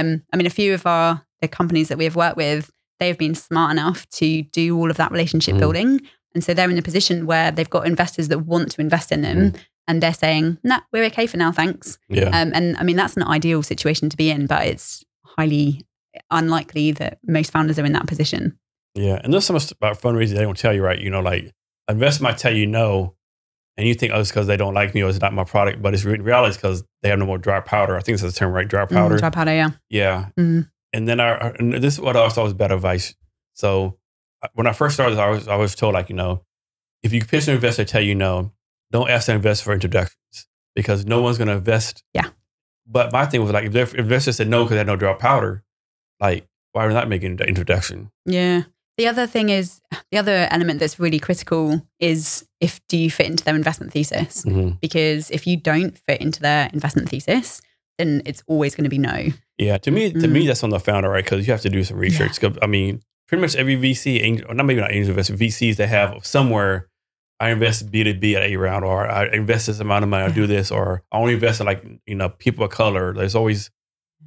[0.00, 2.70] Um, I mean, a few of our the companies that we have worked with,
[3.00, 5.58] they've been smart enough to do all of that relationship Mhm.
[5.58, 6.00] building,
[6.34, 9.22] and so they're in a position where they've got investors that want to invest in
[9.22, 9.52] them,
[9.88, 12.28] and they're saying, "Nah, we're okay for now, thanks." yeah.
[12.28, 15.84] Um, and I mean, that's an ideal situation to be in, but it's highly
[16.30, 18.58] unlikely that most founders are in that position.
[18.94, 20.98] Yeah, and there's so much about fundraising they don't tell you, right?
[21.00, 21.50] You know, like
[21.88, 23.14] investors might tell you no,
[23.76, 25.80] and you think, oh, it's because they don't like me or it's not my product,
[25.82, 27.96] but it's re- reality is because they have no more dry powder.
[27.96, 28.68] I think that's the term, right?
[28.68, 29.16] Dry Mm, powder.
[29.18, 29.70] dry powder, yeah.
[29.88, 30.26] Yeah.
[30.38, 30.68] Mhm.
[30.92, 33.14] And then I, and this is what I thought was bad advice.
[33.54, 33.98] So
[34.54, 36.44] when I first started, I was, I was told like, you know,
[37.02, 38.52] if you pitch an investor, tell you no,
[38.90, 40.16] don't ask the investor for introductions
[40.76, 42.04] because no one's going to invest.
[42.14, 42.28] Yeah.
[42.86, 45.14] But my thing was like, if the investor said no because they had no dry
[45.14, 45.64] powder,
[46.20, 48.10] like, why are we not making the introduction?
[48.26, 48.62] Yeah.
[48.98, 49.80] The other thing is
[50.10, 54.44] the other element that's really critical is if do you fit into their investment thesis?
[54.44, 54.76] Mm-hmm.
[54.80, 57.62] Because if you don't fit into their investment thesis,
[57.98, 59.28] then it's always going to be no.
[59.58, 60.32] Yeah, to me, to Mm.
[60.32, 61.24] me, that's on the founder, right?
[61.24, 62.38] Because you have to do some research.
[62.40, 65.76] 'Cause, I mean, pretty much every VC, angel, or not maybe not angel investor, VCs
[65.76, 66.88] they have somewhere.
[67.40, 70.24] I invest B two B at A round, or I invest this amount of money.
[70.24, 73.12] I do this, or I only invest in like you know people of color.
[73.14, 73.70] There's always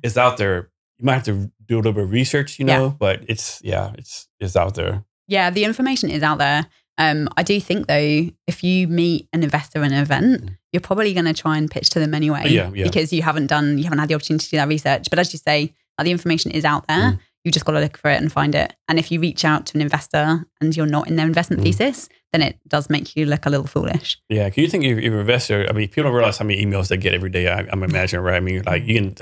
[0.03, 0.69] it's out there.
[0.99, 2.77] You might have to do a little bit of research, you Yeah.
[2.77, 5.03] know, but it's yeah, it's it's out there.
[5.27, 6.67] Yeah, the information is out there.
[6.97, 10.57] Um, I do think though, if you meet an investor in an event, Mm.
[10.71, 12.43] you're probably going to try and pitch to them anyway.
[12.47, 12.85] Yeah, yeah.
[12.85, 15.07] Because you haven't done, you haven't had the opportunity to do that research.
[15.09, 17.11] But as you say, the information is out there.
[17.13, 17.19] Mm.
[17.43, 18.73] You just got to look for it and find it.
[18.87, 21.65] And if you reach out to an investor and you're not in their investment Mm.
[21.65, 24.17] thesis, then it does make you look a little foolish.
[24.29, 25.65] Yeah, can you think if, an investor?
[25.69, 27.49] I mean, people don't realize how many emails they get every day.
[27.49, 28.37] I, I'm imagining, right?
[28.37, 29.15] I mean, like you can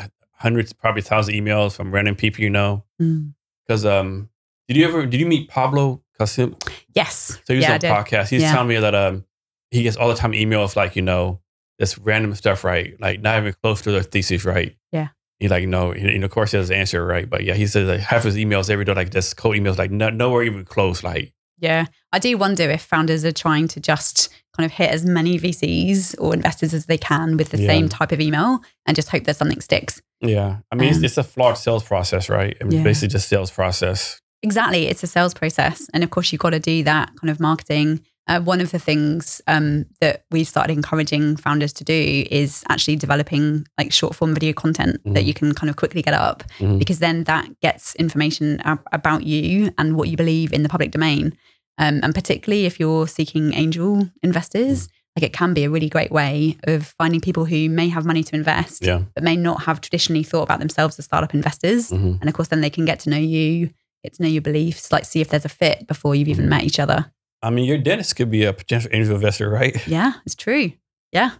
[0.43, 2.83] hundreds, probably thousands of emails from random people you know.
[3.01, 3.33] Mm.
[3.65, 4.29] Because um,
[4.67, 6.61] did you ever did you meet Pablo Casim?
[6.93, 7.39] Yes.
[7.45, 8.29] So he was yeah, on a podcast.
[8.29, 8.51] He's Yeah.
[8.51, 9.25] telling me that um
[9.71, 11.39] he gets all the time emails like you know
[11.79, 14.75] this random stuff right, like not even close to their thesis right.
[14.91, 15.07] Yeah.
[15.39, 17.87] He like no, and of course he has the answer right, but yeah, he says
[17.87, 21.03] like half his emails every day like this code emails like no, nowhere even close.
[21.03, 21.85] Like Yeah.
[22.11, 26.15] I do wonder if founders are trying to just kind of hit as many VCs
[26.19, 27.67] or investors as they can with the Yeah.
[27.67, 30.01] same type of email and just hope that something sticks.
[30.21, 32.55] yeah, I mean Um, it's, it's a flawed sales process, right?
[32.61, 32.83] I mean, Yeah.
[32.83, 34.19] basically just sales process.
[34.41, 34.87] Exactly.
[34.87, 35.89] It's a sales process.
[35.93, 38.01] And of course, you've got to do that kind of marketing.
[38.27, 42.95] Uh, one of the things um, that we've started encouraging founders to do is actually
[42.95, 45.27] developing like short form video content that Mhm.
[45.27, 46.79] you can kind of quickly get up Mhm.
[46.79, 50.91] because then that gets information ab- about you and what you believe in the public
[50.91, 51.33] domain.
[51.77, 56.11] Um, and particularly if you're seeking angel investors, like it can be a really great
[56.11, 59.01] way of finding people who may have money to invest, Yeah.
[59.15, 61.89] but may not have traditionally thought about themselves as startup investors.
[61.91, 62.19] Mhm.
[62.21, 63.69] And of course, then they can get to know you,
[64.03, 66.63] get to know your beliefs, like see if there's a fit before you've even met
[66.63, 67.11] each other.
[67.43, 69.75] I mean, your dentist could be a potential angel investor, right?
[69.87, 70.71] Yeah, it's true.
[71.11, 71.31] Yeah.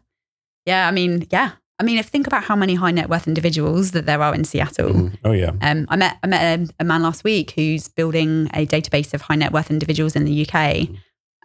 [0.66, 0.88] Yeah.
[0.88, 1.51] I mean, yeah.
[1.80, 4.43] I mean, if think about how many high net worth individuals that there are in
[4.43, 4.89] Seattle.
[4.93, 5.18] Mhm.
[5.24, 5.51] Oh yeah.
[5.62, 9.22] Um, I met I met a, a man last week who's building a database of
[9.22, 10.88] high net worth individuals in the UK.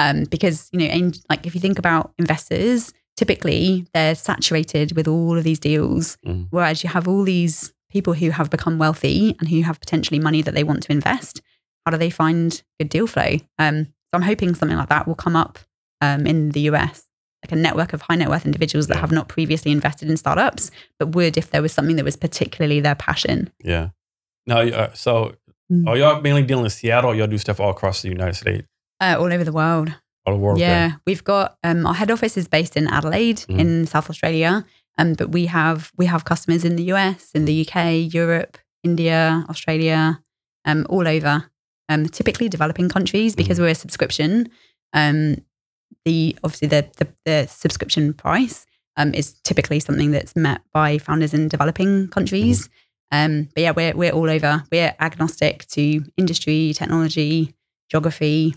[0.00, 5.08] Um, because you know, ang- like if you think about investors, typically they're saturated with
[5.08, 6.46] all of these deals, Mm.
[6.50, 10.42] whereas you have all these people who have become wealthy and who have potentially money
[10.42, 11.40] that they want to invest.
[11.84, 13.38] How do they find good deal flow?
[13.58, 15.58] Um, so I'm hoping something like that will come up
[16.00, 17.04] um, in the US,
[17.44, 19.00] like a network of high net worth individuals that Yeah.
[19.02, 22.80] have not previously invested in startups, but would if there was something that was particularly
[22.80, 23.50] their passion.
[23.62, 23.90] Yeah.
[24.46, 25.34] No, uh, so
[25.70, 25.86] Mm.
[25.86, 27.10] are y'all mainly dealing in Seattle?
[27.10, 28.66] Or y'all do stuff all across the United States,
[29.00, 29.88] Uh, all over the world.
[30.24, 30.58] all over the world?
[30.60, 33.58] Yeah, we've got um, our head office is based in Adelaide Mhm.
[33.58, 34.64] in South Australia,
[34.96, 39.44] um, but we have we have customers in the US, in the UK, Europe, India,
[39.50, 40.20] Australia,
[40.64, 41.50] um, all over.
[41.88, 44.50] Um, typically developing countries because we're a subscription.
[44.92, 45.36] Um,
[46.04, 48.66] the obviously the the, the subscription price
[48.96, 52.68] um, is typically something that's met by founders in developing countries.
[53.10, 54.64] Um, but yeah, we're we're all over.
[54.70, 57.54] We're agnostic to industry, technology,
[57.90, 58.54] geography,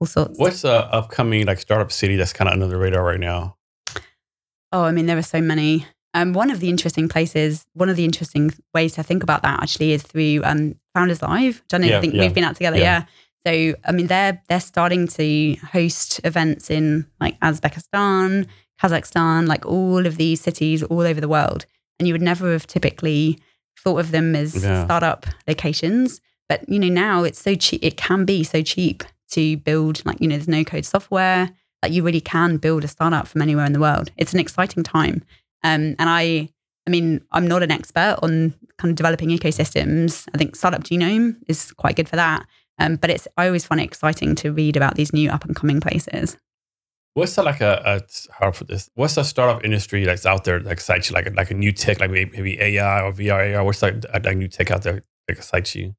[0.00, 0.38] all sorts.
[0.38, 3.56] What's a upcoming like startup city that's kind of under the radar right now?
[4.72, 5.86] Oh, I mean, there are so many.
[6.14, 9.62] Um, one of the interesting places, one of the interesting ways to think about that
[9.62, 11.60] actually is through um, Founders Live.
[11.62, 12.76] Which I know Yeah, I think yeah, we've been out together.
[12.78, 13.04] yeah.
[13.04, 13.04] Yeah.
[13.46, 18.46] So I mean, they're they're starting to host events in like Uzbekistan,
[18.82, 21.66] Kazakhstan, like all of these cities all over the world,
[21.98, 23.38] and you would never have typically
[23.82, 26.20] thought of them as startup locations.
[26.48, 27.80] But you know, now it's so cheap.
[27.82, 30.04] It can be so cheap to build.
[30.04, 31.50] Like you know, there's no code software
[31.82, 34.10] like you really can build a startup from anywhere in the world.
[34.16, 35.22] It's an exciting time.
[35.62, 36.48] Um, and I,
[36.88, 40.26] I mean, I'm not an expert on kind of developing ecosystems.
[40.32, 42.46] I think Startup Genome is quite good for that.
[42.78, 45.54] Um, but it's I always find it exciting to read about these new up and
[45.54, 46.38] coming places.
[47.12, 48.00] What's the, like a, a
[48.32, 48.88] how put this?
[48.94, 51.14] What's the startup industry that's out there that excites you?
[51.14, 53.64] Like a, like a new tech, like maybe, maybe AI or VR, AR.
[53.64, 55.94] What's like a, a new tech out there that excites you?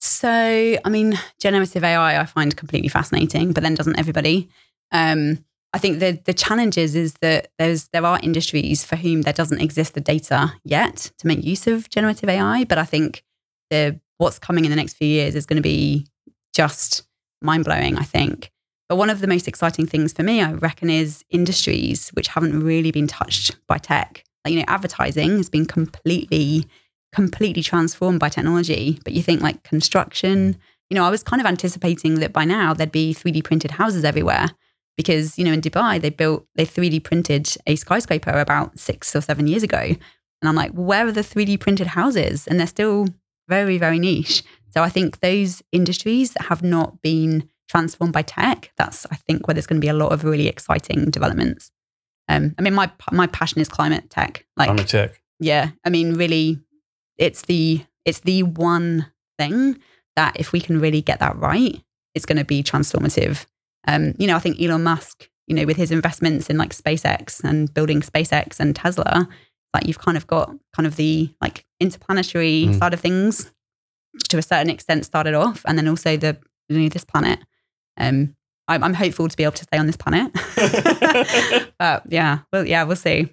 [0.00, 4.48] So, I mean, generative AI I find completely fascinating, but then doesn't everybody?
[4.90, 5.44] Um,
[5.76, 9.34] I think the the challenge is, is that there's there are industries for whom there
[9.34, 13.22] doesn't exist the data yet to make use of generative AI, but I think
[13.68, 16.06] the what's coming in the next few years is going to be
[16.54, 17.02] just
[17.42, 18.50] mind blowing, I think.
[18.88, 22.58] But one of the most exciting things for me, I reckon, is industries which haven't
[22.58, 24.24] really been touched by tech.
[24.46, 26.64] Like, you know, advertising has been completely,
[27.12, 28.98] completely transformed by technology.
[29.04, 30.56] But you think like construction,
[30.88, 34.02] you know, I was kind of anticipating that by now there'd be 3D printed houses
[34.02, 34.48] everywhere
[34.96, 39.20] because, you know, in Dubai, they built, they 3D printed a skyscraper about six or
[39.20, 39.78] seven years ago.
[39.78, 42.46] And I'm like, where are the 3D printed houses?
[42.46, 43.06] And they're still
[43.48, 44.42] very, very niche.
[44.70, 49.46] So I think those industries that have not been transformed by tech, that's I think
[49.46, 51.70] where there's going to be a lot of really exciting developments.
[52.28, 54.44] Um, I mean, my my passion is climate tech.
[54.56, 55.20] Like climate tech.
[55.38, 56.60] Yeah, I mean, really,
[57.18, 59.78] it's the it's the one thing
[60.16, 61.82] that if we can really get that right,
[62.14, 63.46] it's going to be transformative.
[63.86, 67.42] Um, you know, I think Elon Musk, you know, with his investments in like SpaceX
[67.44, 69.28] and building SpaceX and Tesla,
[69.74, 72.78] like you've kind of got kind of the like interplanetary mm.
[72.78, 73.50] side of things
[74.28, 76.36] to a certain extent started off, and then also the
[76.68, 77.40] you know, this planet.
[77.96, 78.34] Um,
[78.68, 80.32] I'm, I'm hopeful to be able to stay on this planet,
[81.78, 83.28] but yeah, well, yeah, we'll see.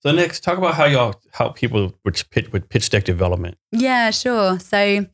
[0.00, 3.56] So next, talk about how y'all help people with pitch, with pitch deck development.
[3.72, 4.58] Yeah, sure.
[4.58, 5.06] So,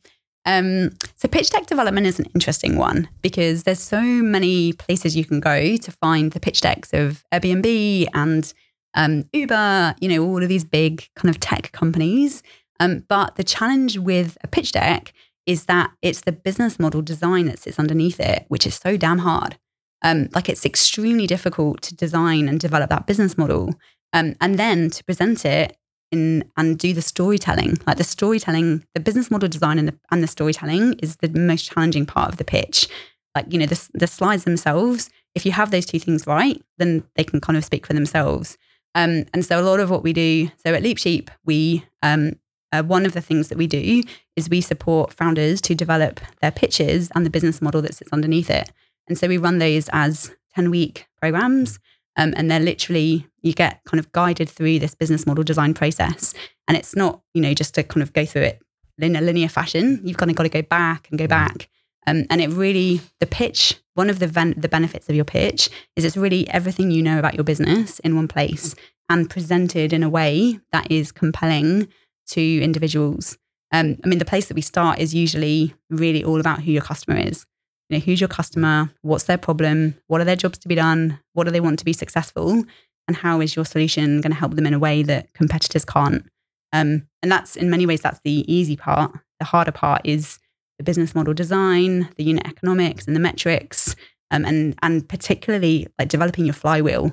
[0.45, 5.25] um, so pitch deck development is an interesting one because there's so many places you
[5.25, 8.53] can go to find the pitch decks of Airbnb and
[8.93, 12.43] um, Uber, you know, all of these big kind of tech companies.
[12.79, 15.13] Um, but the challenge with a pitch deck
[15.45, 19.19] is that it's the business model design that sits underneath it, which is so damn
[19.19, 19.57] hard.
[20.03, 23.75] Um, like it's extremely difficult to design and develop that business model,
[24.13, 25.77] um, and then to present it
[26.11, 27.77] in and do the storytelling.
[27.87, 31.71] Like the storytelling, the business model design and the, and the storytelling is the most
[31.71, 32.87] challenging part of the pitch.
[33.35, 35.09] Like you know, the the slides themselves.
[35.33, 38.57] If you have those two things right, then they can kind of speak for themselves.
[38.93, 42.33] Um, and so a lot of what we do, so at LeapSheep, we um,
[42.71, 44.03] uh, one of the things that we do
[44.35, 48.49] is we support founders to develop their pitches and the business model that sits underneath
[48.49, 48.71] it.
[49.07, 51.79] And so we run those as 10 week programs.
[52.17, 56.33] Um, and they're literally, you get kind of guided through this business model design process.
[56.67, 58.61] And it's not, you know, just to kind of go through it
[58.99, 60.01] in a linear fashion.
[60.03, 61.29] You've kind of got to go back and go mm.
[61.29, 61.69] back.
[62.07, 65.69] Um, and it really, the pitch, one of the, ven- the benefits of your pitch
[65.95, 68.75] is it's really everything you know about your business in one place
[69.09, 71.87] and presented in a way that is compelling
[72.27, 73.37] to individuals.
[73.71, 76.81] Um, I mean, the place that we start is usually really all about who your
[76.81, 77.45] customer is.
[77.91, 78.89] You know, who's your customer?
[79.01, 79.95] What's their problem?
[80.07, 81.19] What are their jobs to be done?
[81.33, 82.63] What do they want to be successful?
[83.05, 86.25] And how is your solution going to help them in a way that competitors can't?
[86.71, 89.11] Um, and that's in many ways that's the easy part.
[89.39, 90.39] The harder part is
[90.77, 93.93] the business model design, the unit economics, and the metrics,
[94.31, 97.07] um, and and particularly like developing your flywheel.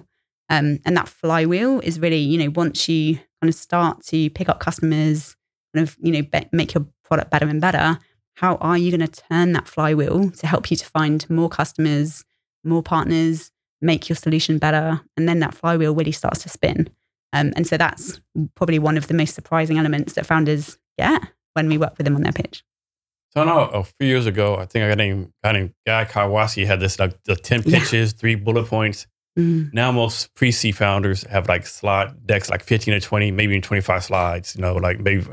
[0.49, 4.49] Um, and that flywheel is really, you know, once you kind of start to pick
[4.49, 5.35] up customers,
[5.75, 7.99] kind of, you know, be- make your product better and better,
[8.39, 12.25] how are you going to turn that flywheel to help you to find more customers,
[12.63, 15.01] more partners, make your solution better?
[15.17, 16.89] And then that flywheel really starts to spin.
[17.33, 18.21] Um, and so that's
[18.55, 21.21] probably one of the most surprising elements that founders get
[21.55, 22.63] when we work with them on their pitch.
[23.35, 26.05] So I know a few years ago, I think I got named, guy named Guy
[26.05, 28.21] Kawasaki had this like the 10 pitches, yeah.
[28.21, 29.09] three bullet points.
[29.37, 29.75] Mm.
[29.75, 34.05] Now most pre-seed founders have like slide decks, like 15 or 20, maybe even 25
[34.05, 35.27] slides, you know, like maybe,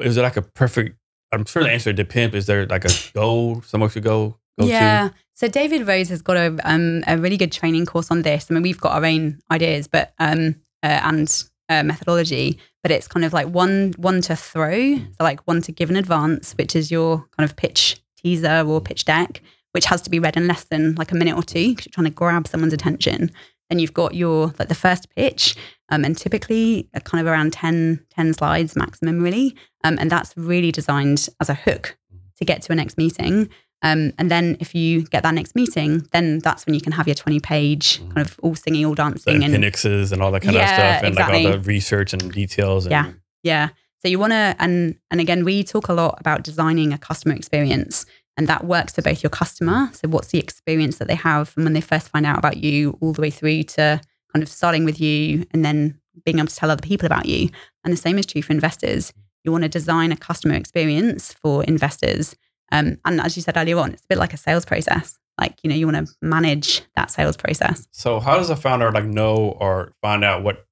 [0.00, 0.96] is it like a perfect,
[1.32, 2.34] I'm sure the answer depends.
[2.34, 5.08] Is there like a goal someone should go, go yeah.
[5.08, 5.14] To?
[5.34, 8.46] So David Rose has got a, um, a really good training course on this.
[8.50, 13.08] I mean, we've got our own ideas, but, um, uh, and uh, methodology, but it's
[13.08, 14.96] kind of like one, one to throw.
[14.96, 18.80] So like one to give in advance, which is your kind of pitch teaser or
[18.80, 19.42] pitch deck
[19.76, 21.92] which has to be read in less than like a minute or two because you're
[21.92, 23.30] trying to grab someone's attention.
[23.68, 25.56] Then you've got your like the first pitch,
[25.88, 29.56] um, and typically kind of around 10, 10 slides maximum, really.
[29.84, 31.96] Um, and that's really designed as a hook
[32.38, 33.48] to get to a next meeting.
[33.82, 37.06] Um, and then if you get that next meeting, then that's when you can have
[37.06, 39.40] your 20 page kind of all singing, all dancing.
[39.40, 41.44] The appendixes and, and all that kind yeah, of stuff and exactly.
[41.44, 42.86] like all the research and details.
[42.86, 43.12] And, yeah.
[43.42, 43.68] Yeah.
[44.00, 47.34] So you want to, and, and again, we talk a lot about designing a customer
[47.34, 48.06] experience.
[48.36, 49.90] And that works for both your customer.
[49.92, 52.98] So, what's the experience that they have from when they first find out about you,
[53.00, 54.00] all the way through to
[54.32, 57.48] kind of starting with you and then being able to tell other people about you.
[57.84, 59.12] And the same is true for investors.
[59.44, 62.34] You want to design a customer experience for investors.
[62.72, 65.18] Um, and as you said earlier on, it's a bit like a sales process.
[65.38, 67.86] Like, you know, you want to manage that sales process.
[67.92, 70.66] So, how does a founder like know or find out what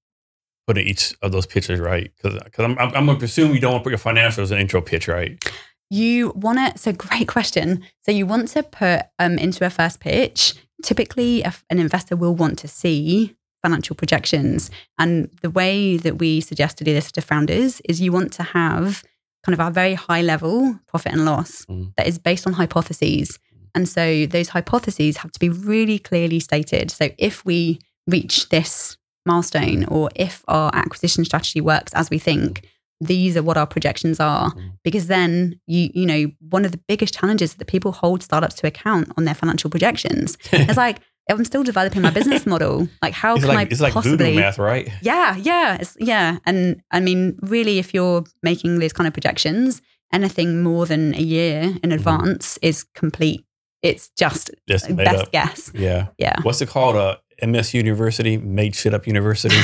[0.66, 2.10] put in each of those pitches, right?
[2.16, 4.58] Because I'm, I'm, I'm going to presume you don't want to put your financials in
[4.58, 5.42] intro pitch, right?
[5.90, 7.84] You want to, so great question.
[8.02, 12.34] So you want to put um, into a first pitch, typically a, an investor will
[12.34, 14.70] want to see financial projections.
[14.98, 18.42] And the way that we suggest to do this to founders is you want to
[18.42, 19.02] have
[19.44, 21.92] kind of our very high level profit and loss Mm.
[21.96, 23.38] that is based on hypotheses.
[23.74, 26.90] And so those hypotheses have to be really clearly stated.
[26.90, 32.66] So if we reach this milestone or if our acquisition strategy works as we think,
[33.00, 34.50] these are what our projections are.
[34.52, 34.72] Mm.
[34.84, 38.54] Because then you, you know, one of the biggest challenges is that people hold startups
[38.56, 40.36] to account on their financial projections.
[40.52, 42.88] it's like, I'm still developing my business model.
[43.02, 44.16] Like, how It's can like I it's like possibly?
[44.32, 44.88] voodoo math, right?
[45.02, 46.38] Yeah, yeah, it's, yeah.
[46.46, 49.80] And I mean, really, if you're making these kind of projections,
[50.12, 51.76] anything more than a year Mm-hmm.
[51.82, 53.44] in advance is complete.
[53.82, 55.32] It's just Just best up.
[55.32, 55.70] guess.
[55.74, 56.08] Yeah.
[56.18, 56.36] Yeah.
[56.42, 56.96] What's it called?
[56.96, 59.56] Uh, MS University, made shit up university.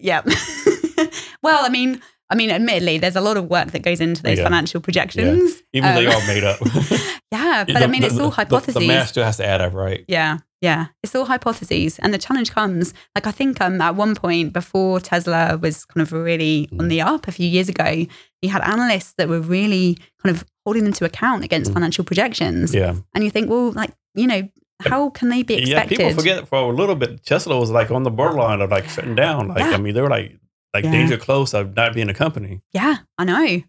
[0.00, 0.22] yeah.
[1.46, 4.38] Well, I mean, I mean, admittedly, there's a lot of work that goes into those
[4.38, 4.44] Yeah.
[4.44, 5.62] financial projections.
[5.72, 6.58] Even though they are made up.
[7.32, 8.74] yeah, but I mean, it's all hypotheses.
[8.74, 10.04] The, math still has to add up, right?
[10.08, 10.86] Yeah, yeah.
[11.04, 11.98] It's all hypotheses.
[12.00, 16.02] And the challenge comes, like, I think um, at one point before Tesla was kind
[16.02, 16.88] of really on Mm.
[16.88, 18.06] the up a few years ago,
[18.42, 21.74] you had analysts that were really kind of holding them to account against Mm.
[21.74, 22.74] financial projections.
[22.74, 22.94] Yeah.
[23.14, 24.42] And you think, well, like, you know,
[24.80, 25.84] how can they be Yeah.
[25.86, 29.14] People forget for a little bit, Tesla was like on the borderline of like shutting
[29.14, 29.46] down.
[29.48, 29.70] Like, Yeah.
[29.70, 30.36] I mean, they were like,
[30.76, 30.92] like Yeah.
[30.92, 32.60] danger close of not being a company.
[32.72, 33.62] Yeah, I know.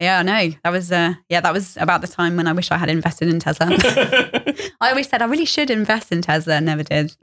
[0.00, 0.54] Yeah, I know.
[0.64, 3.28] That was, uh, yeah, that was about the time when I wish I had invested
[3.28, 3.68] in Tesla.
[4.80, 7.16] I always said I really should invest in Tesla, never did.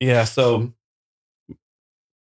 [0.00, 0.24] yeah.
[0.24, 0.72] So,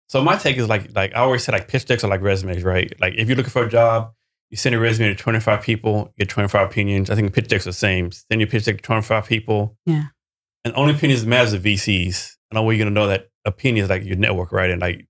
[0.09, 2.63] so my take is like, like I always said like pitch decks are like resumes,
[2.63, 2.91] right?
[2.99, 4.13] Like if you're looking for a job,
[4.49, 7.09] you send a resume to 25 people, get 25 opinions.
[7.09, 8.11] I think pitch decks are the same.
[8.11, 9.77] Send your pitch deck to 25 people.
[9.85, 10.05] Yeah.
[10.65, 12.35] And only opinions that matters are VCs.
[12.51, 14.69] And how are you going to know that opinion is like your network, right?
[14.69, 15.07] And like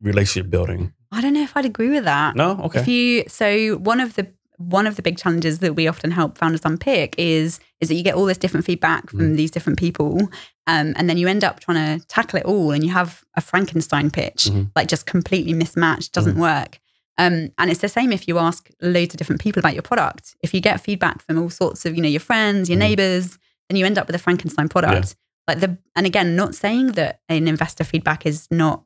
[0.00, 0.92] relationship building.
[1.12, 2.36] I don't know if I'd agree with that.
[2.36, 2.60] No?
[2.64, 2.80] Okay.
[2.80, 4.26] If you so one of the
[4.58, 8.02] one of the big challenges that we often help founders unpick is is that you
[8.02, 9.36] get all this different feedback from Mm.
[9.36, 10.18] these different people,
[10.66, 13.40] um, and then you end up trying to tackle it all, and you have a
[13.42, 14.70] Frankenstein pitch, Mhm.
[14.74, 16.40] like just completely mismatched, doesn't Mm-hmm.
[16.40, 16.80] work.
[17.18, 20.34] Um, and it's the same if you ask loads of different people about your product.
[20.42, 22.80] If you get feedback from all sorts of you know your friends, your Mhm.
[22.88, 23.38] neighbors,
[23.68, 25.16] then you end up with a Frankenstein product.
[25.48, 28.84] Like the and again, not saying that an investor feedback is not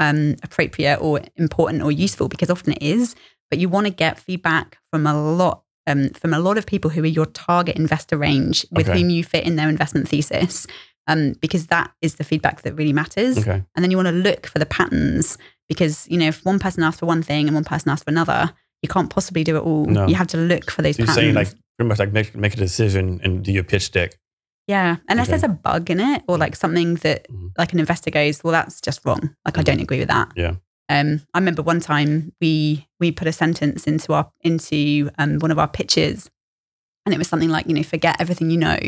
[0.00, 3.14] um, appropriate or important or useful because often it is,
[3.50, 6.90] but you want to get feedback from a lot um, from a lot of people
[6.90, 8.98] who are your target investor range with Okay.
[9.00, 10.66] whom you fit in their investment thesis,
[11.06, 13.38] um, because that is the feedback that really matters.
[13.38, 13.62] okay.
[13.74, 15.38] And then you want to look for the patterns
[15.68, 18.10] because you know if one person asks for one thing and one person asks for
[18.10, 19.84] another, you can't possibly do it all.
[19.86, 20.06] No.
[20.06, 21.24] You have to look for those So you're patterns.
[21.24, 24.14] saying like pretty much like make, make a decision and do your pitch deck.
[24.66, 25.30] Yeah, unless Okay.
[25.38, 27.50] there's a bug in it or like something that Mhm.
[27.58, 29.34] like an investor goes, well, that's just wrong.
[29.44, 30.30] Like I don't agree with that.
[30.36, 30.54] Yeah.
[30.88, 35.50] Um, I remember one time we we put a sentence into our into um, one
[35.50, 36.30] of our pitches,
[37.06, 38.78] and it was something like you know forget everything you know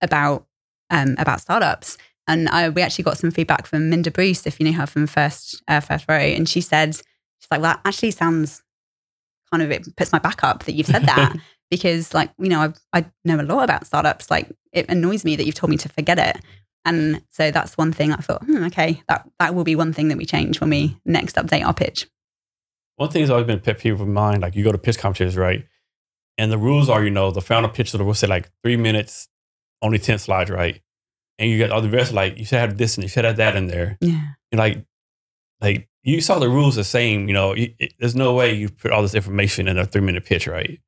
[0.00, 0.46] about
[0.90, 1.96] um, about startups.
[2.28, 5.06] And I, we actually got some feedback from Minda Bruce, if you know her from
[5.08, 8.62] First uh, First Row, and she said she's like, well, that actually sounds
[9.50, 11.34] kind of it puts my back up that you've said that
[11.70, 14.30] because like you know I I know a lot about startups.
[14.30, 16.42] Like it annoys me that you've told me to forget it.
[16.84, 20.08] And so that's one thing I thought, hmm, okay, that that will be one thing
[20.08, 22.06] that we change when we next update our pitch.
[22.96, 24.98] One thing that's always been a pet peeve of mine, like you go to pitch
[24.98, 25.66] competitions, right?
[26.36, 29.28] And the rules are, you know, the founder pitch will say like three minutes,
[29.82, 30.80] only 10 slides, right?
[31.38, 33.36] And you got all the rest like, you should have this and you should have
[33.36, 33.96] that in there.
[34.00, 34.22] Yeah.
[34.52, 34.84] And like,
[35.60, 38.68] like you saw the rules the same, you know, you, it, there's no way you
[38.68, 40.80] put all this information in a three minute pitch, right?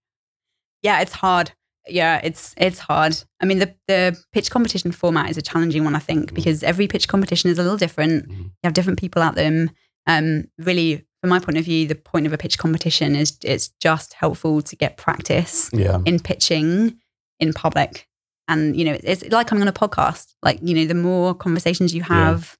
[0.83, 1.53] Yeah, it's hard.
[1.89, 3.17] Yeah, it's it's hard.
[3.41, 6.35] I mean, the the pitch competition format is a challenging one, I think, Mhm.
[6.35, 8.29] because every pitch competition is a little different.
[8.29, 8.39] Mhm.
[8.45, 9.71] You have different people at them.
[10.07, 13.69] Um, really, from my point of view, the point of a pitch competition is it's
[13.81, 16.01] just helpful to get practice Yeah.
[16.05, 16.99] in pitching
[17.41, 18.09] in public.
[18.49, 20.35] And you know, it's like coming on a podcast.
[20.43, 22.57] Like you know, the more conversations you have,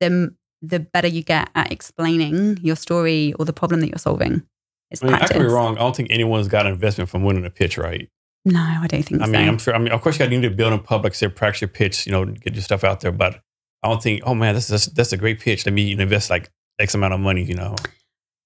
[0.00, 4.42] the the better you get at explaining your story or the problem that you're solving.
[4.90, 5.76] It's I mean, I could be wrong.
[5.76, 8.08] I don't think anyone's got an investment from winning a pitch, right?
[8.44, 9.30] No, I don't think I so.
[9.32, 9.74] mean, I'm sure.
[9.74, 11.68] I mean, of course, you got to need to build in public, say, practice your
[11.68, 13.10] pitch, you know, get your stuff out there.
[13.10, 13.40] But
[13.82, 15.66] I don't think, oh man, this is that's a great pitch.
[15.66, 17.74] Let me invest like X amount of money, you know.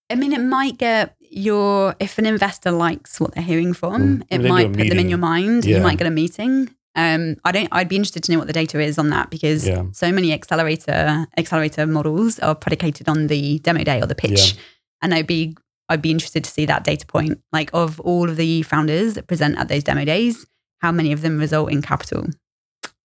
[0.09, 4.27] I mean, it might get your if an investor likes what they're hearing from, Mm.
[4.31, 5.65] it might put them in your mind.
[5.67, 5.77] Yeah.
[5.77, 6.71] You might get a meeting.
[6.97, 7.69] Um, I don't.
[7.71, 9.85] I'd be interested to know what the data is on that because Yeah.
[9.93, 14.57] so many accelerator accelerator models are predicated on the demo day or the pitch,
[15.03, 15.57] and I'd be
[15.91, 17.41] I'd be interested to see that data point.
[17.53, 20.47] Like of all of the founders that present at those demo days,
[20.81, 22.27] how many of them result in capital?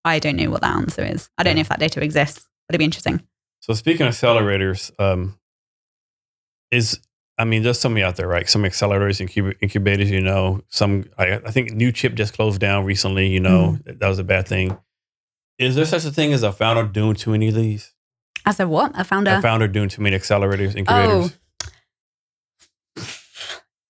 [0.06, 1.30] I don't know what that answer is.
[1.38, 1.56] I don't Yeah.
[1.56, 3.22] know if that data exists, but it'd be interesting.
[3.60, 5.38] So speaking of accelerators, um,
[6.72, 7.00] is
[7.38, 8.48] I mean, there's so many out there, right?
[8.48, 10.62] Some accelerators, incub- incubators, you know.
[10.70, 13.28] Some I, I think Newchip just closed down recently.
[13.28, 14.78] You know, that was a bad thing.
[15.60, 17.94] Is there such a thing as a founder doing too many of these?
[18.46, 18.92] As a what?
[18.98, 19.32] A founder?
[19.32, 21.38] A founder doing too many accelerators, incubators.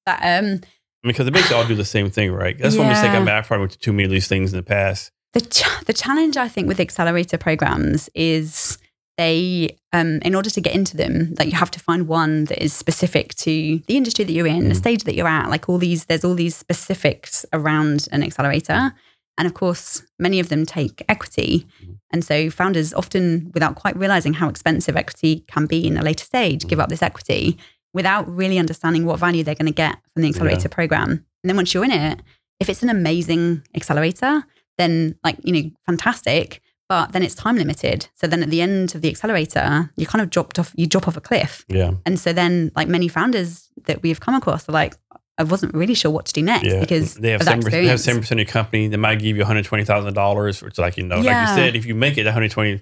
[0.05, 0.61] But um,
[1.03, 2.57] because it makes all do the same thing, right?
[2.57, 3.23] That's one mistake I Yeah.
[3.23, 3.31] made.
[3.33, 5.11] I probably went to too many of these things in the past.
[5.33, 8.77] the ch- the challenge I think with accelerator programs is
[9.17, 12.61] they um, in order to get into them like you have to find one that
[12.63, 14.83] is specific to the industry that you're in the Mhm.
[14.85, 18.93] stage that you're at like all these there's all these specifics around an accelerator
[19.37, 21.95] and of course many of them take equity Mhm.
[22.11, 26.25] and so founders often without quite realizing how expensive equity can be in a later
[26.25, 26.83] stage give Mhm.
[26.83, 27.57] up this equity
[27.95, 31.55] without really understanding what value they're going to get from the accelerator program and then
[31.55, 32.21] once you're in it
[32.59, 34.43] if it's an amazing accelerator
[34.77, 38.93] then like you know fantastic but then it's time limited so then at the end
[38.95, 41.91] of the accelerator you kind of dropped off you drop off a cliff Yeah.
[42.05, 44.93] and so then like many founders that we've come across are like
[45.37, 46.79] i wasn't really sure what to do next Yeah.
[46.81, 47.71] because they have seven percent.
[47.71, 48.03] They have experience.
[48.03, 48.87] seven percent of your company.
[48.87, 51.55] They might give you one hundred twenty thousand dollars, which, like you know, like you
[51.55, 52.81] said, if you make it one hundred twenty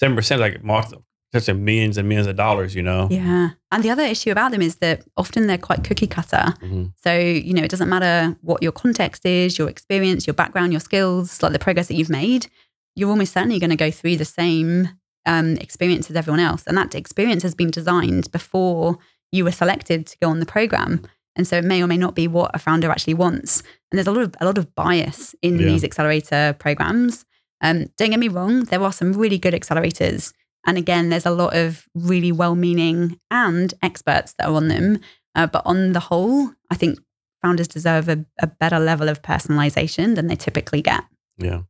[0.00, 0.98] seven percent, like multi-
[1.34, 2.74] such a millions and millions of dollars.
[2.74, 3.08] You know.
[3.10, 6.92] yeah and the other issue about them is that often they're quite cookie cutter Mhm.
[7.04, 10.80] so you know it doesn't matter what your context is your experience your background your
[10.80, 12.46] skills like the progress that you've made
[12.96, 14.88] you're almost certainly going to go through the same
[15.26, 18.98] um, experience as everyone else and that experience has been designed before
[19.32, 21.00] you were selected to go on the program
[21.36, 24.06] and so it may or may not be what a founder actually wants and there's
[24.06, 25.66] a lot of a lot of bias in Yeah.
[25.66, 27.24] these accelerator programs
[27.60, 30.32] um, don't get me wrong there are some really good accelerators
[30.66, 34.98] and again there's a lot of really well-meaning and experts that are on them
[35.34, 36.98] uh, but on the whole i think
[37.42, 41.04] founders deserve a, a better level of personalization than they typically get
[41.38, 41.62] Yeah.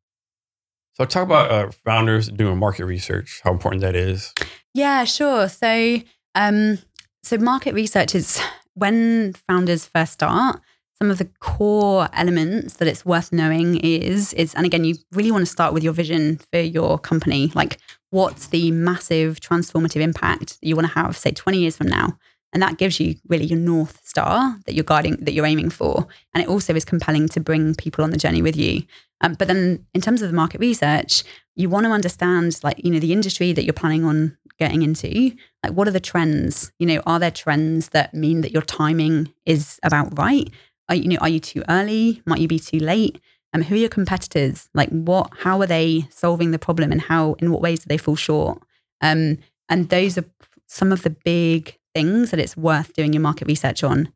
[0.95, 3.41] So talk about uh, founders doing market research.
[3.43, 4.33] How important that is.
[4.75, 5.49] Yeah, sure.
[5.49, 5.99] So,
[6.37, 6.79] um,
[7.23, 8.41] so market research is
[8.75, 10.61] when founders first start.
[11.01, 15.33] Some of the core elements that it's worth knowing is is, and again, you really
[15.33, 17.51] want to start with your vision for your company.
[17.57, 17.79] Like,
[18.15, 22.17] what's the massive transformative impact you want to have, say, twenty years from now,
[22.53, 26.07] and that gives you really your north star that you're guiding, that you're aiming for,
[26.33, 28.85] and it also is compelling to bring people on the journey with you.
[29.21, 31.25] Um, but then, in terms of the market research,
[31.57, 35.33] you want to understand like you know the industry that you're planning on getting into.
[35.65, 36.73] Like what are the trends?
[36.79, 40.49] You know are there trends that mean that your timing is about right?
[40.89, 42.23] Are you know are you too early?
[42.27, 43.21] Might you be too late
[43.55, 47.35] um, who are your competitors like what how are they solving the problem and how
[47.35, 48.61] in what ways do they fall short
[49.01, 49.39] um,
[49.69, 50.25] and those are
[50.67, 54.09] some of the big things that it's worth doing your market research on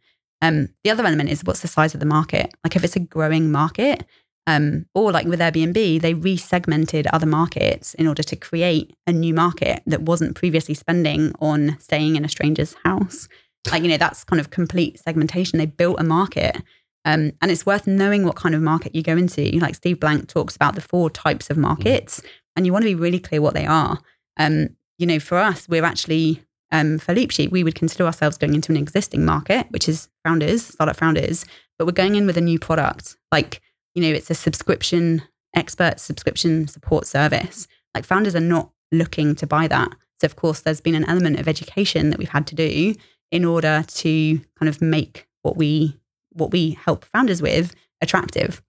[0.43, 3.01] um, the other element is what's the size of the market like if it's a
[3.01, 4.05] growing market
[4.49, 9.35] um, or like with Airbnb, they resegmented other markets in order to create a new
[9.35, 13.29] market that wasn't previously spending on staying in a stranger's house.
[13.71, 15.59] Like, you know, that's kind of complete segmentation.
[15.59, 16.63] They built a market.
[17.05, 19.51] Um, and it's worth knowing what kind of market you go into.
[19.59, 22.23] Like Steve Blank talks about the four types of markets,
[22.57, 23.99] and you want to be really clear what they are.
[24.37, 28.37] Um, you know, for us, we're actually um, for Leap Sheep, we would consider ourselves
[28.37, 31.47] going into an existing market, which is founders, startup founders,
[31.79, 33.17] but we're going in with a new product.
[33.33, 33.63] Like
[33.95, 35.23] you know, it's a subscription
[35.55, 37.67] expert subscription support service.
[37.95, 39.91] Like founders are not looking to buy that.
[40.21, 42.95] So of course, there's been an element of education that we've had to do
[43.31, 45.99] in order to kind of make what we
[46.39, 48.63] what we help founders with attractive.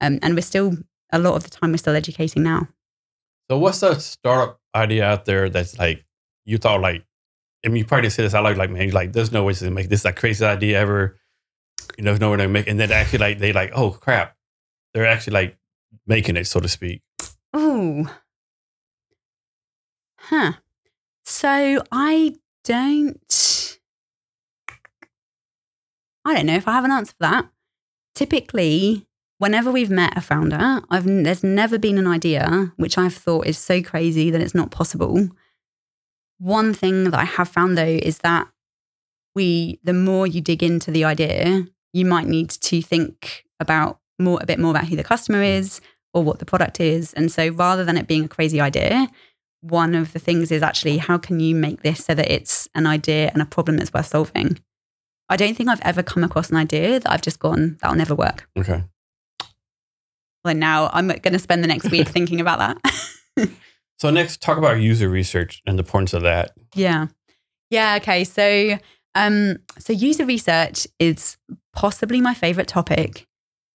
[0.00, 0.76] Um, and we're still
[1.12, 2.68] a lot of the time we're still educating now.
[3.50, 6.04] So what's a startup idea out there that's like
[6.44, 7.04] you thought like
[7.64, 9.70] I mean you probably said this I like like man like there's no way to
[9.70, 11.18] make this like crazy idea ever
[11.96, 14.36] you know there's no way to make and then actually like they like oh crap
[14.92, 15.56] they're actually like
[16.06, 17.00] making it so to speak
[17.58, 18.06] Oh,
[20.18, 20.52] huh.
[21.24, 23.18] So I don't.
[26.26, 27.48] I don't know if I have an answer for that.
[28.16, 29.06] Typically,
[29.38, 33.56] whenever we've met a founder, I've there's never been an idea which I've thought is
[33.56, 35.28] so crazy that it's not possible.
[36.38, 38.48] One thing that I have found though is that
[39.36, 44.40] we, the more you dig into the idea, you might need to think about more
[44.42, 45.80] a bit more about who the customer is
[46.12, 47.12] or what the product is.
[47.12, 49.08] And so rather than it being a crazy idea,
[49.60, 52.84] one of the things is actually how can you make this so that it's an
[52.86, 54.58] idea and a problem that's worth solving?
[55.28, 58.14] I don't think I've ever come across an idea that I've just gone, that'll never
[58.14, 58.48] work.
[58.58, 58.84] okay
[60.44, 63.50] Well, now I'm going to spend the next week thinking about that.
[63.98, 67.06] so next talk about user research and the importance of that Yeah.
[67.70, 67.96] Yeah.
[68.00, 68.22] Okay.
[68.24, 68.78] So,
[69.14, 71.36] um, so user research is
[71.72, 73.26] possibly my favorite topic.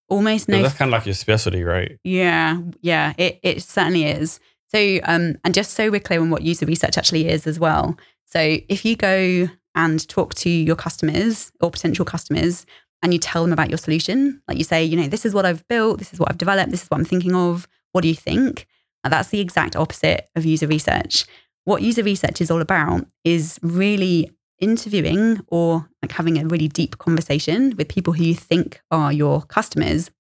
[0.07, 0.61] Almost no.
[0.61, 2.59] that's kind of like your specialty right yeah.
[2.81, 3.13] Yeah.
[3.17, 4.39] It it certainly is.
[4.73, 7.97] So, um, and just so we're clear on what user research actually is as well.
[8.25, 12.65] So, if you go and talk to your customers or potential customers,
[13.03, 15.45] and you tell them about your solution, like you say, you know, this is what
[15.45, 17.67] I've built, this is what I've developed, this is what I'm thinking of.
[17.93, 18.67] What do you think?
[19.03, 21.25] That's the exact opposite of user research.
[21.63, 26.99] What user research is all about is really interviewing or like having a really deep
[26.99, 30.11] conversation with people who you think are your customers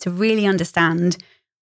[0.00, 1.16] to really understand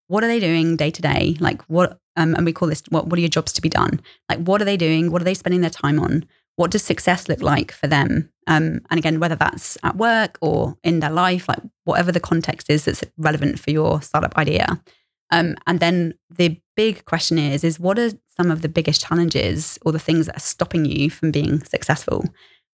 [0.08, 3.06] what are they doing day to day like what um, and we call this what,
[3.06, 5.32] what are your jobs to be done like what are they doing what are they
[5.32, 6.24] spending their time on
[6.56, 8.30] what does success look like for them?
[8.46, 12.68] Um, and again whether that's at work or in their life like whatever the context
[12.68, 14.82] is that's relevant for your startup idea.
[15.30, 19.78] Um, and then the big question is is what are some of the biggest challenges
[19.82, 22.24] or the things that are stopping you from being successful?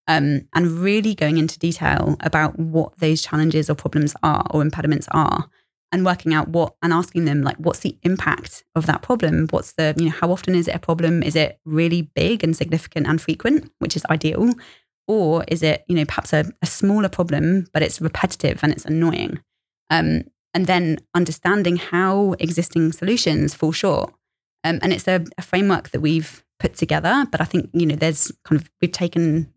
[0.07, 5.07] Um, and really going into detail about what those challenges or problems are or impediments
[5.11, 5.47] are
[5.91, 9.47] and working out what and asking them like what's the impact of that problem?
[9.49, 11.23] What's the you know how often is it a problem?
[11.23, 14.51] Is it really big and significant and frequent which is ideal?
[15.07, 18.85] Or is it you know perhaps a, a smaller problem but it's repetitive and it's
[18.85, 19.39] annoying?
[19.89, 20.23] Um,
[20.53, 24.13] and then understanding how existing solutions fall short.
[24.63, 27.25] Um, and it's a, a framework that we've put together.
[27.31, 29.51] But I think, you know, there's kind of, we've taken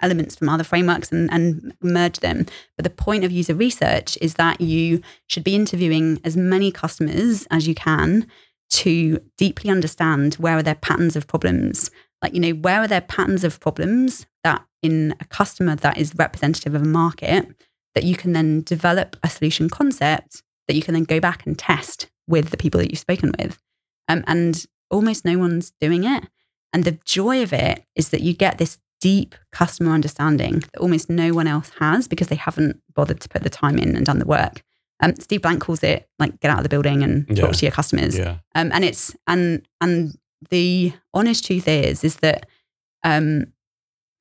[0.00, 2.46] elements from other frameworks and, and merged them.
[2.76, 7.46] But the point of user research is that you should be interviewing as many customers
[7.50, 8.26] as you can
[8.70, 11.90] to deeply understand where are their patterns of problems.
[12.22, 16.14] Like, you know, where are their patterns of problems that in a customer that is
[16.16, 17.46] representative of a market,
[17.94, 21.58] that you can then develop a solution concept that you can then go back and
[21.58, 23.60] test with the people that you've spoken with.
[24.08, 26.24] Um, and almost no one's doing it.
[26.72, 31.10] And the joy of it is that you get this deep customer understanding that almost
[31.10, 34.18] no one else has because they haven't bothered to put the time in and done
[34.20, 34.62] the work.
[35.00, 37.46] Um, Steve Blank calls it like get out of the building and Yeah.
[37.46, 38.16] talk to your customers.
[38.16, 38.36] Yeah.
[38.54, 40.16] Um, and it's and and
[40.50, 42.46] the honest truth is is that
[43.04, 43.46] um,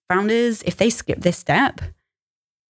[0.10, 1.82] founders, if they skip this step,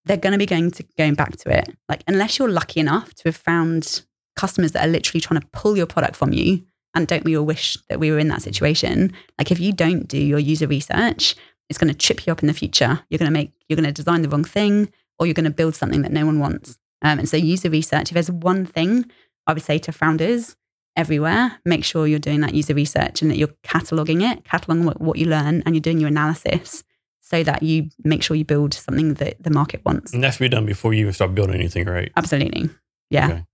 [0.05, 1.69] they're going to be going to going back to it.
[1.87, 4.03] Like unless you're lucky enough to have found
[4.35, 6.63] customers that are literally trying to pull your product from you,
[6.93, 9.13] and don't we all wish that we were in that situation?
[9.37, 11.35] Like if you don't do your user research,
[11.69, 13.01] it's going to trip you up in the future.
[13.09, 15.51] You're going to make you're going to design the wrong thing, or you're going to
[15.51, 16.77] build something that no one wants.
[17.01, 18.09] Um, and so user research.
[18.09, 19.09] If there's one thing
[19.47, 20.55] I would say to founders
[20.95, 24.99] everywhere, make sure you're doing that user research and that you're cataloging it, cataloging what,
[24.99, 26.83] what you learn, and you're doing your analysis
[27.21, 30.13] so that you make sure you build something that the market wants.
[30.13, 32.11] And that's to be done before you even start building anything, right?
[32.17, 32.69] Absolutely.
[33.09, 33.27] Yeah.
[33.27, 33.45] Okay.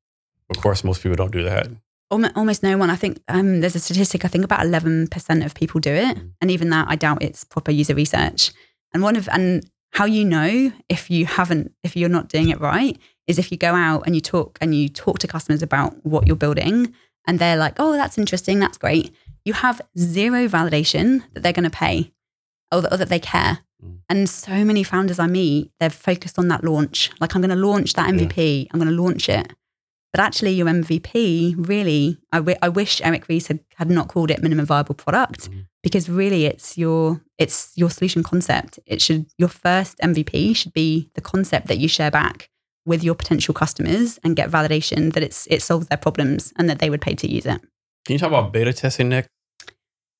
[0.49, 1.67] Of course, most people don't do that.
[2.11, 2.89] Almo- Almost no one.
[2.89, 4.23] I think um, there's a statistic.
[4.25, 6.31] I think about 11% of people do it, Mm.
[6.41, 8.51] and even that, I doubt it's proper user research.
[8.93, 12.59] And one of and how you know if you haven't, if you're not doing it
[12.61, 12.97] right,
[13.27, 16.27] is if you go out and you talk and you talk to customers about what
[16.27, 16.93] you're building,
[17.25, 18.59] and they're like, "Oh, that's interesting.
[18.59, 22.11] That's great." You have zero validation that they're going to pay,
[22.71, 23.59] or that, or that they care.
[23.83, 23.97] Mm.
[24.09, 27.11] And so many founders I meet, they're focused on that launch.
[27.21, 28.13] Like, I'm going to launch that Yeah.
[28.21, 28.67] MVP.
[28.71, 29.53] I'm going to launch it.
[30.13, 34.65] But actually, your MVP really, I wish Eric Ries had, had not called it minimum
[34.65, 35.65] viable product Mhm.
[35.83, 38.79] because really it's your it's your solution concept.
[38.85, 42.49] It should your first MVP should be the concept that you share back
[42.85, 46.79] with your potential customers and get validation that it's it solves their problems and that
[46.79, 47.61] they would pay to use it.
[48.05, 49.27] Can you talk about beta testing next?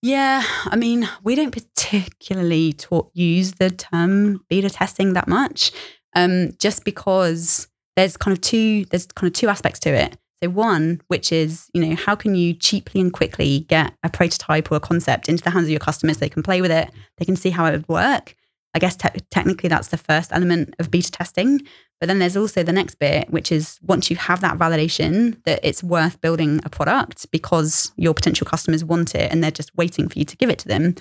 [0.04, 5.72] Yeah, I mean, we don't particularly talk, use the term beta testing that much,
[6.16, 7.68] um, just because
[7.98, 10.18] there's kind of two there's kind of two aspects to it.
[10.42, 14.72] So one, which is you know how can you cheaply and quickly get a prototype
[14.72, 16.18] or a concept into the hands of your customers?
[16.18, 18.36] They can play with it, they can see how it would work.
[18.74, 21.62] I guess te- technically that's the first element of beta testing.
[22.00, 25.62] But then there's also the next bit, which is once you have that validation that
[25.64, 30.08] it's worth building a product because your potential customers want it and they're just waiting
[30.08, 30.94] for you to give it to them.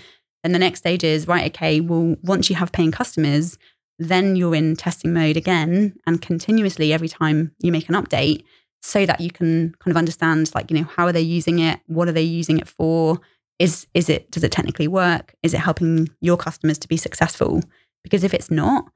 [0.42, 3.58] Then the next stage is right, okay, well, once you have paying customers,
[3.98, 8.44] then you're in testing mode again and continuously every time you make an update
[8.82, 11.80] so that you can kind of understand like, you know, how are they using it?
[11.86, 13.18] What are they using it for?
[13.58, 15.34] Is is it does it technically work?
[15.42, 17.62] Is it helping your customers to be successful?
[18.04, 18.90] Because if it's not,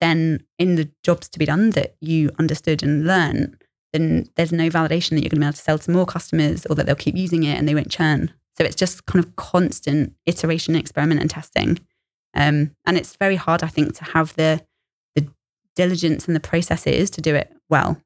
[0.00, 3.56] then in the jobs to be done that you understood and learned,
[3.92, 6.66] then there's no validation that you're going to be able to sell to more customers
[6.66, 8.32] or that they'll keep using it and they won't churn.
[8.56, 11.78] So it's just kind of constant iteration, experiment, and testing.
[12.34, 14.64] Um, and it's very hard, I think, to have the
[15.14, 15.28] the
[15.74, 18.00] diligence and the processes to do it well.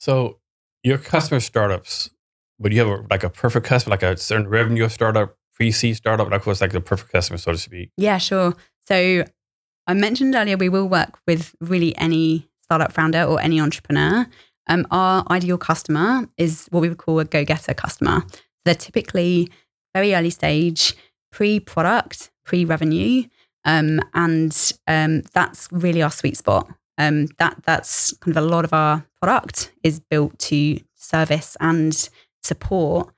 [0.00, 0.38] So
[0.82, 2.10] your customer startups,
[2.58, 6.30] but you have a, like a perfect customer, like a certain revenue startup, pre-seed startup,
[6.30, 7.90] like what's like the perfect customer, so to speak.
[7.96, 8.54] Yeah, sure.
[8.86, 9.24] So
[9.86, 14.26] I mentioned earlier we will work with really any startup founder or any entrepreneur.
[14.68, 18.22] Um, our ideal customer is what we would call a go-getter customer.
[18.64, 19.50] They're typically
[19.94, 20.94] very early stage,
[21.32, 23.24] pre-product, pre-revenue,
[23.64, 26.66] um, and um, that's really our sweet spot.
[26.96, 32.08] Um, that that's kind of a lot of our product is built to service and
[32.42, 33.12] support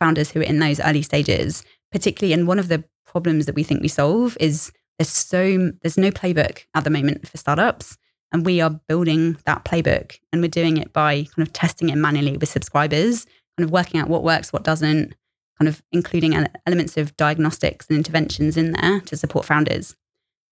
[0.00, 1.64] founders who are in those early stages.
[1.90, 5.98] Particularly, and one of the problems that we think we solve is there's so there's
[5.98, 7.96] no playbook at the moment for startups,
[8.30, 11.96] and we are building that playbook, and we're doing it by kind of testing it
[11.96, 13.26] manually with subscribers,
[13.56, 15.14] kind of working out what works, what doesn't,
[15.58, 19.96] kind of including elements of diagnostics and interventions in there to support founders.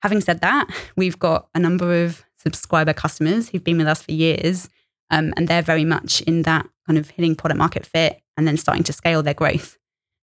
[0.02, 4.12] Having said that, we've got a number of subscriber customers who've been with us for
[4.12, 4.68] years,
[5.10, 8.56] um, and they're very much in that kind of hitting product market fit and then
[8.56, 9.78] starting to scale their growth.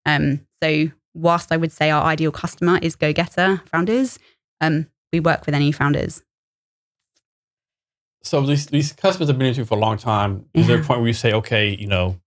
[0.05, 4.19] Um, so, whilst I would say our ideal customer is go getter founders,
[4.61, 6.23] um, we work with any founders.
[8.23, 10.45] So these these customers have been into for a long time.
[10.53, 12.19] Is there a point where you say, okay, you know,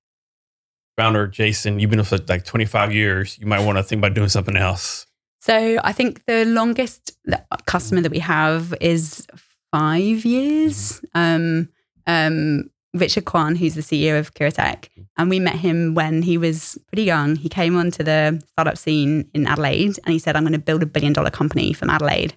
[1.00, 3.38] founder Jason, you've been with for like 25 years.
[3.38, 5.06] You might want to think about doing something else.
[5.40, 7.16] So, I think the longest
[7.64, 9.26] customer that we have is
[9.72, 11.02] five years.
[11.14, 11.70] Um,
[12.06, 16.76] um, Richard Kwan, who's the CEO of Kiratech, and we met him when he was
[16.88, 17.36] pretty young.
[17.36, 20.82] He came onto the startup scene in Adelaide, and he said, "I'm going to build
[20.82, 22.34] a billion dollar company from Adelaide.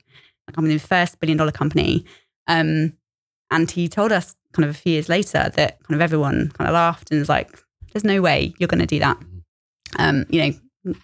[0.47, 2.05] Like I'm the first billion dollar company."
[2.47, 2.93] Um,
[3.51, 6.69] and he told us kind of a few years later that kind of everyone kind
[6.69, 7.49] of laughed and was like,
[7.93, 9.17] "There's no way you're going to do that."
[9.99, 10.95] Um, you know,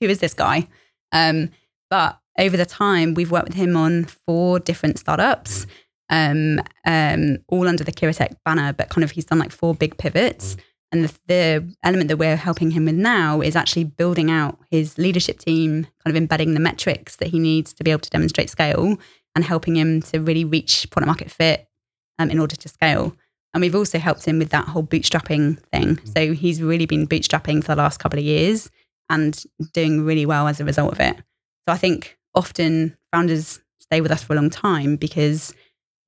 [0.00, 0.66] who is this guy?
[1.12, 1.50] Um,
[1.90, 5.66] but over the time, we've worked with him on four different startups,
[6.08, 9.98] um, um, all under the Kiratech banner, but kind of he's done like four big
[9.98, 10.56] pivots.
[10.90, 14.98] And the, the element that we're helping him with now is actually building out his
[14.98, 18.50] leadership team, kind of embedding the metrics that he needs to be able to demonstrate
[18.50, 18.98] scale
[19.34, 21.66] and helping him to really reach product market fit
[22.18, 23.16] um, in order to scale.
[23.54, 25.96] And we've also helped him with that whole bootstrapping thing.
[25.96, 26.06] Mm-hmm.
[26.16, 28.70] So he's really been bootstrapping for the last couple of years
[29.10, 29.42] and
[29.72, 31.16] doing really well as a result of it.
[31.16, 35.54] So I think often founders stay with us for a long time because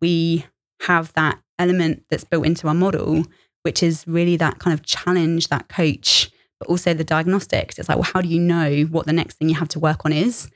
[0.01, 0.47] we
[0.83, 3.25] have that element that's built into our model,
[3.63, 7.79] which is really that kind of challenge, that coach, but also the diagnostics.
[7.79, 10.05] It's like, well, how do you know what the next thing you have to work
[10.05, 10.51] on is?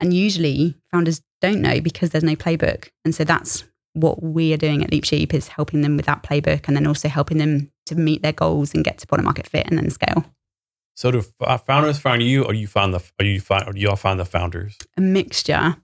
[0.00, 2.88] And usually founders don't know because there's no playbook.
[3.04, 3.64] And so that's
[3.94, 6.86] what we are doing at Leap Sheep is helping them with that playbook and then
[6.86, 9.90] also helping them to meet their goals and get to product market fit and then
[9.90, 10.24] scale.
[10.94, 11.22] So do
[11.66, 14.24] founders find you, or you find the, or you find, or do y'all find the
[14.26, 14.76] founders?
[14.98, 15.76] a mixture.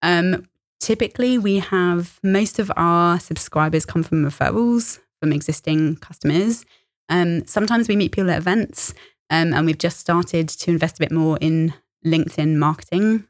[0.00, 0.48] Um,
[0.80, 6.64] typically, we have most of our subscribers come from referrals from existing customers.
[7.10, 8.94] Um, sometimes we meet people at events,
[9.28, 11.74] um, and we've just started to invest a bit more in
[12.06, 13.28] LinkedIn marketing.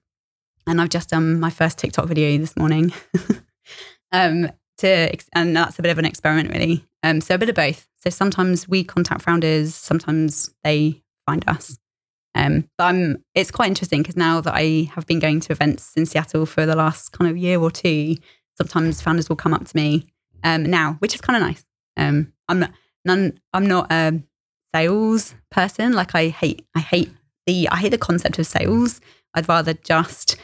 [0.66, 2.92] And I've just done my first TikTok video this morning.
[4.12, 6.84] um, to and that's a bit of an experiment, really.
[7.02, 7.88] Um, so a bit of both.
[8.02, 11.78] So sometimes we contact founders, sometimes they find us.
[12.34, 15.92] Um, but I'm, it's quite interesting because now that I have been going to events
[15.96, 18.16] in Seattle for the last kind of year or two,
[18.56, 20.06] sometimes founders will come up to me
[20.42, 21.64] um, now, which is kind of nice.
[21.96, 22.72] Um, I'm not,
[23.04, 24.20] none, I'm not a
[24.74, 25.92] sales person.
[25.92, 27.10] Like I hate, I hate
[27.46, 29.00] the, I hate the concept of sales.
[29.34, 30.36] I'd rather just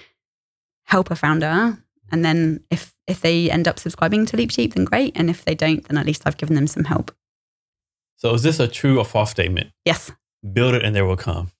[0.84, 4.84] help a founder, and then if if they end up subscribing to Leap Sheep, then
[4.84, 5.12] great.
[5.16, 7.10] And if they don't, then at least I've given them some help.
[8.16, 9.70] So is this a true or false statement?
[9.84, 10.10] Yes,
[10.52, 11.50] Build it and there will come.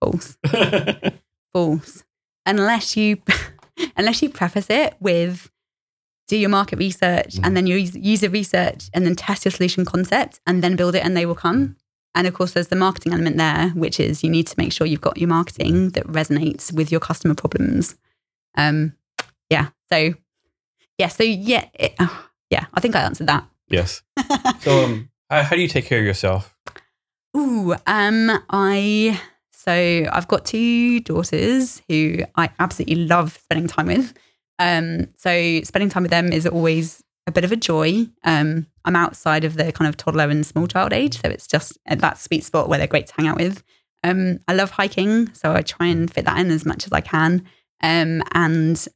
[0.00, 0.36] false.
[1.52, 2.04] false
[2.44, 3.18] unless you
[3.96, 5.50] unless you preface it with
[6.28, 9.84] do your market research and then you use user research and then test your solution
[9.84, 11.76] concept and then build it and they will come
[12.14, 14.86] and of course there's the marketing element there which is you need to make sure
[14.86, 17.96] you've got your marketing that resonates with your customer problems
[18.56, 18.92] um
[19.50, 20.12] yeah so
[20.98, 24.02] yeah so yeah it, oh, yeah i think i answered that yes.
[24.60, 26.54] So um, how, how do you take care of yourself?
[27.36, 29.20] Ooh, um, I
[29.52, 34.14] so I've got two daughters who I absolutely love spending time with.
[34.58, 38.06] Um, so spending time with them is always a bit of a joy.
[38.24, 41.78] Um, I'm outside of the kind of toddler and small child age, so it's just
[41.86, 43.62] at that sweet spot where they're great to hang out with.
[44.04, 47.00] Um, I love hiking, so I try and fit that in as much as I
[47.00, 47.44] can.
[47.82, 48.86] Um, and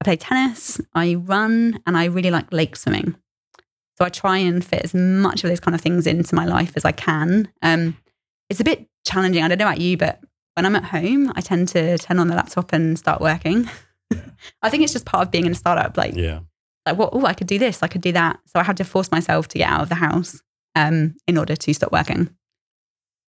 [0.00, 3.16] I play tennis, I run, and I really like lake swimming.
[3.98, 6.72] So I try and fit as much of those kind of things into my life
[6.74, 7.52] as I can.
[7.60, 7.96] Um,
[8.48, 9.42] it's a bit challenging.
[9.42, 10.20] I don't know about you, but
[10.54, 13.68] when I'm at home, I tend to turn on the laptop and start working.
[14.62, 15.98] I think it's just part of being in a startup.
[15.98, 16.40] Like, Yeah.
[16.86, 17.10] like what?
[17.12, 17.82] Oh, I could do this.
[17.82, 18.40] I could do that.
[18.46, 20.40] So I have to force myself to get out of the house
[20.74, 22.30] um, in order to stop working.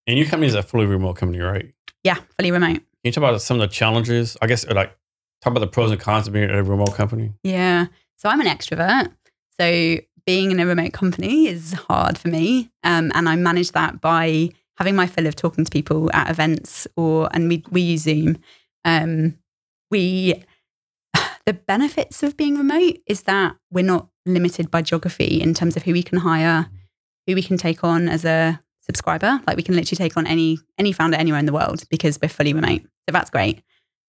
[0.07, 1.71] And your company is a fully remote company, right?
[2.03, 2.77] Yeah, fully remote.
[2.79, 4.37] Can you talk about some of the challenges?
[4.41, 4.97] I guess, like,
[5.43, 7.33] talk about the pros and cons of being at a remote company.
[7.43, 7.87] Yeah.
[8.17, 9.13] So I'm an extrovert.
[9.59, 12.71] So being in a remote company is hard for me.
[12.85, 16.87] Um, and I manage that by having my fill of talking to people at events
[16.97, 18.39] or, and we, we use Zoom.
[18.85, 19.37] Um,
[19.91, 20.43] we,
[21.47, 25.83] the benefits of being remote is that we're not limited by geography in terms of
[25.83, 26.69] who we can hire,
[27.27, 29.41] who we can take on as a subscriber.
[29.47, 32.29] Like we can literally take on any, any founder anywhere in the world because we're
[32.29, 32.83] fully remote.
[33.09, 33.63] So that's great.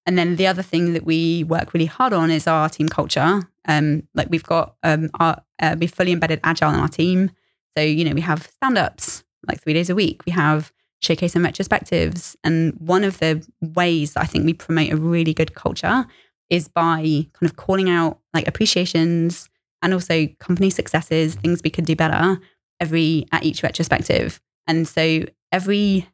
[0.05, 3.41] And then the other thing that we work really hard on is our team culture.
[3.65, 7.31] Um, like we've got um, our uh, we've fully embedded agile in our team.
[7.75, 10.21] So you know we have stand ups like three days a week.
[10.25, 10.71] We have
[11.01, 12.35] showcase and retrospectives.
[12.43, 16.05] And one of the ways that I think we promote a really good culture
[16.49, 17.01] is by
[17.33, 19.49] kind of calling out like appreciations
[19.81, 22.39] and also company successes, things we could do better
[22.79, 24.41] every at each retrospective.
[24.67, 26.09] And so every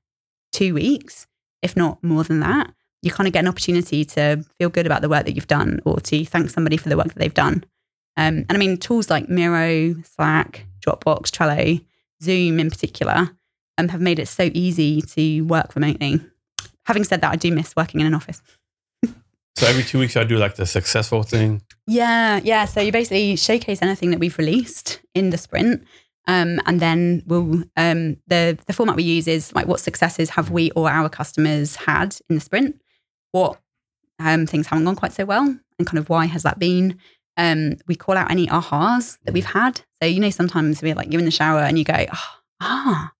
[0.51, 1.27] two weeks,
[1.61, 5.01] if not more than that, you kind of get an opportunity to feel good about
[5.01, 7.63] the work that you've done or to thank somebody for the work that they've done.
[8.17, 11.83] Um, and I mean, tools like Miro, Slack, Dropbox, Trello,
[12.21, 13.31] Zoom in particular,
[13.77, 16.19] um, have made it so easy to work remotely.
[16.85, 18.41] Having said that, I do miss working in an office.
[19.57, 21.61] So every two weeks, I do like the successful thing.
[21.85, 22.63] Yeah, yeah.
[22.63, 25.83] So you basically showcase anything that we've released in the sprint.
[26.27, 30.49] Um, and then we'll um, the the format we use is like what successes have
[30.49, 32.79] we or our customers had in the sprint?
[33.31, 33.59] What
[34.19, 35.43] um, things haven't gone quite so well,
[35.77, 36.99] and kind of why has that been?
[37.37, 39.81] Um, we call out any ahas that we've had.
[40.01, 42.27] So you know, sometimes we're like you're in the shower and you go, oh,
[42.61, 43.11] ah,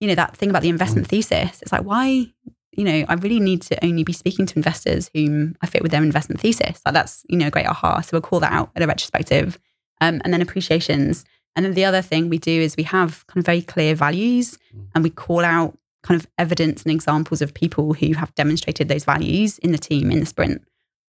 [0.00, 1.60] you know that thing about the investment thesis.
[1.62, 2.32] It's like why
[2.74, 5.90] you know, I really need to only be speaking to investors whom I fit with
[5.92, 6.80] their investment thesis.
[6.86, 8.00] Like that's, you know, a great aha.
[8.00, 9.58] So we'll call that out at a retrospective.
[10.00, 11.26] Um, and then appreciations.
[11.54, 14.58] And then the other thing we do is we have kind of very clear values
[14.74, 14.86] Mm.
[14.94, 19.04] and we call out kind of evidence and examples of people who have demonstrated those
[19.04, 20.62] values in the team in the sprint.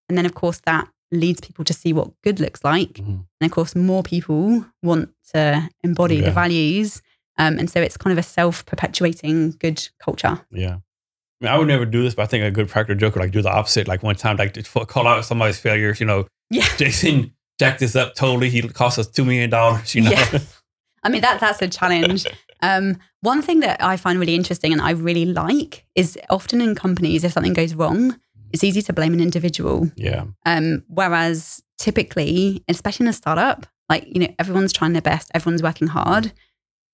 [0.08, 2.94] And then, of course, that leads people to see what good looks like.
[2.94, 3.26] Mhm.
[3.40, 6.26] And of course, more people want to embody Yeah.
[6.26, 7.02] the values.
[7.38, 10.40] Um, and so it's kind of a self perpetuating good culture.
[10.50, 10.76] Yeah.
[10.76, 13.20] I mean, I would never do this, but I think a good practical joke would
[13.22, 13.88] like do the opposite.
[13.88, 15.98] Like one time, like to call out somebody's failures.
[16.00, 16.66] You know, Yeah.
[16.78, 18.50] Jason jacked this up totally.
[18.50, 19.94] He cost us two million dollars.
[19.94, 20.38] You know, Yeah.
[21.02, 22.24] I mean, that that's a challenge.
[22.64, 26.74] Um, one thing that I find really interesting and I really like is often in
[26.74, 28.18] companies, if something goes wrong,
[28.52, 29.90] it's easy to blame an individual.
[29.96, 35.30] yeah, Um, whereas typically, especially in a startup, like, you know, everyone's trying their best,
[35.34, 36.32] everyone's working hard.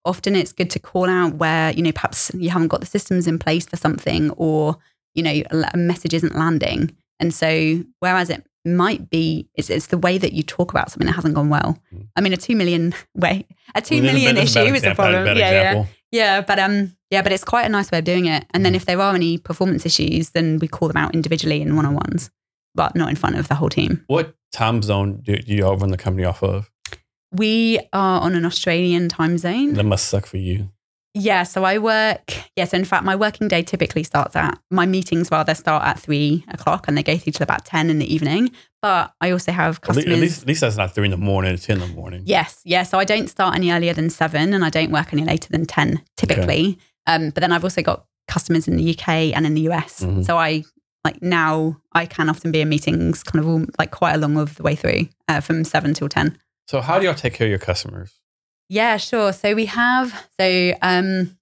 [0.04, 3.26] Often it's good to call out where, you know, perhaps you haven't got the systems
[3.26, 4.76] in place for something or,
[5.14, 6.96] you know, a a message isn't landing.
[7.20, 11.06] And so, whereas it might be, it's, it's the way that you talk about something
[11.06, 11.78] that hasn't gone well.
[11.94, 12.08] Mm.
[12.16, 14.58] I mean, a two million way, a two I mean, there's a million a issue
[14.60, 15.26] is example, problem.
[15.26, 15.70] Yeah, yeah.
[15.70, 15.94] example.
[16.12, 18.44] Yeah, but um, yeah, but it's quite a nice way of doing it.
[18.52, 21.76] And then if there are any performance issues, then we call them out individually in
[21.76, 22.30] one on ones,
[22.74, 24.04] but not in front of the whole team.
[24.08, 26.70] What time zone do, do you all run the company off of?
[27.32, 29.74] We are on an Australian time zone.
[29.74, 30.70] That must suck for you.
[31.14, 32.32] Yeah, so I work.
[32.56, 36.44] Yes, in fact, my working day typically starts at my meetings rather start at three
[36.48, 38.52] o'clock and they go through till about ten in the evening.
[38.80, 40.06] But I also have customers.
[40.14, 42.22] At least, at least that's not three in the morning, ten in the morning.
[42.26, 42.84] Yes, yeah.
[42.84, 45.66] So I don't start any earlier than seven, and I don't work any later than
[45.66, 46.78] ten typically.
[47.06, 50.00] Um, but then I've also got customers in the UK and in the US.
[50.04, 50.24] Mhm.
[50.24, 50.62] So I
[51.04, 54.36] like now I can often be in meetings kind of all like quite a long
[54.36, 56.38] of the way through uh, from seven till ten.
[56.68, 58.12] So how do y'all take care of your customers?
[58.70, 59.32] Yeah, sure.
[59.32, 61.36] So we have so um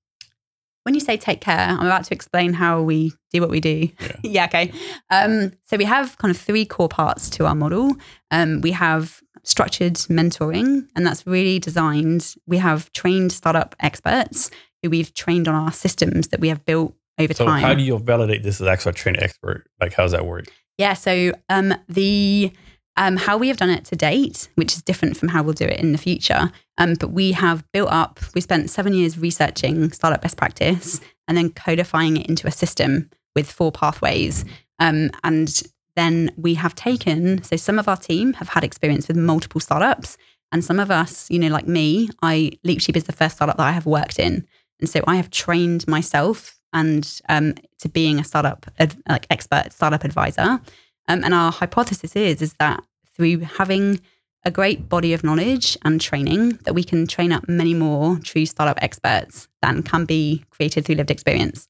[0.84, 3.90] when you say take care, I'm about to explain how we do what we do.
[4.00, 4.16] Yeah.
[4.22, 4.72] yeah, okay.
[5.10, 7.94] Um, so we have kind of three core parts to our model.
[8.30, 12.34] Um, we have structured mentoring, and that's really designed.
[12.46, 14.50] We have trained startup experts
[14.82, 17.60] who we've trained on our systems that we have built over So time.
[17.62, 19.68] how do you validate this as actually a trained expert?
[19.82, 20.46] Like how does that work?
[20.78, 20.94] Yeah.
[20.94, 22.50] So um, the
[22.96, 25.66] um, how we have done it to date, which is different from how we'll do
[25.66, 28.20] it in the future, um, but we have built up.
[28.34, 33.10] We spent seven years researching startup best practice and then codifying it into a system
[33.34, 34.44] with four pathways.
[34.78, 35.62] Um, and
[35.96, 37.42] then we have taken.
[37.42, 40.16] So some of our team have had experience with multiple startups,
[40.50, 43.66] and some of us, you know, like me, I Leapsheep is the first startup that
[43.66, 44.46] I have worked in,
[44.80, 49.72] and so I have trained myself and um, to being a startup ad- like expert
[49.72, 50.60] startup advisor.
[51.08, 52.82] Um, and our hypothesis is is that
[53.14, 54.00] through having
[54.44, 58.46] a great body of knowledge and training, that we can train up many more true
[58.46, 61.68] startup experts than can be created through lived experience.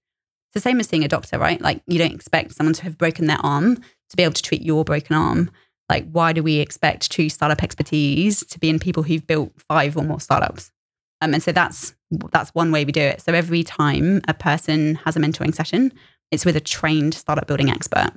[0.48, 1.60] It's the same as seeing a doctor, right?
[1.60, 4.62] Like you don't expect someone to have broken their arm to be able to treat
[4.62, 5.50] your broken arm.
[5.88, 9.96] Like why do we expect true startup expertise to be in people who've built five
[9.96, 10.70] or more startups?
[11.20, 11.94] Um, and so that's
[12.30, 13.20] that's one way we do it.
[13.20, 15.92] So every time a person has a mentoring session,
[16.30, 18.12] it's with a trained startup building expert.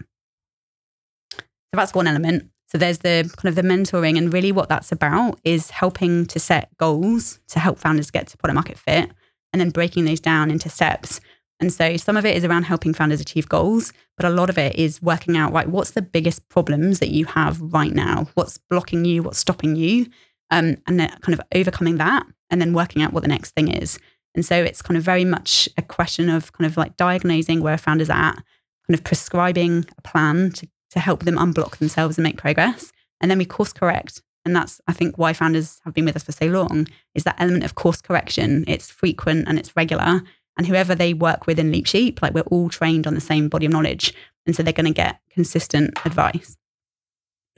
[1.32, 2.49] So that's one element.
[2.72, 6.39] So there's the kind of the mentoring, and really what that's about is helping to
[6.39, 9.11] set goals to help founders get to product market fit,
[9.52, 11.19] and then breaking those down into steps.
[11.60, 14.57] And so some of it is around helping founders achieve goals, but a lot of
[14.57, 18.57] it is working out right what's the biggest problems that you have right now, what's
[18.57, 20.07] blocking you, what's stopping you,
[20.49, 23.68] um, and then kind of overcoming that, and then working out what the next thing
[23.68, 23.99] is.
[24.34, 27.73] And so it's kind of very much a question of kind of like diagnosing where
[27.73, 28.35] a founder's at,
[28.88, 32.92] kind of prescribing a plan to, to help them unblock themselves and make progress.
[33.20, 34.22] And then we course correct.
[34.46, 37.36] And that's, I think, why founders have been with us for so long is that
[37.40, 38.64] element of course correction.
[38.68, 40.22] It's frequent and it's regular.
[40.58, 43.50] And whoever they work with in Leap Sheep, like we're all trained on the same
[43.50, 44.14] body of knowledge.
[44.46, 46.58] And so they're going to get consistent advice.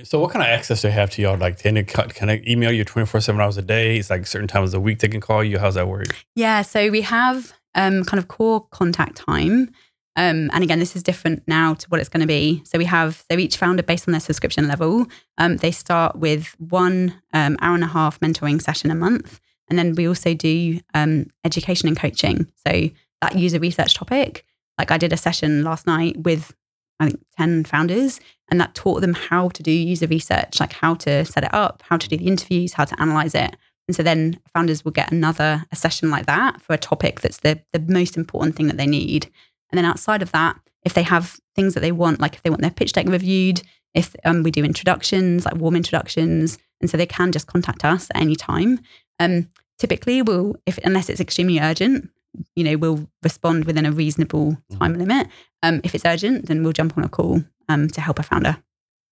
[0.04, 1.38] So, what kind of access do they have to y'all?
[1.38, 3.98] Like, can they, can they email you 24 7 hours a day?
[3.98, 5.60] It's like certain times of the week they can call you.
[5.60, 6.16] How's that work?
[6.36, 9.70] Yeah, so we have um, kind of core contact time.
[10.16, 12.62] Um, and again, this is different now to what it's going to be.
[12.66, 15.08] So we have, so each founder, based on their subscription level,
[15.38, 19.40] um, they start with one um, hour and a half mentoring session a month.
[19.70, 22.52] And then we also do um, education and coaching.
[22.68, 22.90] So
[23.22, 24.46] that user research topic,
[24.78, 26.54] like I did a session last night with,
[27.00, 28.20] I think, 10 founders,
[28.50, 31.82] and that taught them how to do user research, like how to set it up,
[31.88, 33.56] how to do the interviews, how to analyze it.
[33.88, 37.40] And so then founders will get another a session like that for a topic that's
[37.40, 39.30] the, the most important thing that they need.
[39.74, 40.56] And then outside of that,
[40.86, 43.64] if they have things that they want, like if they want their pitch deck reviewed,
[43.96, 48.08] if um, we do introductions, like warm introductions, and so they can just contact us
[48.14, 48.80] at any time.
[49.20, 52.12] Um, typically, we'll, if unless it's extremely urgent,
[52.56, 55.28] you know, we'll respond within a reasonable time limit.
[55.64, 58.58] Um, if it's urgent, then we'll jump on a call um, to help a founder.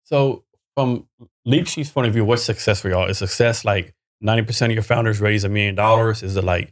[0.03, 0.43] So,
[0.75, 1.07] from
[1.43, 3.09] Leap Sheep's point of view, what's success for y'all?
[3.09, 6.21] Is success like 90% of your founders raise a million dollars?
[6.21, 6.71] Is it like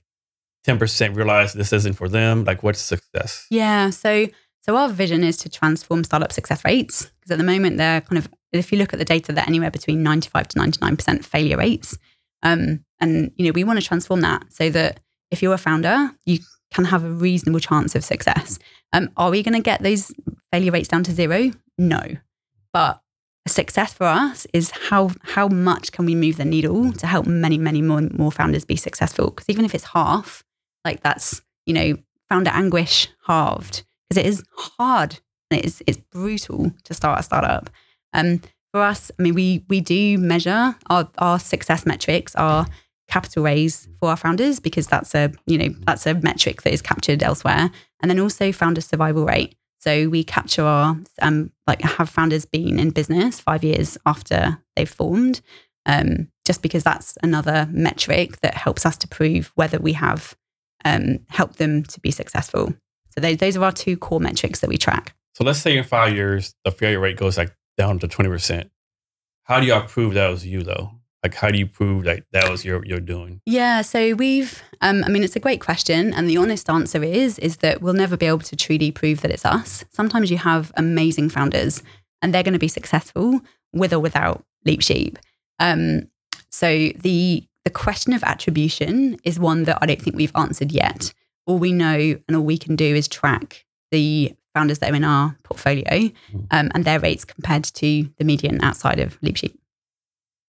[0.68, 2.44] 10% realize this isn't for them?
[2.44, 3.48] Like, what's success?
[3.50, 3.90] Yeah.
[3.90, 4.28] So
[4.62, 8.18] so our vision is to transform startup success rates because at the moment they're kind
[8.18, 11.98] of if you look at the data, they're anywhere between 95 to 99% failure rates.
[12.44, 15.00] Um, and you know we want to transform that so that
[15.32, 16.40] if you're a founder, you
[16.72, 18.60] can have a reasonable chance of success.
[18.94, 20.12] Um, are we going to get those
[20.52, 21.52] failure rates down to zero?
[21.78, 22.02] No,
[22.74, 23.02] but
[23.48, 27.58] success for us is how how much can we move the needle to help many
[27.58, 29.32] many more more founders be successful?
[29.32, 30.44] Because even if it's half,
[30.86, 31.98] like that's you know
[32.30, 35.20] founder anguish halved because it is hard
[35.50, 37.70] and it is it's brutal to start a startup.
[38.14, 38.42] Um,
[38.72, 42.68] for us, I mean, we we do measure our our success metrics, our
[43.08, 46.82] capital raise for our founders because that's a you know that's a metric that is
[46.82, 49.56] captured elsewhere, and then also founder survival rate.
[49.80, 54.90] So we capture our um like have founders been in business five years after they've
[54.90, 55.42] formed,
[55.86, 60.36] um, just because that's another metric that helps us to prove whether we have
[60.86, 62.74] um, helped them to be successful.
[63.12, 65.16] So those those are our two core metrics that we track.
[65.34, 68.70] So, let's say in five years, the failure rate goes like down to 20%.
[69.44, 70.92] How do y'all prove that was you, though?
[71.24, 73.42] Like, how do you prove that that was your, your doing?
[73.46, 77.40] Yeah, so we've, um, I mean, it's a great question, and the honest answer is
[77.40, 79.86] is that we'll never be able to truly prove that it's us.
[79.92, 81.84] Sometimes you have amazing founders,
[82.22, 83.42] and they're going to be successful
[83.74, 85.18] with or without Leap Sheep.
[85.60, 86.10] Um,
[86.50, 91.14] so the the question of attribution is one that I don't think we've answered yet.
[91.46, 95.04] All we know and all we can do is track the founders that are in
[95.04, 96.12] our portfolio
[96.52, 99.60] um, and their rates compared to the median outside of Leap Sheep.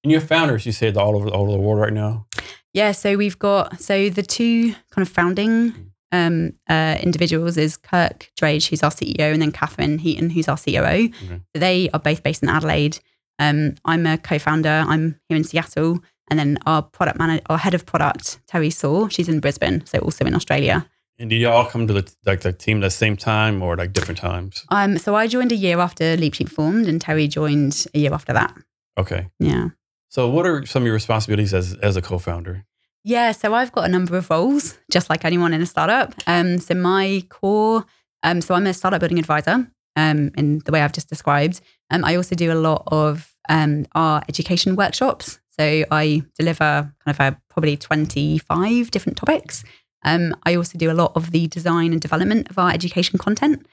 [0.03, 2.27] And your founders, you said all over, all over the world right now.
[2.73, 8.31] Yeah, so we've got so the two kind of founding um, uh, individuals is Kirk
[8.41, 11.11] Drage, who's our CEO, and then Catherine Heaton, who's our COO.
[11.55, 12.99] So they are both based in Adelaide.
[13.39, 14.85] Um, I'm a co-founder.
[14.87, 16.01] I'm here in Seattle,
[16.31, 19.99] and then our product manager, our head of product, Terry Saw, she's in Brisbane, so
[19.99, 20.87] also in Australia.
[21.19, 23.93] And did y'all come to the like the team at the same time or like
[23.93, 24.65] different times?
[24.71, 28.15] Um, so I joined a year after Leap Sheep formed, and Terry joined a year
[28.15, 28.55] after that.
[28.97, 29.29] Okay.
[29.39, 29.69] Yeah.
[30.09, 32.65] So, what are some of your responsibilities as as a co-founder?
[33.05, 36.15] Yeah, so I've got a number of roles, just like anyone in a startup.
[36.27, 37.87] Um, so my core,
[38.23, 41.61] um, so I'm a startup building advisor, um, in the way I've just described.
[41.91, 45.40] Um, I also do a lot of um, our education workshops.
[45.61, 49.63] So I deliver kind of a, probably 25 different topics.
[50.07, 53.67] Um, I also do a lot of the design and development of our education content.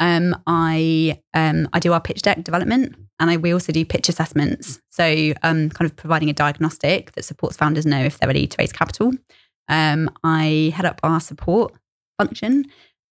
[0.00, 4.08] Um, I um, I do our pitch deck development, and I, we also do pitch
[4.08, 4.80] assessments.
[4.88, 8.56] So, um, kind of providing a diagnostic that supports founders know if they're ready to
[8.58, 9.12] raise capital.
[9.68, 11.74] Um, I head up our support
[12.18, 12.64] function,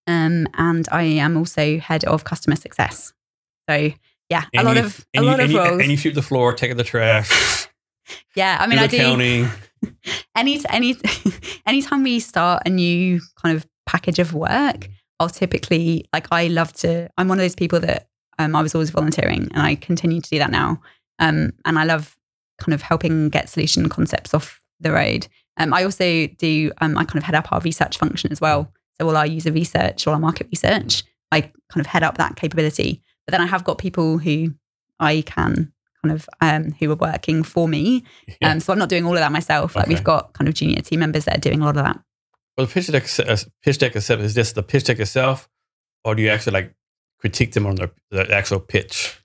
[0.07, 3.13] um, and I am also head of customer success.
[3.69, 3.91] So,
[4.29, 5.81] yeah, a lot of a and you- lot of roles.
[5.81, 7.62] And you sweep the floor, take out the trash,
[8.35, 8.97] yeah, I mean, I do.
[8.97, 9.47] accounting.
[10.35, 10.95] any any
[11.65, 14.89] anytime we start a new kind of package of work
[15.19, 18.07] i'll typically like i love to i'm one of those people that
[18.39, 20.81] um, i was always volunteering and i continue to do that now
[21.19, 22.17] um, and i love
[22.59, 25.27] kind of helping get solution concepts off the road
[25.57, 28.71] um, i also do um, i kind of head up our research function as well
[28.99, 32.35] so all our user research all our market research i kind of head up that
[32.35, 34.53] capability but then i have got people who
[34.99, 35.71] i can
[36.03, 38.03] kind of um, who are working for me
[38.41, 38.51] Yeah.
[38.51, 39.75] um, so I'm not doing all of that myself.
[39.75, 39.93] Like Okay.
[39.95, 41.99] we've got kind of junior team members that are doing a lot of that.
[42.57, 45.49] Well, the pitch deck, uh, pitch deck itself is this the pitch deck itself,
[46.03, 46.75] or do you actually like
[47.19, 49.19] critique them on their, the actual pitch?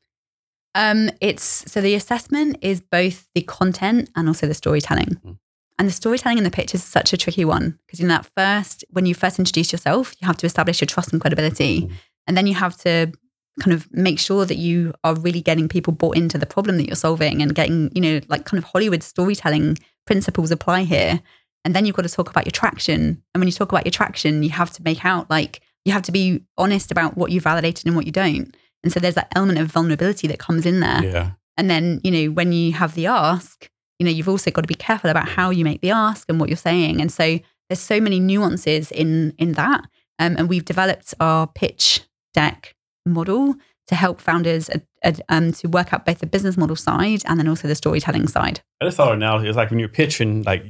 [0.75, 5.19] Um, it's so the assessment is both the content and also the storytelling.
[5.25, 5.39] Mm.
[5.81, 8.85] And the storytelling in the pitch is such a tricky one because in that first,
[8.91, 11.83] when you first introduce yourself, you have to establish your trust and credibility.
[11.83, 11.93] Mm.
[12.27, 13.13] And then you have to
[13.61, 16.87] kind of make sure that you are really getting people bought into the problem that
[16.87, 21.21] you're solving and getting, you know, like kind of Hollywood storytelling principles apply here.
[21.65, 23.23] And then you've got to talk about your traction.
[23.35, 26.03] And when you talk about your traction, you have to make out like you have
[26.03, 28.55] to be honest about what you validated and what you don't.
[28.83, 31.05] And so there's that element of vulnerability that comes in there.
[31.05, 31.31] Yeah.
[31.57, 33.69] And then, you know, when you have the ask,
[33.99, 36.39] you know, you've also got to be careful about how you make the ask and
[36.39, 37.01] what you're saying.
[37.01, 39.83] And so there's so many nuances in in that.
[40.21, 42.03] Um, and we've developed our pitch
[42.35, 42.75] deck
[43.07, 43.55] model
[43.87, 47.39] to help founders uh, uh, um, to work out both the business model side and
[47.39, 48.61] then also the storytelling side.
[48.81, 50.65] I just thought now it's like when you're pitching, like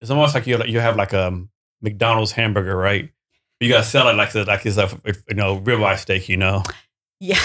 [0.00, 1.42] it's almost like you you have like a
[1.82, 3.10] McDonald's hamburger, right?
[3.60, 4.88] You gotta sell it like like it's a
[5.28, 6.62] you know ribeye steak, you know.
[7.18, 7.38] Yeah.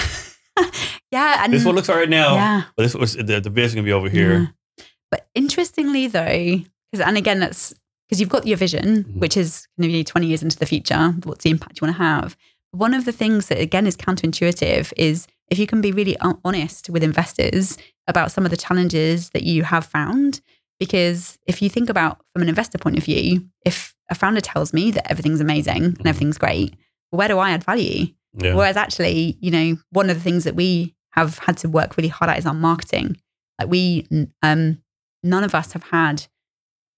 [1.11, 1.43] yeah.
[1.43, 2.63] And This one looks all right now, yeah.
[2.77, 4.39] but this was the the vision gonna be over here.
[4.77, 4.83] Yeah.
[5.11, 6.59] But interestingly, though,
[6.91, 7.73] because and again, that's
[8.07, 9.19] because you've got your vision, Mhm.
[9.19, 11.09] which is going to be 20 years into the future.
[11.23, 12.37] What's the impact you want to have?
[12.75, 16.89] One of the things that again is counterintuitive is if you can be really honest
[16.89, 17.77] with investors
[18.07, 20.41] about some of the challenges that you have found.
[20.77, 24.73] Because if you think about from an investor point of view, if a founder tells
[24.73, 26.05] me that everything's amazing and Mhm.
[26.07, 26.75] everything's great,
[27.11, 28.07] where do I add value?
[28.37, 28.55] Yeah.
[28.55, 32.09] Whereas actually, you know, one of the things that we have had to work really
[32.09, 33.15] hard at is our marketing.
[33.57, 34.05] Like we,
[34.43, 34.79] um,
[35.23, 36.27] none of us have had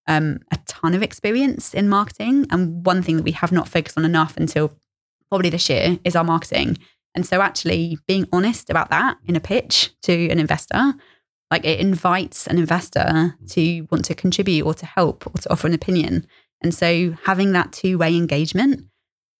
[0.09, 3.97] um, a ton of experience in marketing, and one thing that we have not focused
[3.97, 4.73] on enough until
[5.29, 6.77] probably this year is our marketing.
[7.15, 10.93] And so, actually, being honest about that in a pitch to an investor,
[11.49, 15.65] like it invites an investor to want to contribute or to help or to offer
[15.67, 16.27] an opinion.
[16.61, 18.85] And so, having that two way engagement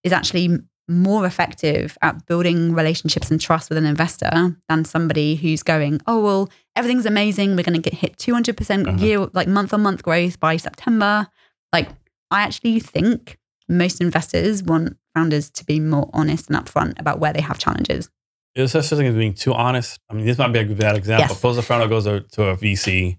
[0.03, 0.57] is actually
[0.89, 6.21] more effective at building relationships and trust with an investor than somebody who's going, oh,
[6.23, 7.55] well, everything's amazing.
[7.57, 8.97] We're going to get hit 200% Uh-huh.
[9.05, 11.27] year, like month on month growth by September.
[11.73, 11.89] Like,
[12.31, 13.37] I actually think
[13.69, 18.09] most investors want founders to be more honest and upfront about where they have challenges.
[18.55, 19.99] Is there such a thing as being too honest?
[20.09, 21.27] I mean, this might be a bad example.
[21.27, 21.35] Yes.
[21.35, 23.17] Suppose a founder goes to, to a VC.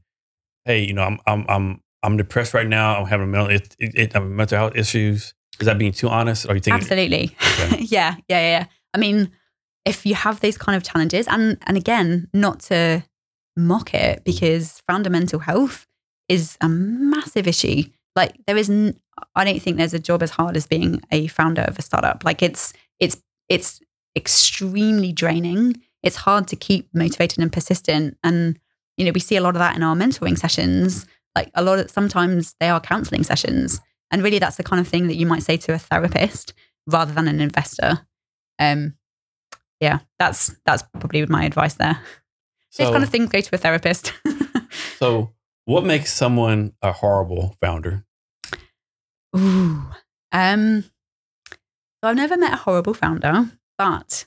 [0.64, 3.00] Hey, you know, I'm I'm I'm I'm depressed right now.
[3.00, 5.34] I'm having mental it, it, it, I'm mental health issues.
[5.60, 6.48] Is that being too honest?
[6.48, 7.36] Or you think Absolutely.
[7.60, 7.78] Okay.
[7.82, 8.66] yeah, yeah, yeah.
[8.94, 9.30] I mean,
[9.84, 13.04] if you have those kind of challenges, and and again, not to
[13.56, 15.86] mock it, because founder mental health
[16.28, 17.84] is a massive issue.
[18.14, 18.98] Like there is, n-
[19.34, 22.24] I don't think there's a job as hard as being a founder of a startup.
[22.24, 23.80] Like it's it's it's
[24.16, 25.80] extremely draining.
[26.02, 28.58] It's hard to keep motivated and persistent, and
[28.96, 31.06] you know we see a lot of that in our mentoring sessions.
[31.34, 33.80] Like a lot of sometimes they are counseling sessions,
[34.10, 36.54] and really that's the kind of thing that you might say to a therapist
[36.86, 38.06] rather than an investor.
[38.58, 38.94] Um,
[39.80, 42.00] yeah, that's that's probably my advice there.
[42.70, 42.82] so?
[42.84, 44.12] Those kind of things go to a therapist.
[44.98, 45.32] so,
[45.64, 48.04] what makes someone a horrible founder?
[49.36, 49.84] Ooh.
[50.32, 54.26] Um, so I've never met a horrible founder, but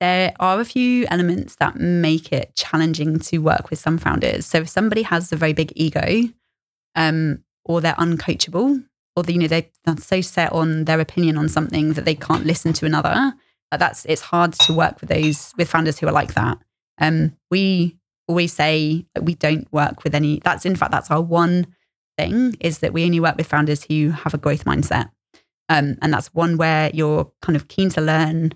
[0.00, 4.46] there are a few elements that make it challenging to work with some founders.
[4.46, 6.28] So if somebody has a very big ego,
[6.94, 8.84] um, or they're uncoachable,
[9.16, 12.14] or they, you know they, they're so set on their opinion on something that they
[12.14, 13.32] can't listen to another,
[13.72, 16.58] that's it's hard to work with those with founders who are like that.
[16.98, 17.96] Um, we
[18.28, 20.40] always say we don't work with any.
[20.40, 21.66] That's in fact that's our one
[22.18, 25.10] thing is that we only work with founders who have a growth mindset.
[25.68, 28.54] Um, and that's one where you're kind of keen to learn,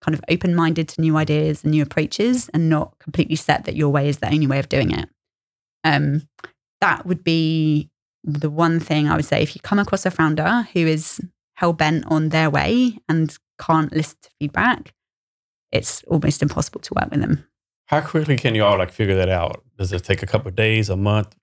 [0.00, 3.76] kind of open minded to new ideas and new approaches, and not completely set that
[3.76, 5.08] your way is the only way of doing it.
[5.84, 6.28] Um,
[6.80, 7.90] that would be
[8.24, 9.42] the one thing I would say.
[9.42, 11.20] If you come across a founder who is
[11.54, 14.94] hell bent on their way and can't listen to feedback,
[15.72, 17.44] it's almost impossible to work with them
[17.86, 19.64] How quickly can you all like figure that out?
[19.76, 21.34] Does it take a couple of days, a month?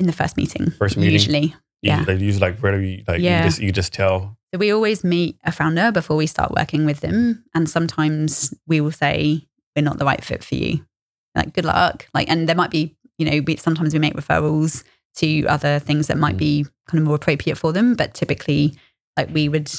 [0.00, 0.70] In the first meeting.
[0.72, 1.12] First meeting?
[1.12, 1.54] Usually.
[1.82, 2.04] Yeah.
[2.04, 3.38] They use like where do you like Yeah.
[3.38, 4.36] you just you just tell.
[4.52, 7.44] So we always meet a founder before we start working with them.
[7.54, 9.46] And sometimes we will say,
[9.76, 10.84] we're not the right fit for you.
[11.34, 12.08] Like, good luck.
[12.14, 14.84] Like, and there might be, you know, we, sometimes we make referrals
[15.16, 16.38] to other things that might Mm.
[16.38, 17.94] be kind of more appropriate for them.
[17.94, 18.74] But typically,
[19.18, 19.70] like, we would,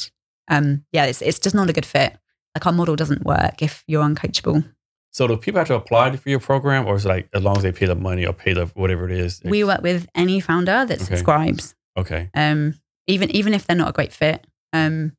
[0.50, 2.16] um, yeah, it's, it's just not a good fit.
[2.56, 4.64] Like, our model doesn't work if you're uncoachable.
[5.12, 7.58] So do people have to apply for your program, or is it like as long
[7.58, 9.42] as they pay the money or pay the whatever it is?
[9.44, 11.04] We work with any founder that Okay.
[11.06, 11.76] subscribes.
[11.98, 12.30] okay.
[12.36, 12.76] um,
[13.08, 14.46] even even if they're not a great fit.
[14.72, 15.14] Um,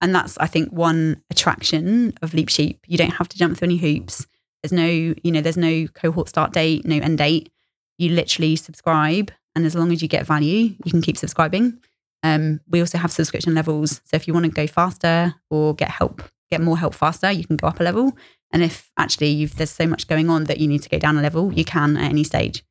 [0.00, 2.80] and that's I think one attraction of Leap Sheep.
[2.86, 4.26] You don't have to jump through any hoops.
[4.62, 7.50] There's no you know there's no cohort start date, no end date.
[7.98, 11.78] You literally subscribe, and as long as you get value, you can keep subscribing.
[12.22, 15.88] Um, we also have subscription levels, so if you want to go faster or get
[15.90, 18.16] help get more help faster, you can go up a level.
[18.52, 21.18] And if actually you've, there's so much going on that you need to go down
[21.18, 22.64] a level, you can at any stage.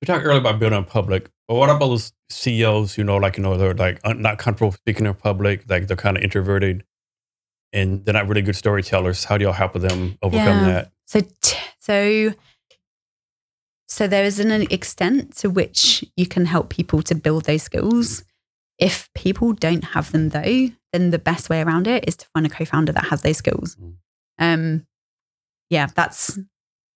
[0.00, 2.98] We talked earlier about building in public, but what about those CEOs?
[2.98, 6.16] You know, like you know, they're like not comfortable speaking in public, like they're kind
[6.16, 6.84] of introverted,
[7.72, 9.24] and they're not really good storytellers.
[9.24, 10.72] How do y'all help them overcome Yeah.
[10.72, 10.92] that?
[11.06, 12.34] So, t- so,
[13.86, 18.24] so there is an extent to which you can help people to build those skills.
[18.78, 22.46] If people don't have them though, then the best way around it is to find
[22.46, 23.76] a co-founder that has those skills.
[23.76, 23.94] Mm.
[24.38, 24.86] Um,
[25.68, 26.38] yeah, that's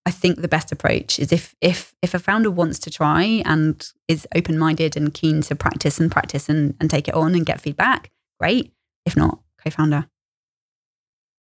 [0.06, 3.86] I think the best approach is if if if a founder wants to try and
[4.06, 7.60] is open-minded and keen to practice and practice and, and take it on and get
[7.60, 8.10] feedback,
[8.40, 8.72] great.
[9.04, 10.06] If not, co-founder.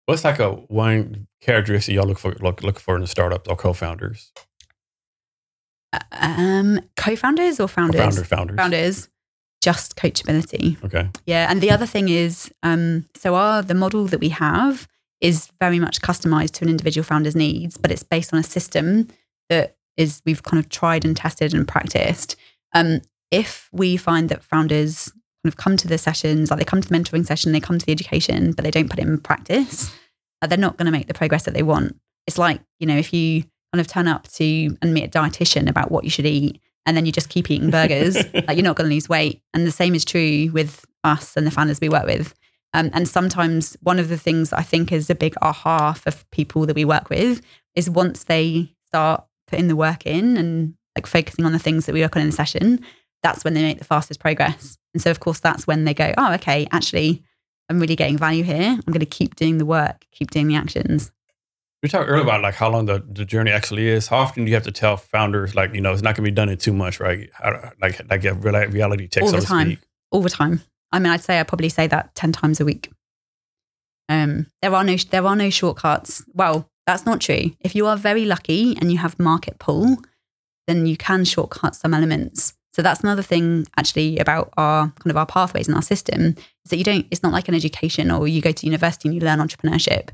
[0.06, 3.56] What's like a one characteristic y'all look for look, look for in a startup or
[3.56, 4.32] co-founders,
[6.12, 8.02] Um, co-founders or or founders?
[8.02, 8.56] founder founders?
[8.56, 9.10] founders
[9.70, 10.68] just coachability.
[10.84, 11.10] Okay.
[11.26, 14.88] yeah and the other thing is um, so our the model that we have
[15.22, 19.08] is very much customized to an individual founder's needs but it's based on a system
[19.50, 22.36] that is we've kind of tried and tested and practiced.
[22.74, 23.02] Um,
[23.32, 25.12] if we find that founders
[25.44, 27.80] kind of come to the sessions like they come to the mentoring session they come
[27.80, 29.92] to the education but they don't put it in practice
[30.42, 31.98] uh, they're not going to make the progress that they want.
[32.28, 33.44] It's like you know if you
[33.74, 36.96] kind of turn up to and meet a dietitian about what you should eat and
[36.96, 38.16] then you just keep eating burgers.
[38.34, 39.42] Like you're not going to lose weight.
[39.54, 42.34] And the same is true with us and the founders we work with.
[42.74, 46.66] Um, and sometimes one of the things i think is a big aha for people
[46.66, 47.42] that we work with
[47.74, 51.94] is once they start putting the work in and like focusing on the things that
[51.94, 52.82] we work on in the session
[53.24, 54.78] that's when they make the fastest progress.
[54.94, 57.24] And so of course that's when they go oh okay actually
[57.70, 58.72] i'm really getting value here.
[58.72, 61.14] I'm going to keep doing the work keep doing the actions
[61.86, 64.08] We talked earlier about like how long the, the journey actually is.
[64.08, 66.32] How often do you have to tell founders like you know it's not going to
[66.32, 67.30] be done in too much, right?
[67.34, 69.68] How, like like a reality check, All so the to time.
[69.68, 69.80] speak.
[70.10, 70.64] all the time.
[70.92, 72.90] I mean, I'd say I probably say that ten times a week.
[74.10, 76.26] Um, there are no there are no shortcuts.
[76.34, 77.52] Well, that's not true.
[77.60, 79.98] If you are very lucky and you have market pull,
[80.66, 82.56] then you can shortcut some elements.
[82.74, 86.36] So that's another thing actually about our kind of our pathways and our system
[86.66, 87.06] is that you don't.
[87.12, 90.10] It's not like an education or you go to university and you learn entrepreneurship.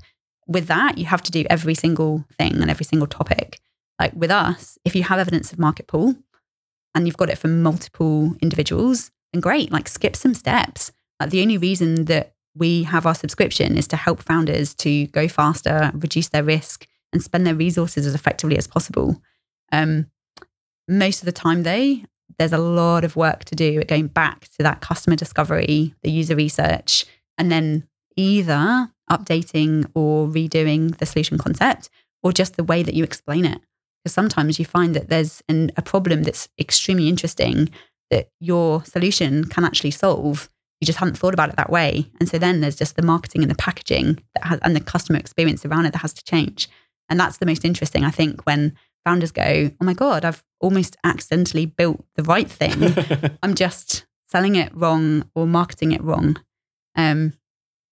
[0.47, 3.59] With that, you have to do every single thing and every single topic.
[3.99, 6.15] Like with us, if you have evidence of market pull
[6.95, 9.72] and you've got it from multiple individuals, then great.
[9.72, 10.91] Like skip some steps.
[11.19, 15.27] Like the only reason that we have our subscription is to help founders to go
[15.27, 19.22] faster, reduce their risk, and spend their resources as effectively as possible.
[19.72, 20.07] Um,
[20.88, 21.97] most of the time, though,
[22.38, 26.11] there's a lot of work to do at going back to that customer discovery, the
[26.11, 27.05] user research,
[27.38, 31.89] and then either updating or redoing the solution concept
[32.23, 33.59] or just the way that you explain it.
[34.03, 37.69] Because sometimes you find that there's an, a problem that's extremely interesting
[38.09, 40.49] that your solution can actually solve.
[40.79, 42.09] You just hadn't thought about it that way.
[42.19, 45.19] And so then there's just the marketing and the packaging that has, and the customer
[45.19, 46.67] experience around it that has to change.
[47.09, 48.73] And that's the most interesting, I think, when
[49.05, 52.95] founders go, oh my God, I've almost accidentally built the right thing.
[53.43, 56.38] I'm just selling it wrong or marketing it wrong.
[56.95, 57.33] Um,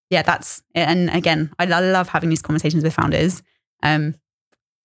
[0.10, 0.82] yeah, that's it.
[0.82, 3.44] and again, I, love having these conversations with founders,
[3.84, 4.16] um,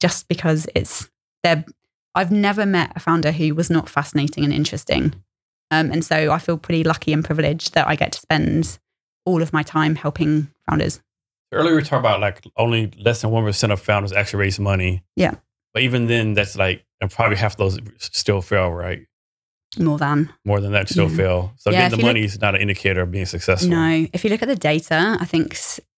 [0.01, 1.11] just because it's
[1.43, 1.65] they're.
[2.17, 5.15] I've never met a founder who was not fascinating and interesting,
[5.71, 8.79] um, and so I feel pretty lucky and privileged that I get to spend
[9.25, 11.01] all of my time helping founders.
[11.53, 15.03] Earlier we talked about like only less than one percent of founders actually raise money.
[15.17, 15.35] Yeah.
[15.73, 19.07] But even then, that's like and probably half those still fail, right?
[19.79, 21.17] More than More than that still Yeah.
[21.17, 21.53] fail.
[21.57, 23.69] So Yeah, getting the you look- money is not an indicator of being successful.
[23.71, 25.57] No, if you look at the data, I think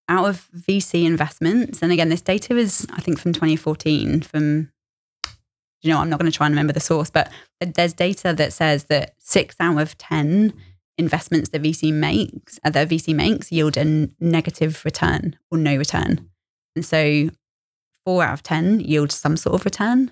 [0.09, 4.21] out of VC investments, and again, this data is, I think, from 2014.
[4.21, 4.69] From,
[5.81, 7.29] you know, I'm not going to try and remember the source, but
[7.61, 10.53] there's data that says that six out of 10
[10.97, 16.27] investments that VC makes, uh, that VC makes yield a negative return or no return.
[16.75, 17.29] And so
[18.05, 20.11] four out of 10 yield some sort of return.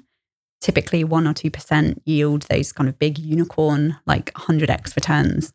[0.65, 5.53] Typically, one or 2% yield those kind of big unicorn, like 100x returns.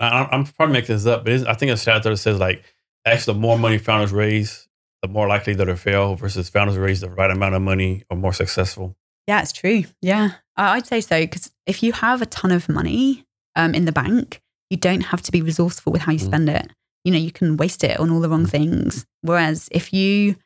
[0.00, 2.64] I, I'm probably making this up, but I think a stat that says like
[3.04, 4.66] actually the more money founders raise,
[5.02, 8.16] the more likely that they'll fail versus founders raise the right amount of money or
[8.16, 8.96] more successful.
[9.26, 9.84] Yeah, it's true.
[10.00, 11.20] Yeah, I- I'd say so.
[11.20, 15.20] Because if you have a ton of money um, in the bank, you don't have
[15.22, 16.24] to be resourceful with how you Mm.
[16.24, 16.70] spend it.
[17.04, 19.04] You know, you can waste it on all the wrong things.
[19.20, 20.36] Whereas if you,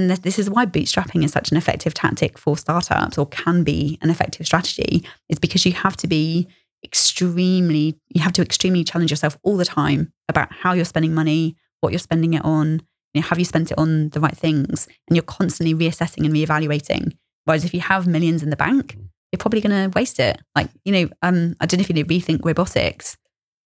[0.00, 3.62] and this- this is why bootstrapping is such an effective tactic for startups or can
[3.64, 6.48] be an effective strategy, is because you have to be
[6.84, 11.56] extremely, you have to extremely challenge yourself all the time about how you're spending money,
[11.80, 12.80] what you're spending it on.
[13.12, 14.86] You know, have you spent it on the right things?
[15.08, 17.12] And you're constantly reassessing and reevaluating.
[17.44, 18.96] Whereas if you have millions in the bank,
[19.30, 20.40] you're probably going to waste it.
[20.54, 23.16] Like, you know, um, I don't know if you know Rethink Robotics.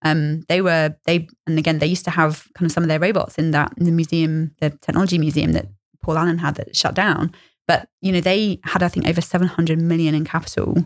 [0.02, 3.00] Um, they were they and again they used to have kind of some of their
[3.00, 5.66] robots in that in the museum, the technology museum that
[6.04, 7.32] Paul Allen had that shut down.
[7.66, 10.84] But you know they had I think over 700 million in capital,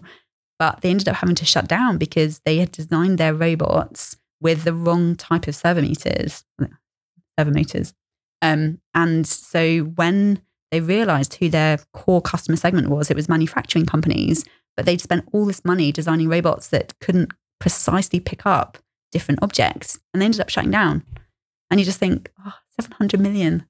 [0.58, 4.62] but they ended up having to shut down because they had designed their robots with
[4.62, 6.44] the wrong type of servo meters,
[7.36, 7.94] servo motors.
[8.40, 10.40] Um, and so when
[10.70, 14.44] they realized who their core customer segment was, it was manufacturing companies,
[14.76, 18.78] but they'd spent all this money designing robots that couldn't precisely pick up
[19.10, 21.02] different objects and they ended up shutting down.
[21.70, 23.66] And you just think, oh, 700 million.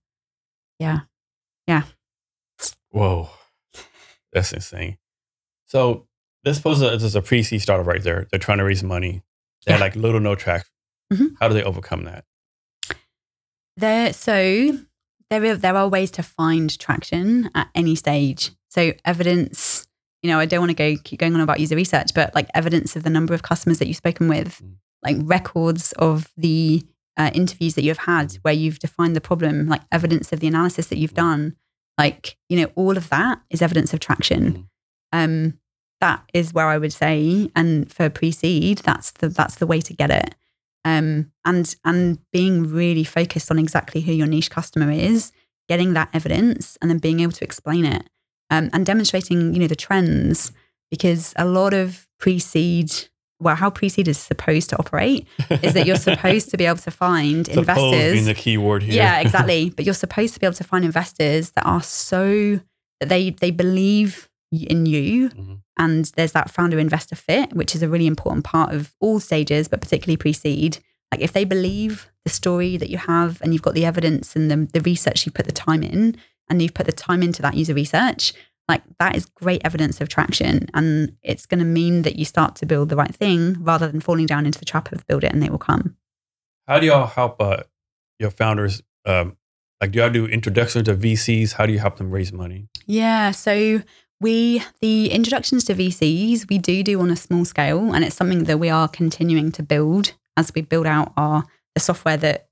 [0.78, 1.00] Yeah.
[1.68, 1.82] Yeah.
[2.90, 3.28] Whoa,
[4.32, 4.98] that's insane.
[5.66, 6.08] So
[6.44, 8.26] this as is a pre-seed startup right there.
[8.30, 9.22] They're trying to raise money.
[9.66, 9.78] They Yeah.
[9.80, 10.70] like little no traction.
[11.12, 11.36] Mhm.
[11.38, 12.24] How do they overcome that?
[13.76, 14.78] There, so
[15.30, 18.50] there are, there are ways to find traction at any stage.
[18.70, 19.86] So evidence,
[20.22, 22.48] you know, I don't want to go keep going on about user research, but like
[22.54, 24.76] evidence of the number of customers that you've spoken with, Mm.
[25.02, 26.82] like records of the
[27.18, 30.86] uh, interviews that you've had where you've defined the problem, like evidence of the analysis
[30.86, 31.56] that you've done,
[31.98, 34.52] like you know, all of that is evidence of traction.
[34.52, 34.64] Mhm.
[35.12, 35.58] Um,
[36.00, 39.92] that is where I would say, and for pre-seed, that's the that's the way to
[39.92, 40.34] get it
[40.84, 45.32] um, and and being really focused on exactly who your niche customer is,
[45.68, 48.08] getting that evidence, and then being able to explain it
[48.50, 50.52] um, and demonstrating, you know, the trends.
[50.90, 52.90] Because a lot of pre-seed,
[53.40, 55.26] well, how pre-seed is supposed to operate
[55.62, 58.12] is that you're supposed to be able to find Suppose investors.
[58.14, 58.94] being the key word here.
[58.96, 59.70] Yeah, exactly.
[59.76, 62.60] but you're supposed to be able to find investors that are so
[63.00, 65.58] that they they believe in you Mhm.
[65.78, 69.68] and there's that founder investor fit which is a really important part of all stages
[69.68, 70.78] but particularly pre-seed
[71.12, 74.50] like if they believe the story that you have and you've got the evidence and
[74.50, 76.16] the, the research you put the time in
[76.48, 78.32] and you've put the time into that user research
[78.68, 82.54] like that is great evidence of traction and it's going to mean that you start
[82.56, 85.32] to build the right thing rather than falling down into the trap of build it
[85.32, 85.96] and they will come
[86.66, 87.62] How do y'all help uh,
[88.18, 88.82] your founders?
[89.04, 89.36] Um,
[89.80, 91.52] like, do y'all do introductions to VCs?
[91.52, 92.68] How do you help them raise money?
[92.86, 93.82] Yeah, so
[94.20, 98.44] we the introductions to VCs we do do on a small scale, and it's something
[98.44, 102.48] that we are continuing to build as we build out our the software that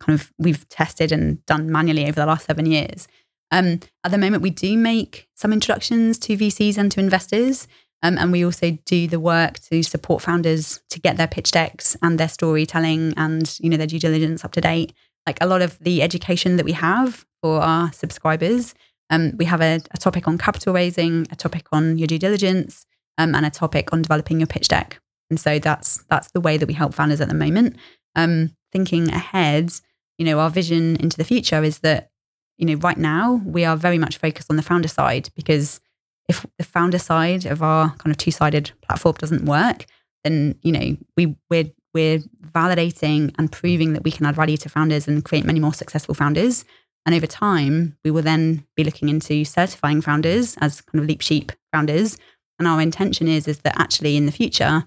[0.00, 3.06] kind of we've tested and done manually over the last seven years.
[3.54, 7.66] Um, at the moment, we do make some introductions to VCs and to investors,
[8.02, 11.96] um, and we also do the work to support founders to get their pitch decks
[12.02, 14.92] and their storytelling and you know their due diligence up to date.
[15.26, 18.74] Like a lot of the education that we have for our subscribers
[19.10, 22.86] um, we have a, a topic on capital raising, a topic on your due diligence,
[23.18, 25.00] um, and a topic on developing your pitch deck.
[25.30, 27.76] And so that's that's the way that we help founders at the moment.
[28.14, 29.72] Um, thinking ahead,
[30.18, 32.10] you know, our vision into the future is that
[32.58, 35.80] you know right now we are very much focused on the founder side because
[36.28, 39.86] if the founder side of our kind of two sided platform doesn't work,
[40.22, 44.68] then you know we we're we're validating and proving that we can add value to
[44.68, 46.64] founders and create many more successful founders.
[47.06, 51.20] And over time, we will then be looking into certifying founders as kind of Leap
[51.20, 52.18] Sheep founders.
[52.58, 54.84] And our intention is is that actually in the future,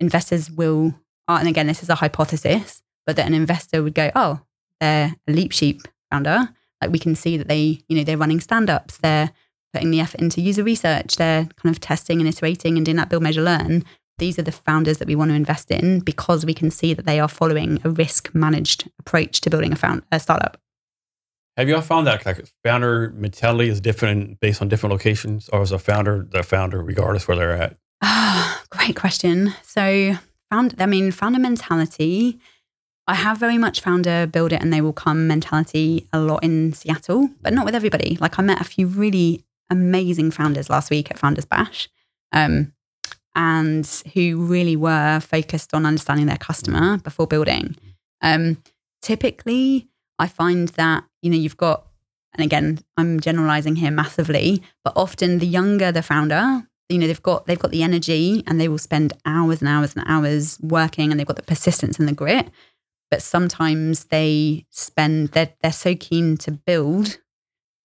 [0.00, 0.94] investors will,
[1.28, 4.40] and again, this is a hypothesis, but that an investor would go, oh,
[4.80, 6.50] they're a Leap Sheep founder.
[6.80, 9.30] Like we can see that they, you know, they're running stand-ups, they're
[9.72, 13.08] putting the effort into user research, they're kind of testing and iterating and doing that
[13.08, 13.84] build, measure, learn.
[14.18, 17.04] These are the founders that we want to invest in because we can see that
[17.04, 20.58] they are following a risk managed approach to building a, found, a startup.
[21.56, 25.72] Have y'all found that like founder mentality is different based on different locations, or is
[25.72, 27.76] a founder the founder regardless where they're at?
[28.02, 29.54] Ah, great question.
[29.62, 30.16] So,
[30.50, 32.38] found, I mean, founder mentality.
[33.08, 36.72] I have very much founder build it and they will come mentality a lot in
[36.72, 38.18] Seattle, but not with everybody.
[38.20, 41.88] Like I met a few really amazing founders last week at Founders Bash,
[42.32, 42.72] um,
[43.34, 47.76] and who really were focused on understanding their customer before building.
[48.22, 48.62] Um,
[49.02, 49.88] typically,
[50.18, 51.86] I find that you know you've got,
[52.34, 57.22] and again, I'm generalizing here massively, but often the younger the founder, you know they've
[57.22, 61.10] got they've got the energy and they will spend hours and hours and hours working
[61.10, 62.48] and they've got the persistence and the grit
[63.10, 67.18] but sometimes they spend they're, they're so keen to build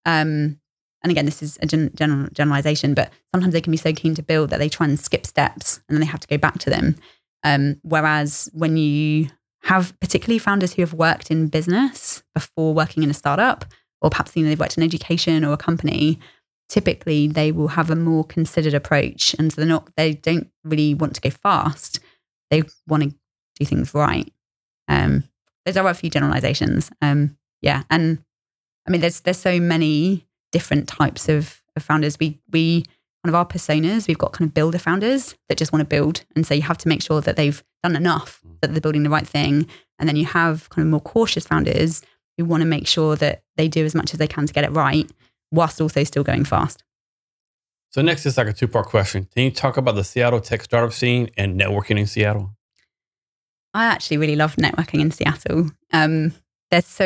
[0.06, 0.60] um
[1.04, 4.16] and again this is a gen- general generalization but sometimes they can be so keen
[4.16, 6.60] to build that they try and skip steps and then they have to go back
[6.60, 6.96] to them.
[7.44, 9.30] Um whereas when you
[9.64, 13.66] have particularly founders who have worked in business before working in a startup
[14.02, 16.20] or perhaps you know they've worked in education or a company
[16.68, 20.94] typically they will have a more considered approach and so they're not they don't really
[20.94, 22.00] want to go fast.
[22.50, 23.16] They want to
[23.60, 24.32] do things right
[24.92, 25.24] um
[25.66, 28.24] those are a few generalizations um yeah and
[28.88, 32.84] i mean there's there's so many different types of, of founders we we
[33.24, 34.08] kind of our personas.
[34.08, 36.26] We've got kind of builder founders that just want to build.
[36.36, 39.10] And so you have to make sure that they've done enough, that they're building the
[39.10, 39.68] right thing.
[40.00, 42.02] And then you have kind of more cautious founders
[42.38, 44.64] who want to make sure that they do as much as they can to get
[44.64, 45.10] it right,
[45.52, 46.84] whilst also still going fast.
[47.92, 49.28] So next is like a two part question.
[49.34, 52.56] Can you talk about the Seattle tech startup scene and networking in Seattle?
[53.74, 55.70] I actually really love networking in Seattle.
[55.94, 56.34] Um,
[56.70, 57.06] there's so,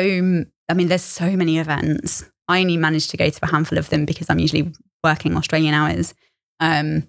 [0.68, 2.24] I mean, there's so many events.
[2.48, 4.72] I only managed to go to a handful of them because I'm usually
[5.02, 6.14] working Australian hours.
[6.60, 7.08] Um,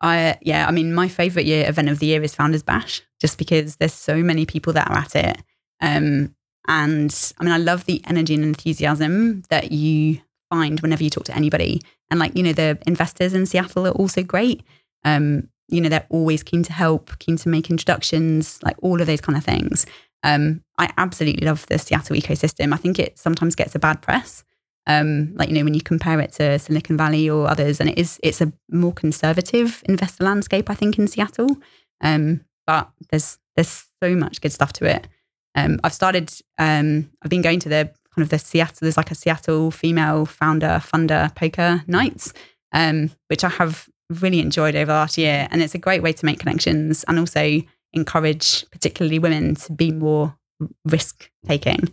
[0.00, 3.38] I yeah, I mean, my favorite year event of the year is Founders Bash, just
[3.38, 5.42] because there's so many people that are at it.
[5.80, 6.34] Um,
[6.68, 10.20] and I mean, I love the energy and enthusiasm that you
[10.50, 11.80] find whenever you talk to anybody.
[12.10, 14.62] And like, you know, the investors in Seattle are also great.
[15.04, 19.06] Um, you know, they're always keen to help, keen to make introductions, like all of
[19.06, 19.86] those kind of things.
[20.22, 22.72] Um, I absolutely love the Seattle ecosystem.
[22.72, 24.44] I think it sometimes gets a bad press.
[24.86, 27.98] Um, like you know, when you compare it to Silicon Valley or others, and it
[27.98, 31.56] is it's a more conservative investor landscape, I think, in Seattle.
[32.00, 35.08] Um, but there's there's so much good stuff to it.
[35.54, 36.32] Um, I've started.
[36.58, 38.78] Um, I've been going to the kind of the Seattle.
[38.80, 42.32] There's like a Seattle female founder funder poker nights,
[42.72, 46.12] um, which I have really enjoyed over the last year, and it's a great way
[46.12, 47.62] to make connections and also
[47.92, 50.36] encourage particularly women to be more
[50.84, 51.88] risk taking.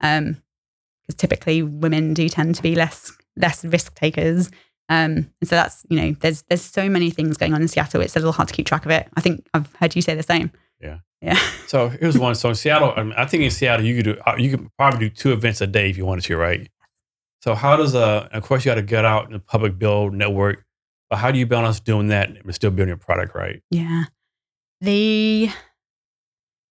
[0.00, 0.42] Um,
[1.08, 4.50] because typically women do tend to be less less risk takers.
[4.90, 8.00] Um, and so that's you know there's there's so many things going on in Seattle.
[8.00, 9.08] It's a little hard to keep track of it.
[9.16, 10.50] I think I've heard you say the same.
[10.80, 10.98] Yeah.
[11.20, 11.38] Yeah.
[11.66, 12.34] So here's one.
[12.36, 14.68] So in Seattle, I, mean, I think in Seattle you could do uh, you could
[14.76, 16.70] probably do two events a day if you wanted to, right?
[17.40, 18.28] So how does a?
[18.32, 20.64] of course you got to get out in the public build network,
[21.10, 23.62] but how do you balance doing that and still building your product right?
[23.70, 24.04] Yeah.
[24.80, 25.50] The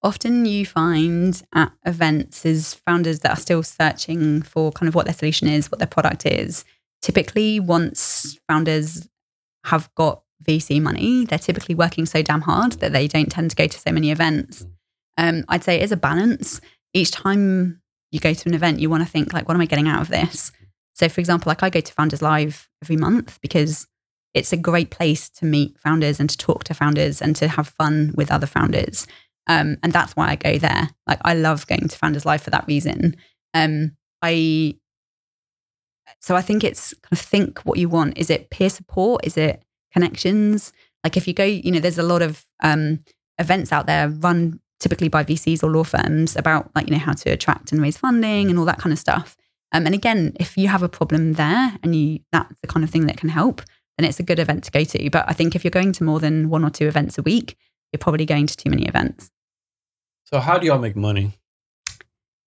[0.04, 5.06] often you find at events is founders that are still searching for kind of what
[5.06, 6.64] their solution is, what their product is.
[7.02, 9.08] Typically, once founders
[9.66, 13.56] have got VC money, they're typically working so damn hard that they don't tend to
[13.56, 14.66] go to so many events.
[15.18, 16.62] Um, I'd say it is a balance.
[16.94, 17.82] Each time
[18.12, 20.02] you go to an event, you want to think like, what am I getting out
[20.02, 20.52] of this?
[20.94, 23.88] So, for example, like I go to Founders Live every month because
[24.38, 27.68] it's a great place to meet founders and to talk to founders and to have
[27.68, 29.08] fun with other founders.
[29.48, 30.90] Um, and that's why I go there.
[31.08, 33.16] Like I love going to Founders Live for that reason.
[33.54, 34.76] Um, I
[36.20, 38.18] so I think it's kind of think what you want.
[38.18, 39.26] Is it peer support?
[39.26, 40.74] Is it connections?
[41.04, 43.00] Like if you go, you know, there's a lot of um,
[43.38, 47.14] events out there run typically by VCs or law firms about like you know how
[47.14, 49.38] to attract and raise funding and all that kind of stuff.
[49.72, 52.90] Um, and again, if you have a problem there and you that's the kind of
[52.90, 53.62] thing that can help,
[53.98, 55.10] then it's a good event to go to.
[55.10, 57.58] But I think if you're going to more than one or two events a week,
[57.92, 59.32] you're probably going to too many events.
[60.26, 61.34] So how do y'all make money?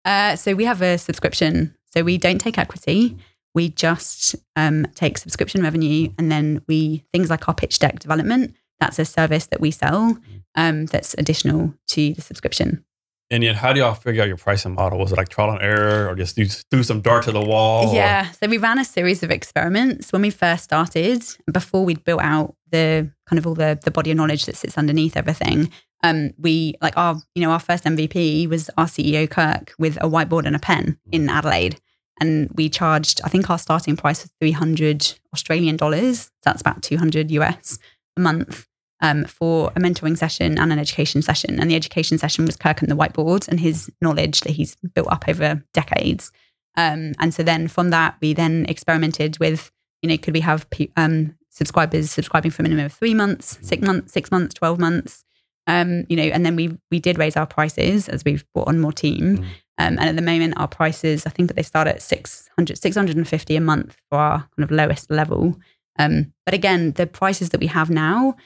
[0.05, 1.74] Uh, so we have a subscription.
[1.94, 3.16] So we don't take equity.
[3.55, 8.55] We just um, take subscription revenue, and then we things like our pitch deck development.
[8.81, 10.18] That's a service that we sell.
[10.55, 12.85] Um, that's additional to the subscription.
[13.31, 14.98] And yet, how do y'all figure out your pricing model?
[15.01, 17.89] Was it like trial and error, or just you threw some dart to the wall?
[17.90, 18.31] or- Yeah.
[18.31, 22.55] So we ran a series of experiments when we first started, before we'd built out
[22.70, 25.70] the kind of all the the body of knowledge that sits underneath everything.
[26.05, 30.09] Um, we like our you know our first MVP was our CEO Kirk with a
[30.09, 31.81] whiteboard and a pen in Adelaide,
[32.20, 36.31] and we charged I think our starting price was three hundred Australian dollars.
[36.44, 37.78] That's about two hundred US
[38.16, 38.65] a month.
[39.02, 41.60] Um, for a mentoring session and an education session.
[41.60, 45.09] And the education session was Kirk and the whiteboard and his knowledge that he's built
[45.09, 46.32] up over decades.
[46.78, 49.70] Um, and so then from that, we then experimented with,
[50.01, 50.66] you know, could we have
[50.97, 55.24] um, subscribers subscribing for a minimum of three months, six months, six months, twelve months,
[55.66, 58.81] um, you know, and then we we did raise our prices as we've brought on
[58.81, 59.39] more team.
[59.39, 59.44] Mm.
[59.78, 63.56] Um, and at the moment, our prices, I think that they start at 600, 650
[63.56, 65.59] a month for our kind of lowest level.
[65.98, 68.36] Um, but again, the prices that we have now,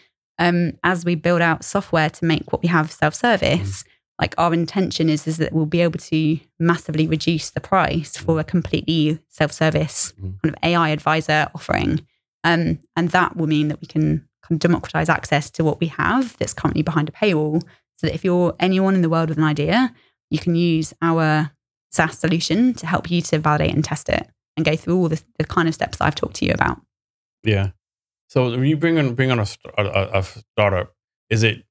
[0.41, 3.85] um, as we build out software to make what we have self-service,
[4.21, 8.41] like our intention is, is that we'll be able to massively reduce the price for
[8.41, 10.41] a completely self-service Mm.
[10.43, 12.05] kind of AI advisor offering.
[12.43, 15.87] Um, and that will mean that we can kind of democratize access to what we
[15.89, 17.63] have that's currently behind a paywall.
[17.99, 19.95] So that if you're anyone in the world with an idea,
[20.31, 21.51] you can use our
[21.93, 24.27] SaaS solution to help you to validate and test it
[24.57, 26.81] and go through all the, the kind of steps that I've talked to you about.
[27.45, 27.71] Yeah.
[28.31, 29.47] So when you bring on bring on a,
[29.77, 29.85] a,
[30.21, 30.95] a- startup,
[31.29, 31.65] is it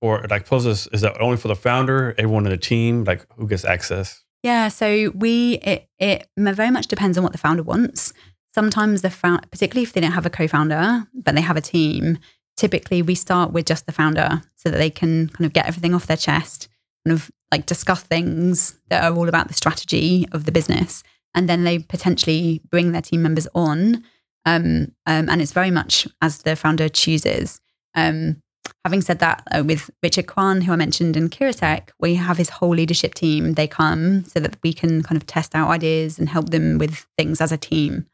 [0.00, 3.24] or like pose this, is that only for the founder, everyone in the team, like
[3.36, 4.24] who gets access?
[4.42, 8.12] Yeah, so we it it very much depends on what the founder wants.
[8.52, 9.10] Sometimes the
[9.50, 12.18] particularly if they don't have a co-founder but they have a team,
[12.56, 15.94] typically we start with just the founder so that they can kind of get everything
[15.94, 16.68] off their chest,
[17.06, 21.48] kind of like discuss things that are all about the strategy of the business, and
[21.48, 24.02] then they potentially bring their team members on.
[24.44, 27.60] Um, um, and it's very much as the founder chooses.
[27.94, 28.42] Um,
[28.84, 32.50] having said that, uh, with Richard Kwan, who I mentioned in Kiratech, we have his
[32.50, 33.54] whole leadership team.
[33.54, 37.06] They come so that we can kind of test out ideas and help them with
[37.16, 38.06] things as a team.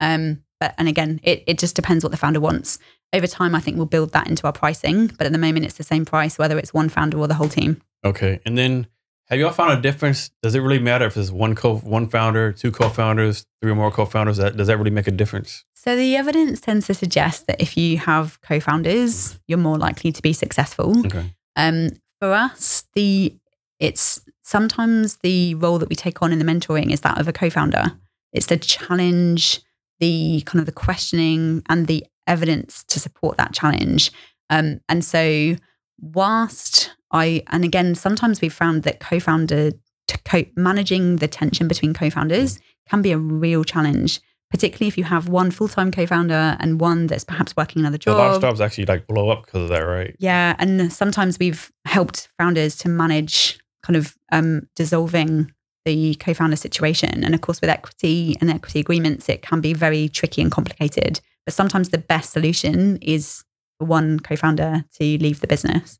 [0.00, 2.78] Um, but and again, it, it just depends what the founder wants.
[3.12, 5.08] Over time, I think we'll build that into our pricing.
[5.08, 7.48] But at the moment, it's the same price whether it's one founder or the whole
[7.48, 7.80] team.
[8.04, 8.40] Okay.
[8.44, 8.86] And then
[9.28, 10.30] have y'all found a difference?
[10.42, 13.90] Does it really matter if it's one co one founder, two co-founders, three or more
[13.90, 14.36] co-founders?
[14.36, 15.64] That does that really make a difference?
[15.86, 20.20] So the evidence tends to suggest that if you have co-founders, you're more likely to
[20.20, 21.06] be successful.
[21.06, 21.32] Okay.
[21.54, 23.36] Um, for us, the
[23.78, 27.32] it's sometimes the role that we take on in the mentoring is that of a
[27.32, 27.92] co-founder.
[28.32, 29.60] It's the challenge,
[30.00, 34.10] the kind of the questioning, and the evidence to support that challenge.
[34.50, 35.54] Um, and so,
[36.00, 39.70] whilst I and again, sometimes we've found that co-founder
[40.08, 42.58] to co- managing the tension between co-founders
[42.88, 44.20] can be a real challenge
[44.50, 48.26] particularly if you have one full-time co-founder and one that's perhaps working another A lot
[48.26, 48.40] of job.
[48.40, 50.14] startups actually like blow up because of that, right?
[50.18, 55.52] Yeah, and sometimes we've helped founders to manage kind of um, dissolving
[55.84, 57.24] the co-founder situation.
[57.24, 61.20] And of course, with equity and equity agreements, it can be very tricky and complicated.
[61.44, 63.44] But sometimes the best solution is
[63.78, 65.98] for one co-founder to leave the business.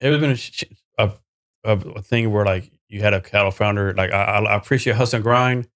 [0.00, 0.66] It has been
[0.98, 1.12] a,
[1.64, 3.94] a, a, thing where like you had a cattle founder.
[3.94, 5.68] Like I, I I appreciate hustle and grind,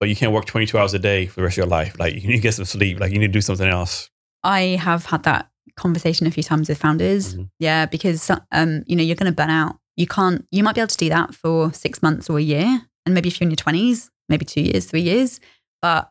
[0.00, 1.98] but you can't work 22 hours a day for the rest of your life.
[1.98, 3.00] Like you need to get some sleep.
[3.00, 4.10] Like you need to do something else.
[4.42, 7.34] I have had that conversation a few times with founders.
[7.34, 7.48] Mhm.
[7.58, 9.76] Yeah, because um, you know you're going to burn out.
[9.96, 10.46] You can't.
[10.50, 13.28] You might be able to do that for six months or a year, and maybe
[13.28, 15.40] if you're in your twenties, maybe two years, three years.
[15.80, 16.10] But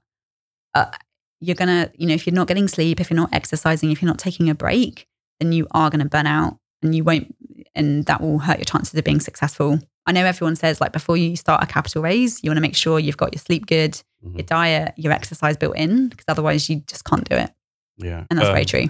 [0.73, 0.91] uh,
[1.39, 4.07] you're gonna, you know, if you're not getting sleep, if you're not exercising, if you're
[4.07, 5.05] not taking a break,
[5.39, 7.35] then you are going to burn out, and you won't,
[7.75, 9.79] and that will hurt your chances of being successful.
[10.05, 12.75] I know everyone says like before you start a capital raise, you want to make
[12.75, 13.93] sure you've got your sleep good,
[14.25, 14.35] Mhm.
[14.37, 17.51] your diet, your exercise built in, because otherwise you just can't do it,
[17.97, 18.25] Yeah.
[18.29, 18.87] and that's Um, very true.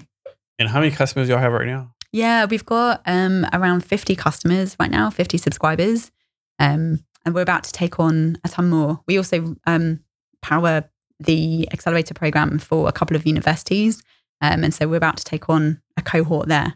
[0.60, 1.94] And how many customers do y'all have right now?
[2.12, 6.12] Yeah, we've got um, around 50 customers right now, 50 subscribers.
[6.60, 9.02] Um, and we're about to take on a ton more.
[9.08, 10.02] We also um,
[10.42, 10.84] power
[11.20, 14.02] the accelerator program for a couple of universities.
[14.42, 16.74] Um, and so we're about to take on a cohort there.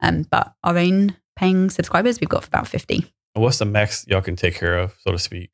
[0.00, 3.12] Um, but our own paying subscribers, we've got for about 50.
[3.34, 5.50] What's the max y'all can take care of, so to speak?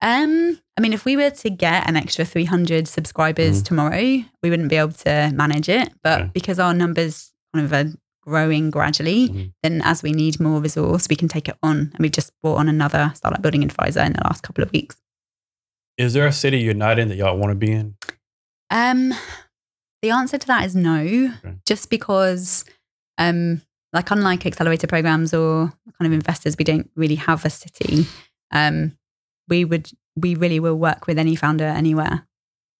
[0.00, 3.64] Um, I mean, if we were to get an extra 300 subscribers Mhm.
[3.66, 4.00] tomorrow,
[4.42, 5.92] we wouldn't be able to manage it.
[6.02, 6.30] But Okay.
[6.32, 7.92] because our numbers kind of are
[8.22, 9.52] growing gradually, Mhm.
[9.62, 11.78] then as we need more resource, we can take it on.
[11.94, 14.96] And we've just brought on another startup building advisor in the last couple of weeks.
[15.96, 17.96] Is there a city you're not in that y'all want to be in?
[18.70, 19.14] Um,
[20.02, 21.34] the answer to that is no,
[21.66, 22.64] just because,
[23.18, 23.62] um,
[23.92, 28.06] like unlike accelerator programs or kind of investors, we don't really have a city.
[28.50, 28.96] Um,
[29.48, 32.26] we would, we really will work with any founder anywhere.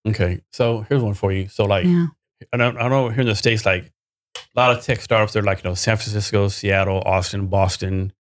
[0.07, 0.41] Okay.
[0.53, 1.49] So here's one for you.
[1.49, 2.07] So like Yeah.
[2.53, 3.91] I don't I know here in the States, like
[4.37, 8.13] a lot of tech startups, they're like, you know, San Francisco, Seattle, Austin, Boston.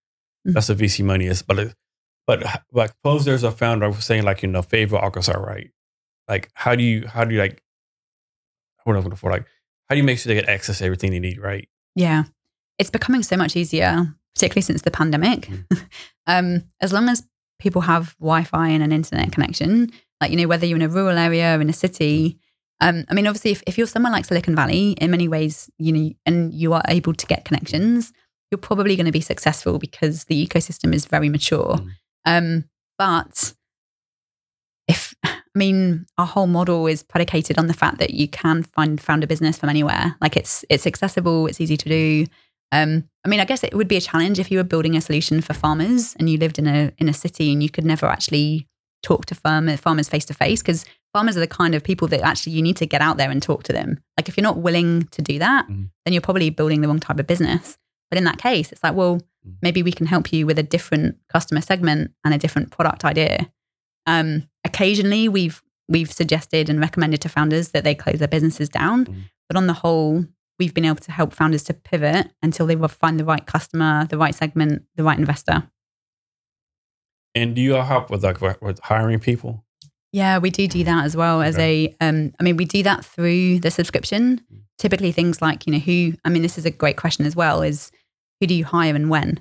[0.47, 0.55] Mhm.
[0.55, 1.43] That's the VC money is.
[1.43, 1.75] But it,
[2.27, 2.43] but
[2.73, 5.71] like suppose there's a founder saying like, you know, favor Arkansas, right?
[6.27, 7.63] Like how do you how do you like
[8.85, 9.31] what am I looking for?
[9.31, 9.47] Like
[9.89, 11.69] how do you make sure they get access to everything they need, right?
[11.95, 12.25] Yeah.
[12.79, 15.49] It's becoming so much easier, particularly since the pandemic.
[15.49, 15.87] Mm.
[16.27, 17.27] um, as long as
[17.59, 19.91] people have Wi Fi and an internet connection,
[20.21, 22.39] like, you know, whether you're in a rural area or in a city.
[22.81, 25.93] Um, I mean, obviously, if, if you're somewhere like Silicon Valley, in many ways, you
[25.93, 28.13] know, and you are able to get connections,
[28.51, 31.77] you're probably going to be successful because the ecosystem is very mature.
[31.77, 31.91] Mm.
[32.25, 32.65] Um,
[32.97, 33.55] but
[34.87, 39.01] if, I mean, our whole model is predicated on the fact that you can find
[39.01, 40.17] found a business from anywhere.
[40.21, 42.27] Like it's it's accessible, it's easy to do.
[42.73, 45.01] Um, I mean, I guess it would be a challenge if you were building a
[45.01, 48.07] solution for farmers and you lived in a in a city and you could never
[48.07, 48.67] actually
[49.03, 52.21] talk to farmer, farmers face to face because farmers are the kind of people that
[52.23, 53.99] actually you need to get out there and talk to them.
[54.19, 55.91] Like if you're not willing to do that, Mhm.
[56.05, 57.79] then you're probably building the wrong type of business.
[58.11, 59.17] But in that case, it's like, well,
[59.47, 59.55] Mhm.
[59.63, 63.51] maybe we can help you with a different customer segment and a different product idea.
[64.07, 69.07] Um, occasionally, we've we've suggested and recommended to founders that they close their businesses down,
[69.07, 69.15] Mhm.
[69.49, 70.27] but on the whole,
[70.59, 74.07] we've been able to help founders to pivot until they will find the right customer,
[74.07, 75.69] the right segment, the right investor.
[77.35, 79.65] And do you all help with like with- hiring people?
[80.13, 81.95] Yeah, we do do that as well as a.
[82.01, 84.41] Um, I mean, we do that through the subscription.
[84.53, 84.63] Mm.
[84.79, 86.15] Typically, things like you know who.
[86.25, 87.63] I mean, this is a great question as well.
[87.63, 87.93] Is
[88.41, 89.41] who do you hire and when?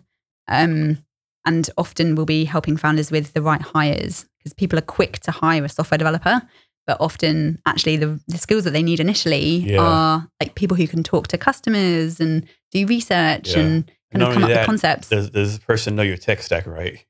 [0.50, 0.98] Um,
[1.46, 5.32] and often we'll be helping founders with the right hires because people are quick to
[5.32, 6.42] hire a software developer,
[6.88, 9.80] but often actually the the skills that they need initially Yeah.
[9.82, 13.60] are like people who can talk to customers and do research Yeah.
[13.60, 15.10] and kind Not of come up only with concepts.
[15.10, 17.04] Does, does this person know your tech stack, right?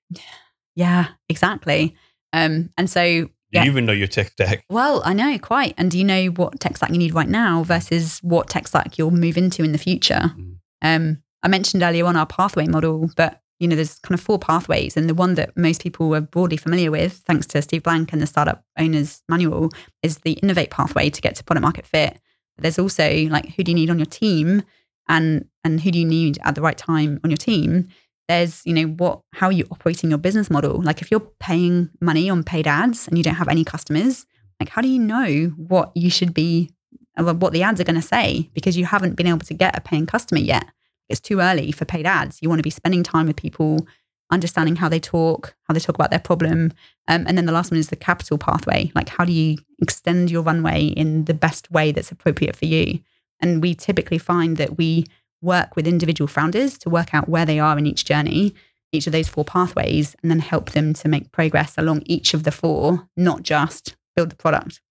[0.75, 1.95] Yeah, exactly.
[2.33, 3.63] Um, and so, Do Yeah.
[3.63, 4.65] you even know your tech stack?
[4.69, 5.73] Well, I know quite.
[5.77, 8.97] And do you know what tech stack you need right now versus what tech stack
[8.97, 10.33] you'll move into in the future?
[10.37, 10.55] Mm.
[10.81, 14.37] Um, I mentioned earlier on our pathway model, but you know, there's kind of four
[14.37, 18.13] pathways, and the one that most people are broadly familiar with, thanks to Steve Blank
[18.13, 19.71] and the Startup Owners Manual,
[20.03, 22.19] is the innovate pathway to get to product market fit.
[22.55, 24.63] But there's also like who do you need on your team,
[25.07, 27.87] and and who do you need at the right time on your team.
[28.27, 30.81] There's you know what how are you operating your business model?
[30.81, 34.25] Like if you're paying money on paid ads and you don't have any customers,
[34.59, 36.69] like how do you know what you should be,
[37.17, 39.77] uh, what the ads are going to say because you haven't been able to get
[39.77, 40.65] a paying customer yet
[41.09, 42.39] it's too early for paid ads.
[42.41, 43.87] You want to be spending time with people,
[44.31, 46.73] understanding how they talk, how they talk about their problem.
[47.07, 48.91] Um, and then the last one is the capital pathway.
[48.93, 52.99] Like, how do you extend your runway in the best way that's appropriate for you?
[53.39, 55.05] And we typically find that we
[55.41, 58.55] work with individual founders to work out where they are in each journey,
[58.91, 62.43] each of those four pathways, and then help them to make progress along each of
[62.43, 64.81] the four, not just build the product.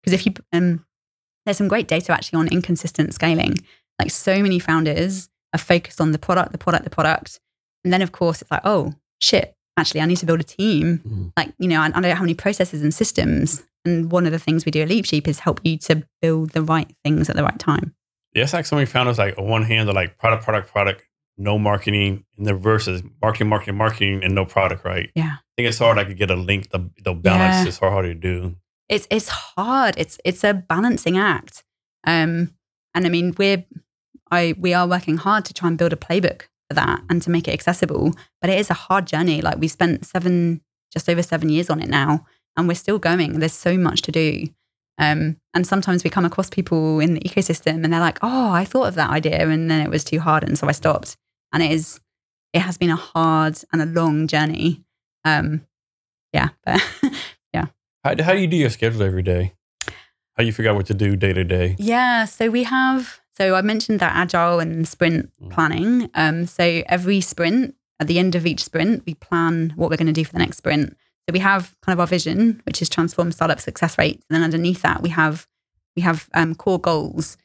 [0.00, 0.86] Because if you, um,
[1.44, 3.56] there's some great data actually on inconsistent scaling.
[3.98, 7.40] Like, so many founders are focused on the product, the product, the product.
[7.84, 10.98] And then, of course, it's like, oh, shit, actually, I need to build a team.
[11.06, 11.32] Mhm.
[11.36, 13.62] Like, you know, I, I don't have any processes and systems.
[13.84, 16.50] And one of the things we do at Leap Sheep is help you to build
[16.50, 17.94] the right things at the right time.
[18.34, 21.02] Yeah, it's like so many founders like on one hand they're like product, product, product,
[21.38, 25.10] no marketing, and the versus marketing, marketing, marketing, and no product, right?
[25.14, 25.34] Yeah.
[25.36, 27.68] I think it's hard I could get a link, the, the balance Yeah.
[27.68, 28.56] is hard to do.
[28.88, 29.94] It's it's hard.
[29.96, 31.64] It's it's a balancing act.
[32.06, 32.54] Um,
[32.94, 33.64] and I mean, we're
[34.30, 37.30] I we are working hard to try and build a playbook for that and to
[37.30, 38.12] make it accessible.
[38.40, 39.40] But it is a hard journey.
[39.40, 40.60] Like we spent seven,
[40.92, 42.26] just over seven years on it now,
[42.56, 43.38] and we're still going.
[43.38, 44.48] There's so much to do.
[44.98, 48.64] Um, and sometimes we come across people in the ecosystem and they're like, "Oh, I
[48.64, 51.16] thought of that idea, and then it was too hard, and so I stopped."
[51.52, 52.00] And it is,
[52.52, 54.84] it has been a hard and a long journey.
[55.24, 55.66] Um,
[56.32, 56.80] yeah, but
[58.06, 59.54] How, how do you do your schedule every day?
[60.36, 61.74] How you figure out what to do day to day?
[61.76, 65.50] Yeah, so we have so I mentioned that agile and sprint Mm.
[65.50, 66.10] planning.
[66.14, 70.06] Um, so every sprint, at the end of each sprint, we plan what we're going
[70.06, 70.96] to do for the next sprint.
[71.28, 74.44] So we have kind of our vision, which is transform startup success rates, and then
[74.44, 75.46] underneath that we have
[75.96, 77.36] we have um, core goals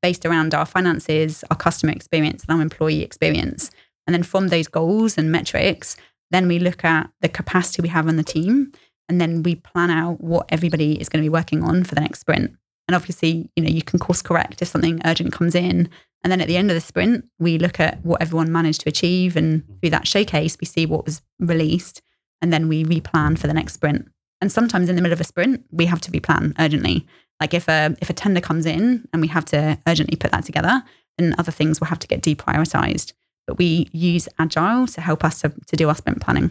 [0.00, 3.70] based around our finances, our customer experience, and our employee experience.
[4.06, 5.96] And then from those goals and metrics,
[6.30, 8.72] then we look at the capacity we have on the team,
[9.08, 12.00] and then we plan out what everybody is going to be working on for the
[12.00, 12.56] next sprint.
[12.88, 15.88] And obviously, you know, you can course correct if something urgent comes in.
[16.22, 18.88] And then at the end of the sprint, we look at what everyone managed to
[18.88, 19.36] achieve.
[19.36, 19.80] And mm.
[19.80, 22.02] through that showcase, we see what was released.
[22.40, 24.08] And then we replan for the next sprint.
[24.40, 27.06] And sometimes in the middle of a sprint, we have to replan urgently.
[27.40, 30.44] Like if a if a tender comes in and we have to urgently put that
[30.44, 30.82] together,
[31.18, 33.12] then other things will have to get deprioritized.
[33.46, 36.50] But we use agile to help us to, to do our sprint planning.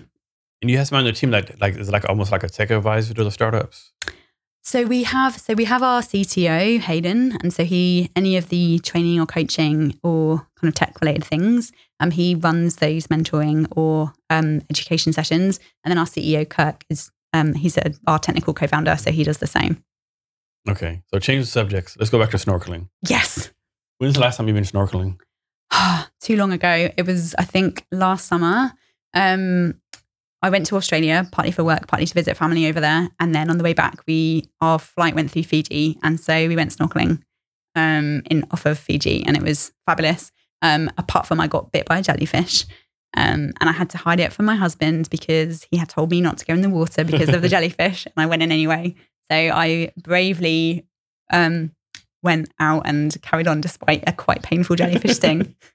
[0.62, 2.72] And you have someone on your team like like is like almost like a tech
[2.72, 3.92] advisor to the startups.
[4.66, 8.80] So we have so we have our CTO Hayden, and so he any of the
[8.80, 14.12] training or coaching or kind of tech related things, um, he runs those mentoring or
[14.32, 18.98] um, education sessions, and then our CEO Kirk is um, he's a, our technical co-founder,
[18.98, 19.84] so he does the same.
[20.68, 21.96] Okay, so change the subjects.
[22.00, 22.90] Let's go back to snorkeling.
[23.08, 23.52] Yes,
[24.00, 25.20] When's the last time you've been snorkeling?
[26.20, 26.90] too long ago.
[26.98, 28.74] It was I think last summer.
[29.14, 29.80] Um,
[30.46, 33.50] I went to Australia partly for work, partly to visit family over there, and then
[33.50, 37.24] on the way back, we our flight went through Fiji, and so we went snorkeling
[37.74, 40.32] um, in off of Fiji, and it was fabulous.
[40.62, 42.66] Um, apart from I got bit by a jellyfish,
[43.18, 46.22] um, and I had to hide it from my husband because he had told me
[46.22, 48.94] not to go in the water because of the jellyfish, and I went in anyway.
[49.32, 50.86] So I bravely
[51.34, 51.72] um,
[52.22, 55.56] went out and carried on despite a quite painful jellyfish sting.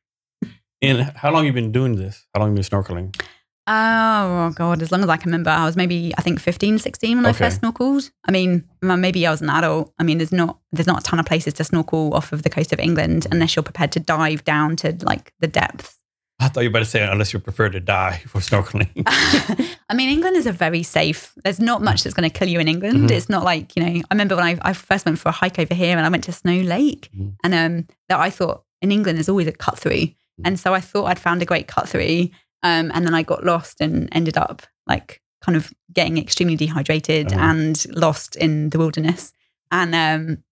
[0.83, 2.27] And how long have you been doing this?
[2.33, 3.23] How long have you been snorkeling?
[3.67, 7.17] Oh god, as long as I can remember, I was maybe I think 15, 16
[7.17, 8.11] when I first snorkeled.
[8.27, 9.93] I mean, maybe I was an adult.
[9.99, 12.51] I mean, there's not there's not a ton of places to snorkel off of the
[12.51, 15.97] coast of England unless you're prepared to dive down to like the depths.
[16.43, 18.89] I thought you were about to say unless you prefer to die for snorkeling.
[19.91, 21.33] I mean, England is a very safe.
[21.45, 23.09] There's not much that's going to kill you in England.
[23.09, 23.11] Mhm.
[23.11, 24.01] It's not like you know.
[24.11, 26.25] I remember when I, I first went for a hike over here, and I went
[26.25, 27.35] to Snow Lake, Mhm.
[27.45, 30.09] and um, that I thought in England there's always a cut through,
[30.45, 32.31] and so I thought I'd found a great cut through,
[32.63, 37.33] um, and then I got lost and ended up like kind of getting extremely dehydrated
[37.33, 37.39] Oh.
[37.39, 39.33] and lost in the wilderness,
[39.71, 40.45] and um,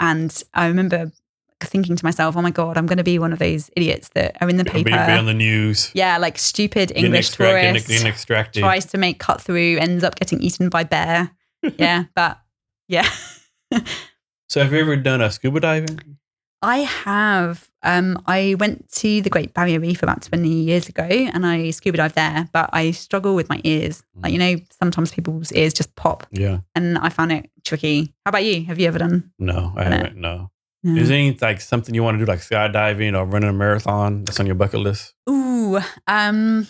[0.00, 1.12] and I remember
[1.60, 4.36] thinking to myself, oh my god, I'm going to be one of those idiots that
[4.42, 4.90] are in the Be, paper.
[4.90, 5.90] be on the news.
[5.94, 8.60] yeah, like stupid Getting English extract- tourist getting extracted.
[8.62, 11.30] tries to make cut through, ends up getting eaten by bear.
[11.78, 12.38] Yeah, but
[12.88, 13.08] yeah,
[14.50, 16.18] So have you ever done a scuba diving?
[16.60, 17.70] I have.
[17.84, 21.98] Um, I went to the Great Barrier Reef about 20 years ago and I scuba
[21.98, 24.02] dived there, but I struggle with my ears.
[24.16, 26.60] Like, you know, sometimes people's ears just pop Yeah.
[26.74, 28.14] and I found it tricky.
[28.24, 28.64] How about you?
[28.64, 29.30] Have you ever done?
[29.38, 30.16] No, I haven't.
[30.16, 30.50] No.
[30.82, 31.00] No.
[31.00, 34.24] Is there any like something you want to do, like skydiving or running a marathon
[34.24, 35.14] that's on your bucket list?
[35.30, 36.66] Ooh, um,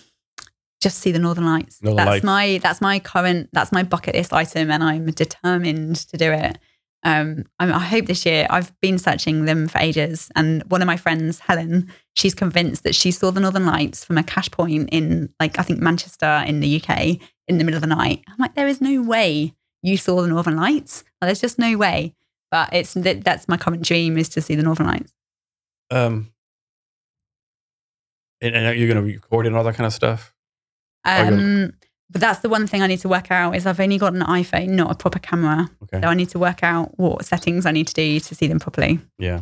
[0.80, 1.82] just see the Northern Lights.
[1.82, 2.24] Northern that's Lights.
[2.24, 6.58] my that's my current that's my bucket list item, and I'm determined to do it.
[7.04, 8.46] Um, I, I hope this year.
[8.50, 12.94] I've been searching them for ages, and one of my friends, Helen, she's convinced that
[12.94, 16.60] she saw the Northern Lights from a cash point in like I think Manchester in
[16.60, 18.22] the UK in the middle of the night.
[18.28, 21.04] I'm like, there is no way you saw the Northern Lights.
[21.20, 22.14] There's just no way.
[22.50, 25.12] But it's that- that's my current dream is to see the Northern Lights.
[25.90, 26.32] Um,
[28.40, 30.32] and, and you're going to record it and all that kind of stuff.
[31.04, 31.72] Um,
[32.14, 34.22] but that's the one thing I need to work out is I've only got an
[34.22, 35.68] iPhone, not a proper camera.
[35.82, 36.00] Okay.
[36.00, 38.60] So I need to work out what settings I need to do to see them
[38.60, 39.00] properly.
[39.18, 39.40] Yeah.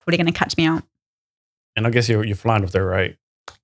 [0.00, 0.82] Probably going to catch me out.
[1.76, 3.16] And I guess you're you're flying up there, right?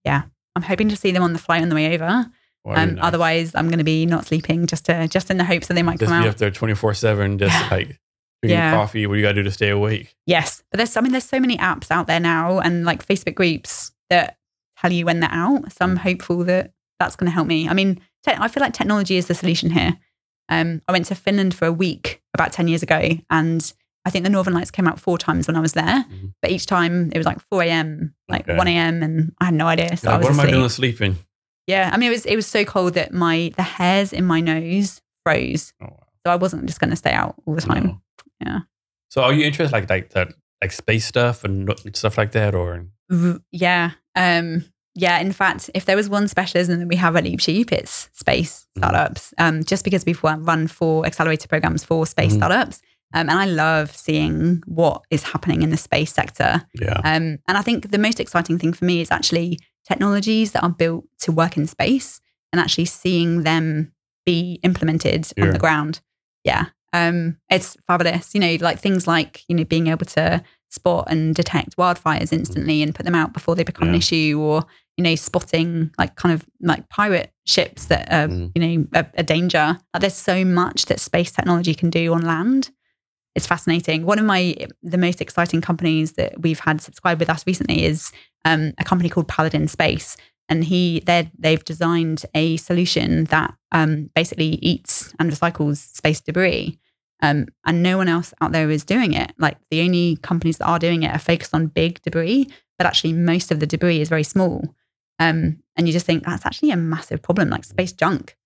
[0.05, 0.23] Yeah.
[0.55, 2.31] I'm hoping to see them on the flight on the way over.
[2.65, 3.05] Well, um, nice.
[3.05, 5.83] Otherwise, I'm going to be not sleeping just to just in the hopes that they
[5.83, 6.35] might just come be out.
[6.35, 7.99] up there 24 seven, just like
[8.43, 8.73] drinking Yeah.
[8.73, 9.07] coffee.
[9.07, 10.15] What do you got to do to stay awake?
[10.27, 13.35] Yes, but there's I mean there's so many apps out there now and like Facebook
[13.35, 14.37] groups that
[14.79, 15.73] tell you when they're out.
[15.73, 15.91] So Mm.
[15.91, 17.69] I'm hopeful that that's going to help me.
[17.69, 19.97] I mean, te- I feel like technology is the solution here.
[20.49, 23.01] Um, I went to Finland for a week about ten years ago,
[23.31, 23.73] and
[24.05, 26.05] I think the Northern Lights came out four times when I was there.
[26.09, 26.33] Mhm.
[26.43, 28.57] But each time it was like 4 a.m., like Okay.
[28.57, 29.97] 1 a.m., and I had no idea.
[29.97, 31.17] So Like, I was what am I doing sleeping?
[31.67, 34.41] Yeah, I mean it was it was so cold that my the hairs in my
[34.41, 35.73] nose froze.
[35.83, 36.07] Oh, wow.
[36.25, 37.85] So I wasn't just going to stay out all the time.
[37.87, 38.01] No.
[38.47, 38.59] Yeah.
[39.11, 40.29] So are you interested like like that
[40.63, 42.87] like space stuff and stuff like that, or
[43.51, 43.91] Yeah.
[44.15, 44.65] Um,
[44.97, 45.19] yeah.
[45.21, 48.67] In fact, if there was one specialism that we have at Leap Sheep, it's space
[48.77, 48.81] Mhm.
[48.81, 49.35] startups.
[49.39, 52.37] Um, just because we've run- four accelerator programs for space Mhm.
[52.39, 52.81] startups.
[53.15, 56.63] Um, and I love seeing what is happening in the space sector.
[56.75, 60.65] yeah, Um, and I think the most exciting thing for me is actually technologies that
[60.65, 62.21] are built to work in space
[62.53, 63.93] and actually seeing them
[64.25, 66.01] be implemented on the ground.
[66.43, 66.67] Yeah.
[66.93, 68.35] Um, it's fabulous.
[68.35, 70.43] You know, like things like, you know, being able to
[70.77, 74.65] spot and detect wildfires instantly and put them out before they become an issue or,
[74.97, 78.53] you know, spotting like kind of like pirate ships that are, Mm.
[78.55, 79.79] you know, a, a danger.
[79.93, 82.71] Like, there's so much that space technology can do on land
[83.37, 84.07] it's fascinating.
[84.07, 88.11] One of my the most exciting companies that we've had subscribe with us recently is
[88.47, 90.17] um, a company called Paladin Space,
[90.49, 96.79] and he they they've designed a solution that um, basically eats and recycles space debris.
[97.23, 99.33] Um, and no one else out there is doing it.
[99.39, 102.49] Like the only companies that are doing it are focused on big debris,
[102.79, 104.75] but actually most of the debris is very small.
[105.19, 108.37] Um, and you just think that's actually a massive problem, like space junk.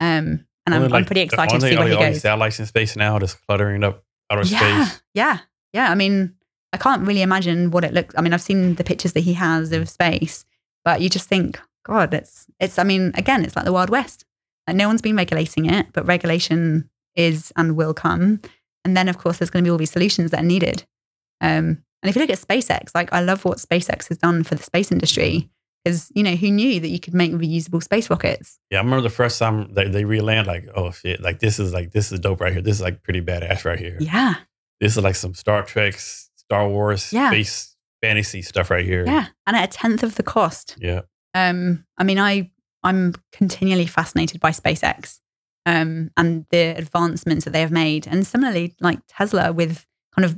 [0.00, 2.22] Um, and I'm, Only, I'm pretty excited to see where he goes.
[2.22, 5.02] Satellites in space now, just cluttering up outer Yeah, space.
[5.12, 5.38] yeah,
[5.74, 5.90] yeah.
[5.90, 6.34] I mean,
[6.72, 8.14] I can't really imagine what it looks.
[8.16, 10.46] I mean, I've seen the pictures that he has of space,
[10.82, 12.78] but you just think, God, it's it's.
[12.78, 14.24] I mean, again, it's like the Wild West.
[14.66, 18.40] Like no one's been regulating it, but regulation is and will come.
[18.84, 20.84] And then, of course, there's going to be all these solutions that are needed.
[21.40, 24.54] Um, and if you look at SpaceX, like I love what SpaceX has done for
[24.56, 25.50] the space industry
[25.82, 28.58] because you know who knew that you could make reusable space rockets.
[28.70, 31.72] Yeah, I remember the first time they, they re-land, like, oh shit, like this is
[31.72, 32.62] like this is dope right here.
[32.62, 33.96] This is like pretty badass right here.
[34.00, 34.34] Yeah,
[34.80, 37.30] This is like some Star Trek, Star Wars, Yeah.
[37.30, 39.04] space fantasy stuff right here.
[39.06, 40.76] yeah, and at a tenth of the cost.
[40.78, 41.02] Yeah.
[41.34, 42.50] Um, I mean, I
[42.82, 45.20] I'm continually fascinated by SpaceX
[45.66, 50.36] um, and the advancements that they have made, and similarly, like Tesla, with kind of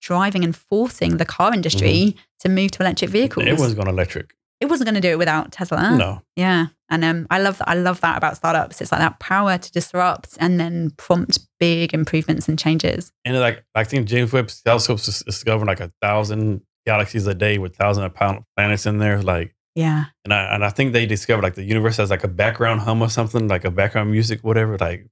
[0.00, 3.46] driving and forcing the car industry to move to electric vehicles.
[3.46, 4.34] Everyone's going electric.
[4.60, 5.96] it wasn't going to do it without Tesla.
[5.96, 6.22] No.
[6.36, 7.68] Yeah, and um, I love that.
[7.68, 8.80] I love that about startups.
[8.80, 13.12] It's like that power to disrupt and then prompt big improvements and changes.
[13.24, 17.58] And like I think James Webb telescopes is discovering like a thousand galaxies a day
[17.58, 19.22] with thousand of planets in there.
[19.22, 22.28] Like Yeah, and I and I think they discovered like the universe has like a
[22.28, 24.76] background hum or something, like a background music, whatever.
[24.78, 25.06] Like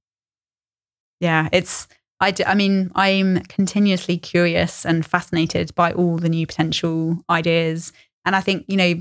[1.19, 1.49] yeah.
[1.51, 1.87] It's
[2.19, 2.33] I.
[2.45, 7.91] I mean, I'm continuously curious and fascinated by all the new potential ideas,
[8.25, 8.93] and I think you know,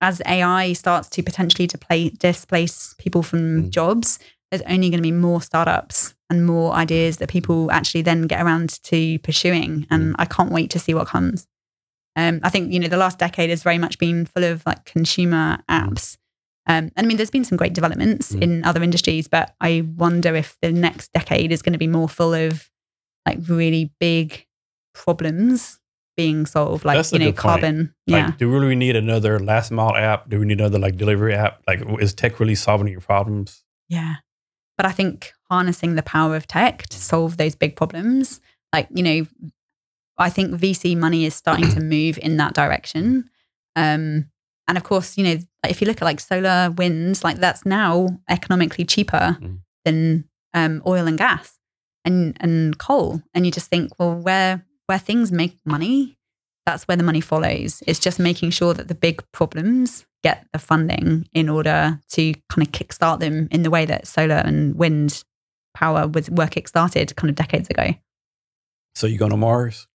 [0.00, 3.70] as AI starts to potentially to play, displace people from Mm.
[3.70, 4.18] jobs,
[4.50, 8.40] there's only going to be more startups and more ideas that people actually then get
[8.42, 11.46] around to pursuing, and I can't wait to see what comes.
[12.16, 14.84] Um, I think you know the last decade has very much been full of like
[14.84, 16.16] consumer apps.
[16.66, 18.42] Um, and I mean, there's been some great developments Mm.
[18.42, 22.08] in other industries, but I wonder if the next decade is going to be more
[22.08, 22.70] full of
[23.26, 24.46] like really big
[24.94, 25.78] problems
[26.16, 27.94] being solved, like That's you know, carbon.
[28.06, 30.28] like yeah, do we really need another last mile app?
[30.28, 31.62] Do we need another like delivery app?
[31.66, 33.62] Like is tech really solving your problems?
[33.88, 34.16] yeah.
[34.76, 38.40] But I think harnessing the power of tech to solve those big problems,
[38.72, 39.26] like you know,
[40.20, 43.28] I think VC money is starting to move in that direction.
[43.76, 44.30] Um,
[44.68, 45.36] and of course, you know,
[45.68, 49.58] if you look at like solar, winds, like that's now economically cheaper Mm.
[49.84, 50.24] than
[50.54, 51.58] um, oil and gas
[52.04, 53.22] and and coal.
[53.34, 56.18] And you just think, well, where where things make money,
[56.66, 57.82] that's where the money follows.
[57.86, 62.66] It's just making sure that the big problems get the funding in order to kind
[62.66, 65.24] of kickstart them in the way that solar and wind
[65.74, 67.94] power was were kickstarted kind of decades ago.
[68.94, 69.86] So you going to Mars?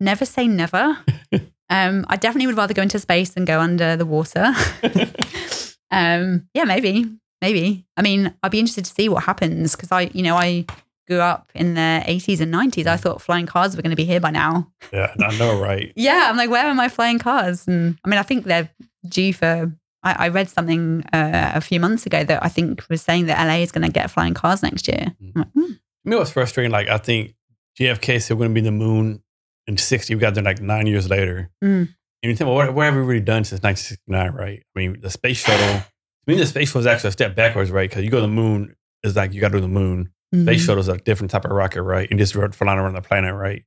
[0.00, 0.98] Never say never.
[1.70, 4.52] um, I definitely would rather go into space than go under the water.
[5.90, 7.06] um, yeah, maybe,
[7.42, 7.86] maybe.
[7.96, 10.64] I mean, I'd be interested to see what happens because I, you know, I
[11.06, 12.86] grew up in the 80s and 90s.
[12.86, 14.70] I thought flying cars were going to be here by now.
[14.92, 15.92] Yeah, I know, right?
[15.96, 17.66] Yeah, I'm like, where are my flying cars?
[17.66, 18.70] And I mean, I think they're
[19.06, 19.72] due for.
[20.02, 23.44] I, I read something uh, a few months ago that I think was saying that
[23.44, 25.14] LA is going to get flying cars next year.
[25.20, 25.60] I'm like, hmm.
[25.60, 26.72] I mean, it was frustrating.
[26.72, 27.34] Like, I think
[27.78, 29.22] JFK said we're going to be in the moon
[29.70, 30.14] in 60.
[30.14, 31.50] We got there like nine years later.
[31.64, 31.88] Mm.
[32.22, 34.58] And you think, well, what, what have we really done since 1969, right?
[34.76, 35.84] I mean, the space shuttle, to
[36.26, 37.88] me, the space shuttle is actually a step backwards, right?
[37.88, 40.12] Because you go to the moon, it's like you got to do the moon.
[40.34, 40.66] Space Mhm.
[40.66, 42.08] shuttle is a different type of rocket, right?
[42.10, 43.64] And just flying around the planet, right?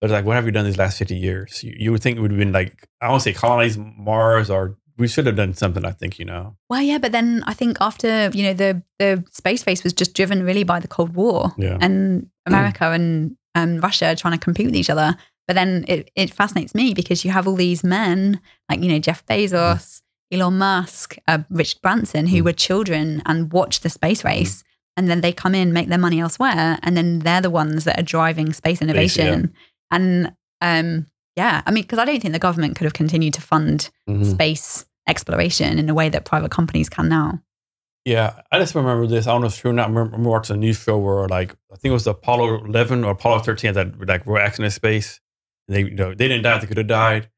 [0.00, 1.62] But it's like, what have we done these last 50 years?
[1.62, 4.76] You, you would think it would have been like, I don't say colonize Mars or
[4.98, 6.56] we should have done something, I think, you know?
[6.70, 10.14] Well, yeah, but then I think after you know the the space race was just
[10.14, 11.78] driven really by the Cold War Yeah.
[11.80, 15.16] and America and um, Russia trying to compete with each other.
[15.46, 18.98] But then it it fascinates me because you have all these men like you know
[18.98, 20.00] Jeff Bezos,
[20.30, 22.44] Elon Musk, uh, Richard Branson, who Mm.
[22.44, 24.62] were children and watched the space race,
[24.96, 27.98] and then they come in, make their money elsewhere, and then they're the ones that
[27.98, 29.52] are driving space innovation.
[29.90, 31.06] And um,
[31.36, 34.30] yeah, I mean, because I don't think the government could have continued to fund Mhm.
[34.30, 37.40] space exploration in a way that private companies can now.
[38.04, 39.26] Yeah, I just remember this.
[39.26, 39.84] I don't know if it's true or not.
[39.84, 42.64] I remember, remember watching a news show where, like, I think it was the Apollo
[42.64, 45.20] 11 or Apollo 13 that like were accident in space.
[45.68, 47.30] And they, you know, they didn't die; they could have died.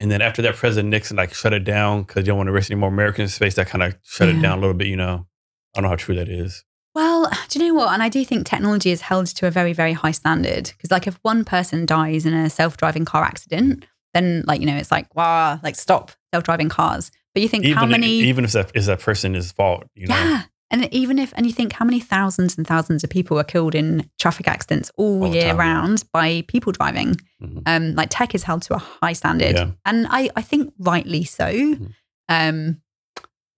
[0.00, 2.52] And then after that, President Nixon like shut it down because they don't want to
[2.52, 3.54] risk any more Americans in space.
[3.56, 4.38] That kind of shut Yeah.
[4.38, 4.86] it down a little bit.
[4.86, 5.26] You know,
[5.74, 6.64] I don't know how true that is.
[6.94, 7.92] Well, do you know what?
[7.92, 10.72] And I do think technology is held to a very, very high standard.
[10.76, 13.84] Because, like, if one person dies in a self driving car accident,
[14.14, 17.10] then, like, you know, it's like, wow, like, stop self driving cars.
[17.36, 18.08] But you think Even how many.
[18.08, 20.14] even if that is that person is fault, you know.
[20.16, 20.42] yeah.
[20.70, 23.74] And even if, and you think how many thousands and thousands of people are killed
[23.74, 27.16] in traffic accidents all, All year round by people driving.
[27.42, 27.62] Mhm.
[27.66, 29.70] Um, like tech is held to a high standard, Yeah.
[29.84, 31.44] and I, I think rightly so.
[31.44, 31.92] Mhm.
[32.30, 32.80] Um,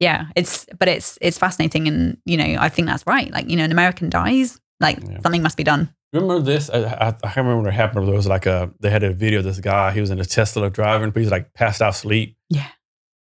[0.01, 3.31] yeah, it's but it's it's fascinating, and you know I think that's right.
[3.31, 5.21] Like you know, an American dies, like Yeah.
[5.23, 5.95] something must be done.
[6.13, 6.69] Remember this?
[6.69, 8.09] I, I, I can't remember what happened.
[8.09, 9.93] There was like a they had a video of this guy.
[9.93, 12.37] He was in a Tesla driving, but he's like passed out sleep.
[12.51, 12.67] Yeah.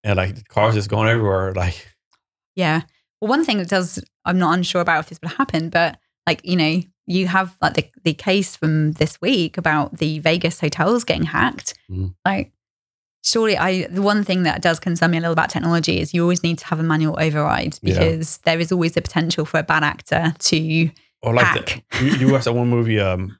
[0.04, 1.52] And like cars just going everywhere.
[1.54, 1.86] Like,
[2.56, 2.82] Yeah.
[3.20, 6.40] Well, one thing that does, I'm not unsure about if this would happen, but like,
[6.44, 11.04] you know, you have like the, the case from this week about the Vegas hotels
[11.04, 11.74] getting hacked.
[11.90, 12.14] Mhm.
[12.24, 12.52] Like,
[13.24, 16.22] surely I, the one thing that does concern me a little about technology is you
[16.22, 17.98] always need to have a manual override Yeah.
[17.98, 20.90] because there is always the potential for a bad actor to
[21.22, 21.84] or like hack.
[21.92, 23.00] the, you, you watched that one movie.
[23.00, 23.38] Um,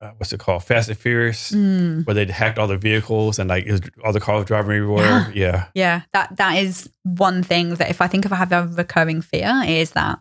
[0.00, 0.64] uh, what's it called?
[0.64, 4.20] Fast and Furious, Mm, where they'd hacked all the vehicles and like was, all the
[4.20, 5.30] cars driving everywhere.
[5.34, 8.66] Yeah, yeah, that that is one thing that if I think if I have a
[8.66, 10.20] recurring fear is that,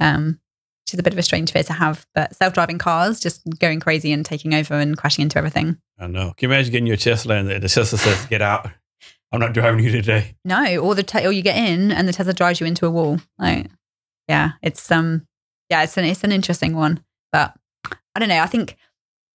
[0.00, 0.38] um,
[0.86, 3.80] which is a bit of a strange fear to have, but self-driving cars just going
[3.80, 5.78] crazy and taking over and crashing into everything.
[5.98, 6.32] I know.
[6.36, 8.70] Can you imagine getting your Tesla and the, the Tesla says, "Get out!
[9.32, 12.12] I'm not driving you today." No, or the te- or you get in and the
[12.12, 13.18] Tesla drives you into a wall.
[13.38, 13.66] Like,
[14.28, 15.26] yeah, it's um,
[15.68, 17.02] yeah, it's an it's an interesting one,
[17.32, 17.54] but
[18.14, 18.40] I don't know.
[18.40, 18.76] I think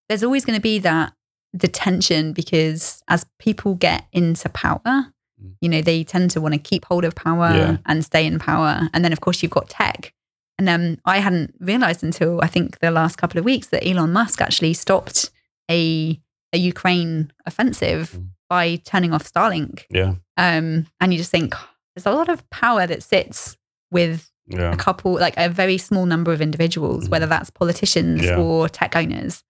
[0.08, 1.12] there's always going to be that
[1.52, 5.12] the tension because as people get into power,
[5.42, 5.54] Mm.
[5.60, 7.76] you know, they tend to want to keep hold of power Yeah.
[7.86, 10.12] and stay in power, and then of course you've got tech.
[10.58, 14.12] And um, I hadn't realized until I think the last couple of weeks that Elon
[14.12, 15.30] Musk actually stopped
[15.70, 16.20] a
[16.52, 18.28] a Ukraine offensive Mm.
[18.48, 19.84] by turning off Starlink.
[19.90, 21.54] Yeah, Um, and you just think
[21.96, 23.56] there's a lot of power that sits
[23.90, 24.72] with yeah.
[24.72, 27.10] a couple, like a very small number of individuals, Mhm.
[27.10, 28.36] whether that's politicians Yeah.
[28.38, 29.42] or tech owners.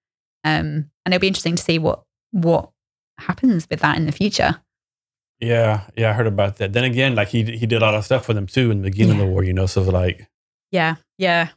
[0.45, 2.03] Um, and it'll be interesting to see what
[2.33, 2.71] what
[3.19, 4.61] happens with that in the future.
[5.41, 6.73] Yeah, yeah, I heard about that.
[6.73, 8.91] Then again, like he he did a lot of stuff for them too in the
[8.91, 9.67] beginning of the war, you know.
[9.67, 10.29] So it's like,
[10.71, 11.49] Yeah, yeah.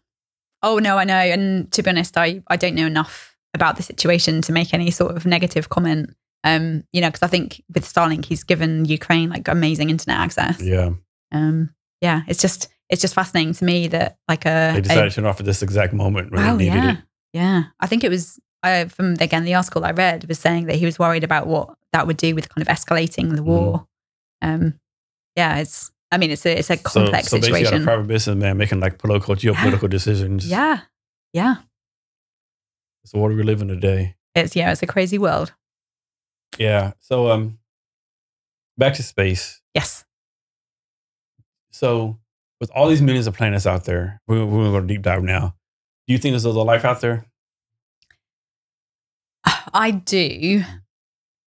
[0.63, 1.15] Oh no, I know.
[1.15, 4.91] And to be honest, I I don't know enough about the situation to make any
[4.91, 6.15] sort of negative comment.
[6.43, 10.61] Um, you know, because I think with Starlink, he's given Ukraine like amazing internet access.
[10.61, 10.91] yeah,
[11.31, 15.09] Um, yeah, it's just it's just fascinating to me that like a, they a decided
[15.09, 16.91] to turn off at this exact moment when they needed yeah.
[16.91, 16.97] it.
[17.33, 20.75] Yeah, I think it was uh, from again the article I read was saying that
[20.75, 23.87] he was worried about what that would do with kind of escalating the war.
[24.41, 24.79] Um,
[25.35, 25.91] yeah, it's.
[26.09, 26.87] I mean, it's a it's a Mm-hmm.
[26.87, 30.49] So, complex so basically, a private businessman making like political, geopolitical decisions.
[30.49, 30.81] Yeah,
[31.33, 31.57] yeah,
[33.03, 34.15] It's the world we live in today.
[34.33, 35.53] It's yeah, it's a crazy world.
[36.57, 36.93] Yeah.
[36.99, 37.59] So um,
[38.77, 39.61] back to space.
[39.73, 40.05] Yes.
[41.71, 42.17] So
[42.59, 45.23] with all these millions of planets out there, we're, we're going to go deep dive
[45.23, 45.55] now.
[46.07, 47.25] Do you think there's other life out there?
[49.73, 50.61] I do.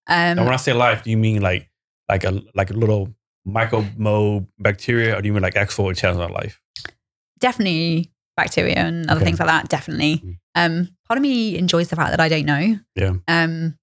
[0.06, 1.68] Um, and when I say life, do you mean like
[2.08, 3.14] like a like a little
[3.44, 6.60] microbe bacteria, or do you mean like actual intelligent life?
[7.38, 9.24] definitely bacteria and other Okay.
[9.24, 9.66] things like that.
[9.70, 10.18] Definitely.
[10.18, 10.36] Mm.
[10.56, 12.78] Um, part of me enjoys the fact that I don't know.
[12.94, 13.14] Yeah.
[13.28, 13.78] Um,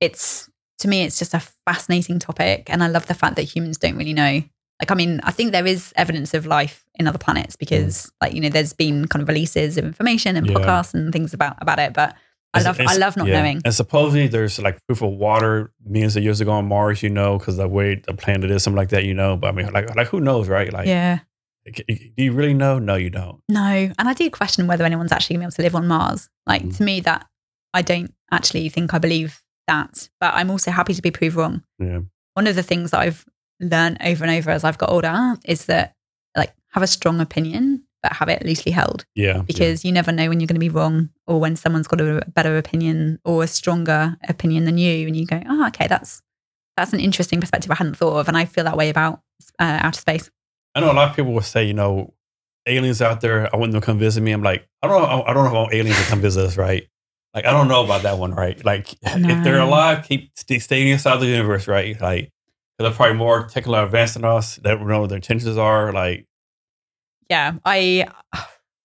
[0.00, 0.50] it's
[0.80, 3.96] to me, it's just a fascinating topic, and I love the fact that humans don't
[3.96, 4.42] really know.
[4.80, 8.32] Like, I mean, I think there is evidence of life in other planets because, like,
[8.34, 10.50] you know, there's been kind of releases of information and Mm.
[10.50, 10.56] Yeah.
[10.58, 11.92] podcasts and things about about it.
[11.92, 12.16] But
[12.54, 13.40] I love, I love not yeah.
[13.40, 13.60] knowing.
[13.64, 17.38] And supposedly there's like proof of water millions of years ago on Mars, you know,
[17.38, 19.36] because the way the planet is, something like that, you know.
[19.36, 20.72] But I mean, like, like who knows, right?
[20.72, 21.20] Like, yeah.
[21.64, 21.84] do
[22.16, 22.78] you really know?
[22.78, 23.40] No, you don't.
[23.48, 23.60] No,
[23.96, 26.28] and I do question whether anyone's actually going to be able to live on Mars.
[26.46, 26.76] Like Mm.
[26.78, 27.26] to me, that
[27.74, 31.62] I don't actually think I believe that, but I'm also happy to be proved wrong.
[31.78, 32.00] Yeah.
[32.34, 33.24] One of the things that I've
[33.60, 35.94] learned over and over as I've got older is that
[36.36, 39.42] like have a strong opinion, but have it loosely held Yeah.
[39.42, 42.22] because you never know when you're going to be wrong or when someone's got a
[42.28, 46.22] better opinion or a stronger opinion than you, and you go, oh, okay, that's
[46.76, 49.20] that's an interesting perspective I hadn't thought of, and I feel that way about
[49.58, 50.30] uh, outer space.
[50.74, 52.14] I know a lot of people will say, you know,
[52.66, 53.52] aliens out there.
[53.52, 54.30] I want them to come visit me.
[54.32, 55.22] I'm like, I don't know.
[55.26, 56.86] I don't know if I want aliens to come visit us, right?
[57.34, 58.64] Like, I don't know about that one, right?
[58.64, 62.00] Like, if they're alive, keep stay, stay inside the universe, right?
[62.00, 62.30] Like,
[62.82, 64.56] they're probably more technically advanced than us.
[64.56, 65.92] They don't know what their intentions are.
[65.92, 66.26] Like,
[67.28, 68.06] yeah i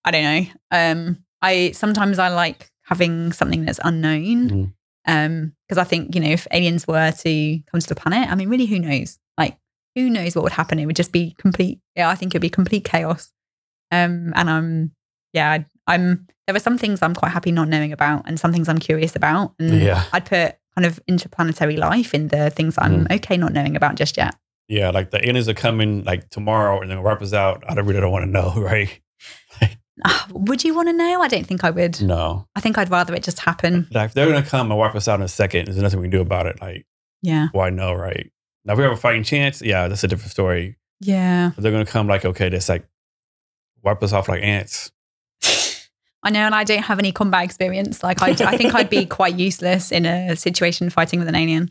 [0.05, 4.73] i don't know um i sometimes i like having something that's unknown Mhm.
[5.07, 8.35] um because i think you know if aliens were to come to the planet i
[8.35, 9.57] mean really who knows like
[9.95, 12.49] who knows what would happen it would just be complete yeah i think it'd be
[12.49, 13.31] complete chaos
[13.91, 14.91] um and i'm
[15.33, 18.69] yeah i'm there are some things i'm quite happy not knowing about and some things
[18.69, 23.07] i'm curious about and yeah, i'd put kind of interplanetary life in the things i'm
[23.11, 24.35] okay not knowing about just yet
[24.67, 24.89] yeah.
[24.89, 27.63] Like the aliens are coming like tomorrow and then wipe us out.
[27.69, 28.99] I don't really don't want to know, right?
[30.03, 32.47] Ah, would you want to know i don't think i would No.
[32.53, 35.07] i think i'd rather it just happen Like, if they're gonna come and wipe us
[35.07, 36.59] out in a second, there's nothing we can do about it.
[36.59, 36.85] Like,
[37.21, 38.29] yeah why no, right?
[38.65, 40.77] Now, if we have a fighting chance, yeah, that's a different story.
[40.99, 41.51] Yeah.
[41.57, 42.85] They're gonna come like, okay, that's like
[43.83, 44.91] wipe us off like ants.
[46.25, 48.03] I know, and I don't have any combat experience.
[48.03, 51.69] Like, I, I think I'd be quite useless in a situation fighting with an alien.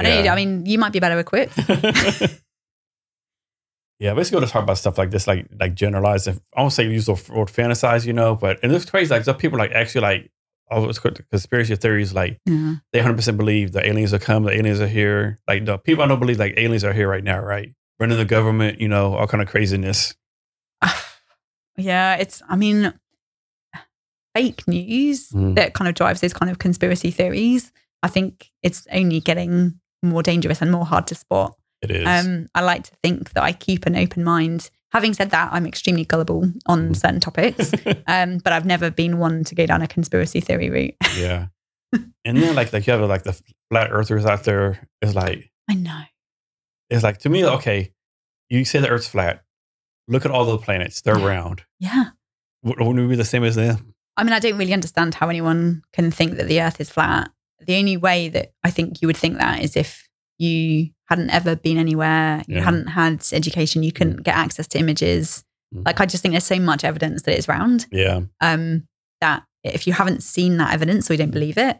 [0.00, 1.56] I, don't I mean, you might be better equipped.
[3.98, 6.28] yeah, basically, let's talk about stuff like this, like like generalized.
[6.28, 9.10] I won't say use the word fantasize, you know, but and it's crazy.
[9.14, 10.30] Like some people like actually like
[10.70, 12.76] all those conspiracy theories, like Yeah.
[12.92, 15.38] they hundred percent believe the aliens are coming, the aliens are here.
[15.48, 17.72] Like the people I don't believe like aliens are here right now, right?
[18.00, 20.14] Running the government, you know, all kind of craziness.
[21.78, 22.92] yeah, it's, I mean,
[24.36, 25.54] fake news Mhm.
[25.56, 27.72] that kind of drives those kind of conspiracy theories.
[28.02, 31.56] I think it's only getting more dangerous and more hard to spot.
[31.82, 32.06] It is.
[32.06, 34.70] Um, I like to think that I keep an open mind.
[34.92, 36.96] Having said that, I'm extremely gullible on Mhm.
[36.96, 37.72] certain topics,
[38.06, 40.94] um, but I've never been one to go down a conspiracy theory route.
[41.16, 41.46] yeah.
[42.24, 43.40] and then like like you have like the
[43.70, 44.86] flat earthers out there.
[45.02, 46.02] It's like I know.
[46.90, 47.92] it's like to me, okay,
[48.50, 49.42] you say the Earth's flat.
[50.08, 51.26] Look at all the planets; they're Yeah.
[51.26, 51.62] round.
[51.80, 52.04] Yeah.
[52.62, 53.94] Wouldn't we be the same as them?
[54.16, 57.30] I mean, I don't really understand how anyone can think that the earth is flat.
[57.66, 61.56] The only way that I think you would think that is if you hadn't ever
[61.56, 62.64] been anywhere, you Yeah.
[62.64, 65.44] hadn't had education, you couldn't get access to images.
[65.74, 65.84] Mm.
[65.86, 68.86] Like, I just think there's so much evidence that it's round Yeah, um,
[69.20, 71.78] that if you haven't seen that evidence or you don't believe it,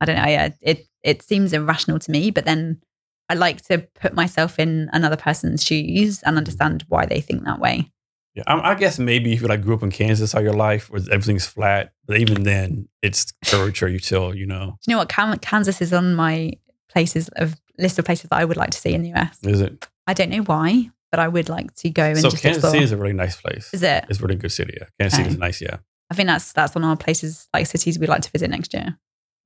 [0.00, 0.26] I don't know.
[0.26, 2.80] Yeah, it, it seems irrational to me, but then
[3.28, 7.60] I like to put myself in another person's shoes and understand why they think that
[7.60, 7.90] way.
[8.34, 8.42] Yeah.
[8.46, 11.00] I, I guess maybe if you like grew up in Kansas all your life, where
[11.10, 13.88] everything's flat, but even then, it's curvature.
[13.88, 15.40] You still, you know, Do you know what?
[15.42, 16.52] Kansas is on my
[16.90, 19.38] places of list of places that I would like to see in the US.
[19.42, 19.86] is it?
[20.06, 22.72] I don't know why, but I would like to go and So just Kansas explore.
[22.72, 23.72] City is a really nice place.
[23.72, 24.04] Is it?
[24.08, 24.76] It's a really good city.
[24.80, 25.40] Yeah, Kansas City is Okay.
[25.40, 25.60] nice.
[25.60, 25.76] Yeah,
[26.10, 28.98] I think that's that's on our places like cities we'd like to visit next year.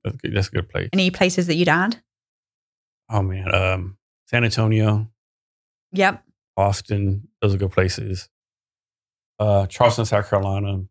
[0.03, 0.33] that's, good.
[0.35, 0.89] that's a good place.
[0.93, 2.01] Any places that you'd add?
[3.09, 5.07] Oh man, um, San Antonio,
[5.93, 6.23] Yep.
[6.57, 8.27] Austin, those are good places.
[9.39, 10.83] Uh, Charleston, South Carolina.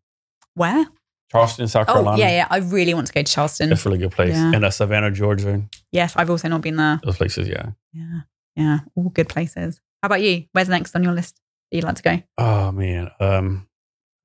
[0.53, 0.85] Where?
[1.31, 2.17] Charleston, South Oh, Carolina.
[2.19, 2.47] yeah, yeah.
[2.49, 3.69] I really want to go to Charleston.
[3.69, 4.33] That's a really good place.
[4.35, 4.51] Yeah.
[4.55, 5.63] And uh, Savannah, Georgia.
[5.91, 7.01] Yes, I've also not been there.
[7.03, 7.71] Those places, yeah.
[7.93, 8.21] Yeah.
[8.55, 8.79] Yeah.
[8.95, 9.81] All good places.
[10.01, 10.45] How about you?
[10.53, 11.35] Where's next on your list
[11.71, 12.21] that you'd like to go?
[12.37, 13.67] Oh man, um,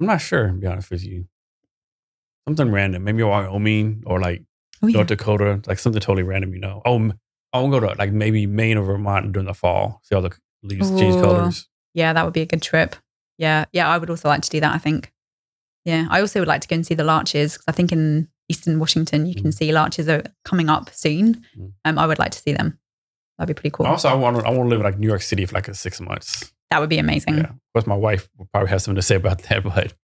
[0.00, 0.46] I'm not sure.
[0.48, 1.26] To be honest with you,
[2.46, 3.04] something random.
[3.04, 4.42] Maybe Wyoming or like
[4.84, 4.96] Oh, yeah.
[4.96, 6.52] North Dakota, like something totally random.
[6.54, 6.82] You know.
[6.84, 7.12] Oh,
[7.52, 10.00] I want to go to like maybe Maine or Vermont during the fall.
[10.04, 10.32] See all the
[10.62, 11.68] leaves change colors.
[11.94, 12.96] Yeah, that would be a good trip.
[13.42, 13.64] Yeah.
[13.72, 13.88] Yeah.
[13.88, 15.12] I would also like to do that, I think.
[15.84, 16.06] Yeah.
[16.10, 18.78] I also would like to go and see the larches because I think in Eastern
[18.78, 19.54] Washington, you can Mm.
[19.54, 21.44] see larches are coming up soon.
[21.58, 21.72] Mm.
[21.84, 22.78] Um, I would like to see them.
[23.38, 23.86] That'd be pretty cool.
[23.86, 25.74] Also, I want to I want to live in like New York City for like
[25.74, 26.52] six months.
[26.70, 27.36] That would be amazing.
[27.38, 29.94] Yeah, of course, my wife will probably have something to say about that, but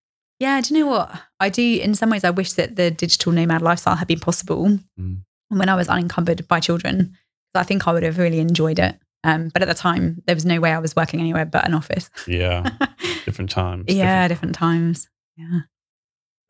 [0.41, 1.11] Yeah, do you know what?
[1.41, 4.79] I do, in some ways, I wish that the digital nomad lifestyle had been possible
[5.01, 5.23] Mm.
[5.49, 7.17] when I was unencumbered by children.
[7.55, 8.99] I think I would have really enjoyed it.
[9.25, 11.75] Um, but at the time, there was no way I was working anywhere but an
[11.75, 12.09] office.
[12.27, 12.69] yeah,
[13.25, 13.85] different times.
[13.89, 15.09] yeah, different times.
[15.37, 15.61] Yeah.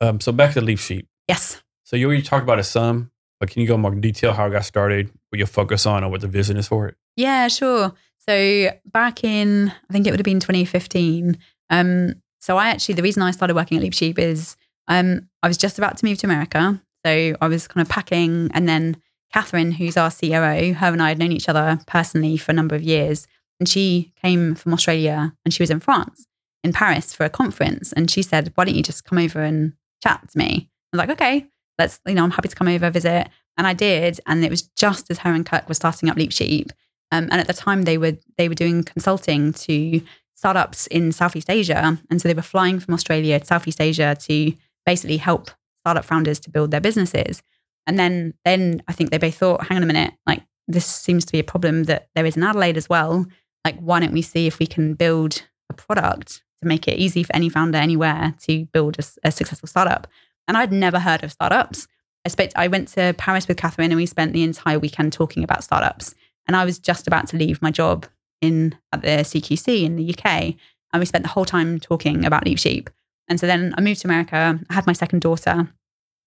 [0.01, 1.07] Um, so back to the Leap Sheep.
[1.29, 1.63] Yes.
[1.85, 4.51] So you already talked about it some, but can you go more detail how it
[4.51, 6.97] got started, what you focus on, or what the vision is for it?
[7.17, 7.93] Yeah, sure.
[8.29, 11.39] So back in, I think it would have been 2015.
[11.71, 15.49] Um, so I actually, the reason I started working at Leap Sheep is um, I
[15.49, 16.81] was just about to move to America.
[17.05, 18.97] So I was kind of packing, and then
[19.33, 22.75] Catherine, who's our COO, her and I had known each other personally for a number
[22.75, 23.27] of years.
[23.61, 26.27] And she came from Australia and she was in France,
[26.65, 27.93] in Paris for a conference.
[27.93, 30.71] And she said, Why don't you just come over and chat to me?
[30.93, 31.47] I was like, Okay,
[31.79, 33.29] let's, you know, I'm happy to come over, visit.
[33.57, 34.21] And I did.
[34.27, 36.71] And it was just as her and Kirk were starting up Leap Sheep.
[37.11, 40.03] Um, and at the time, they were they were doing consulting to
[40.35, 44.53] startups in Southeast Asia, and so they were flying from Australia to Southeast Asia to
[44.85, 47.43] basically help startup founders to build their businesses.
[47.87, 51.25] And then then I think they both thought, hang on a minute, like this seems
[51.25, 53.27] to be a problem that there is in Adelaide as well.
[53.65, 57.23] Like, why don't we see if we can build a product to make it easy
[57.23, 60.07] for any founder anywhere to build a successful startup?
[60.47, 61.87] And I'd never heard of startups.
[62.25, 65.45] I spent I went to Paris with Catherine, and we spent the entire weekend talking
[65.45, 66.15] about startups
[66.49, 68.07] and I was just about to leave my job
[68.41, 70.55] in at the CQC in the UK,
[70.93, 72.91] and we spent the whole time talking about Leap Sheep.
[73.29, 74.59] And so then I moved to America.
[74.71, 75.69] I had my second daughter,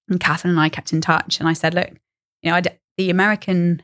[0.08, 1.40] and Catherine and I kept in touch.
[1.40, 1.90] And I said, "Look,
[2.44, 3.82] you know, I d the American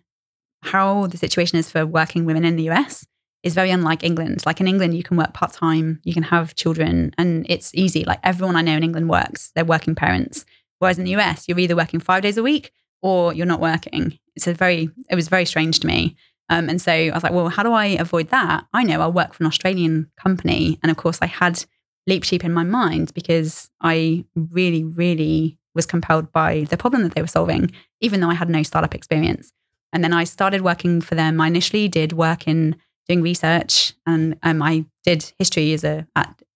[0.64, 3.06] how the situation is for working women in the US
[3.44, 4.44] is very unlike England.
[4.46, 8.04] Like in England, you can work part time, you can have children, and it's easy.
[8.04, 10.46] Like everyone I know in England works; they're working parents.
[10.80, 14.18] Whereas in the US, you're either working five days a week or you're not working.
[14.36, 16.16] It's a very, it was very strange to me.
[16.50, 18.66] Um, and so I was like, well, how do I avoid that?
[18.74, 20.80] I know I'll work for an Australian company.
[20.82, 21.64] And of course, I had
[22.06, 27.16] Leap Sheep in my mind because I really, really was compelled by the problem that
[27.16, 29.52] they were solving, even though I had no startup experience.
[29.92, 31.42] And then I started working for them.
[31.42, 32.76] I initially did work in
[33.08, 36.06] doing research, and um, I did history as a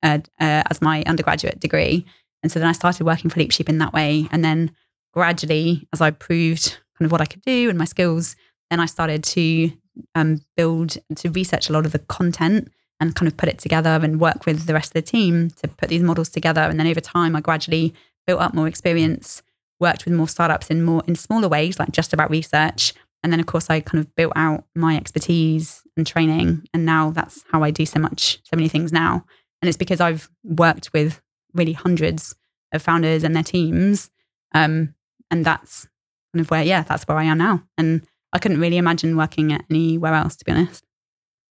[0.03, 2.05] at, uh, as my undergraduate degree.
[2.43, 4.27] And so then I started working for Leap Sheep in that way.
[4.31, 4.71] And then
[5.13, 8.35] gradually, as I proved kind of what I could do and my skills,
[8.69, 9.71] then I started to
[10.15, 13.99] um, build, to research a lot of the content and kind of put it together
[14.01, 16.61] and work with the rest of the team to put these models together.
[16.61, 17.93] And then over time, I gradually
[18.25, 19.41] built up more experience,
[19.79, 22.93] worked with more startups in more in smaller ways, like just about research.
[23.23, 26.67] And then, of course, I kind of built out my expertise and training.
[26.73, 29.25] And now that's how I do so much, so many things now.
[29.61, 31.21] And it's because I've worked with
[31.53, 32.35] really hundreds
[32.71, 34.09] of founders and their teams.
[34.53, 34.95] Um,
[35.29, 35.87] and that's
[36.33, 37.63] kind of where, yeah, that's where I am now.
[37.77, 38.01] And
[38.33, 40.83] I couldn't really imagine working at anywhere else, to be honest.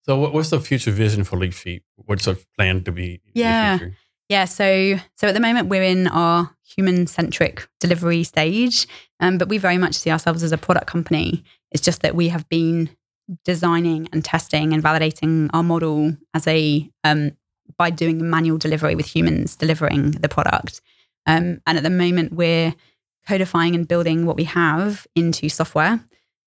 [0.04, 1.84] So what's the future vision for Leap Sheep?
[1.96, 3.14] What's the plan to be?
[3.14, 3.80] in the Yeah.
[4.30, 8.88] Yeah, so so at the moment we're in our human centric delivery stage,
[9.20, 11.44] um, but we very much see ourselves as a product company.
[11.72, 12.90] It's just that we have been
[13.44, 17.32] designing and testing and validating our model as a um,
[17.78, 20.82] by doing manual delivery with humans delivering the product.
[21.26, 22.76] Um, and at the moment we're
[23.28, 26.00] codifying and building what we have into software,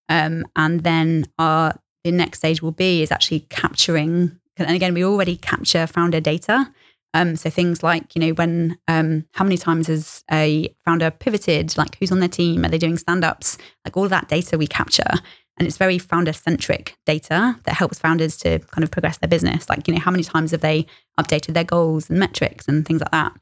[0.09, 4.39] um, and then our the next stage will be is actually capturing.
[4.57, 6.73] And again, we already capture founder data.
[7.19, 11.77] Um, so things like, you know, when, um, how many times has a founder pivoted?
[11.77, 12.65] Like who's on their team?
[12.65, 13.59] Are they doing stand ups?
[13.85, 15.11] Like all of that data we capture.
[15.57, 19.69] And it's very founder centric data that helps founders to kind of progress their business.
[19.69, 20.87] Like, you know, how many times have they
[21.19, 23.33] updated their goals and metrics and things like that?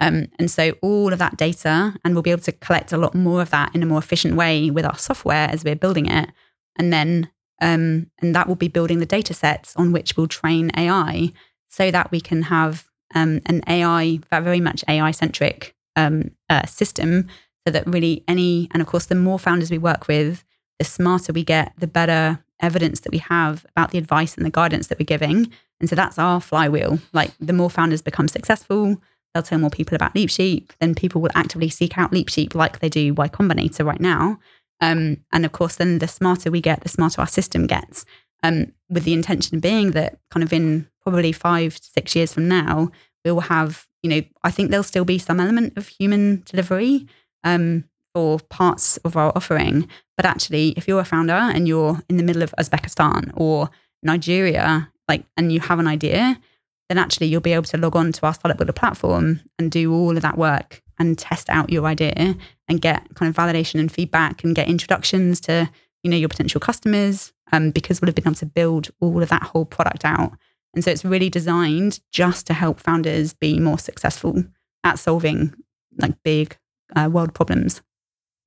[0.00, 3.14] Um, and so all of that data, and we'll be able to collect a lot
[3.14, 6.30] more of that in a more efficient way with our software as we're building it.
[6.78, 7.30] And then,
[7.60, 11.32] um, and that will be building the data sets on which we'll train AI
[11.68, 17.28] so that we can have um, an AI, very much AI centric um, uh, system,
[17.66, 20.44] so that really any, and of course, the more founders we work with,
[20.78, 24.50] the smarter we get, the better evidence that we have about the advice and the
[24.50, 25.50] guidance that we're giving.
[25.80, 26.98] And so that's our flywheel.
[27.12, 29.00] Like the more founders become successful,
[29.34, 32.54] they'll tell more people about Leap Sheep, then people will actively seek out Leap Sheep
[32.54, 34.38] like they do Y Combinator right now.
[34.80, 38.04] Um, and of course, then the smarter we get, the smarter our system gets.
[38.42, 42.48] Um, with the intention being that kind of in probably five to six years from
[42.48, 42.90] now,
[43.24, 47.06] we will have, you know, I think there'll still be some element of human delivery
[47.44, 49.88] um, for parts of our offering.
[50.16, 53.70] But actually, if you're a founder and you're in the middle of Uzbekistan or
[54.02, 56.40] Nigeria, like, and you have an idea,
[56.88, 59.94] then actually you'll be able to log on to our Startup Builder platform and do
[59.94, 62.34] all of that work and test out your idea
[62.66, 65.70] and get kind of validation and feedback and get introductions to
[66.02, 69.28] you know your potential customers um, because we'll have been able to build all of
[69.28, 70.32] that whole product out
[70.76, 74.44] and so it's really designed just to help founders be more successful
[74.84, 75.52] at solving
[75.98, 76.56] like big
[76.94, 77.82] uh, world problems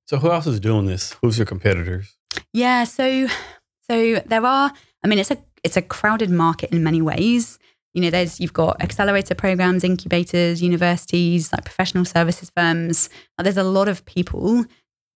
[0.08, 1.16] So who else is doing this?
[1.22, 2.16] Who's your competitors?
[2.54, 3.28] yeah so
[3.90, 4.72] so there are
[5.04, 7.58] i mean it's a it's a crowded market in many ways
[7.94, 13.10] you know there's you've got accelerator programs incubators universities like professional services firms
[13.44, 14.64] there's a lot of people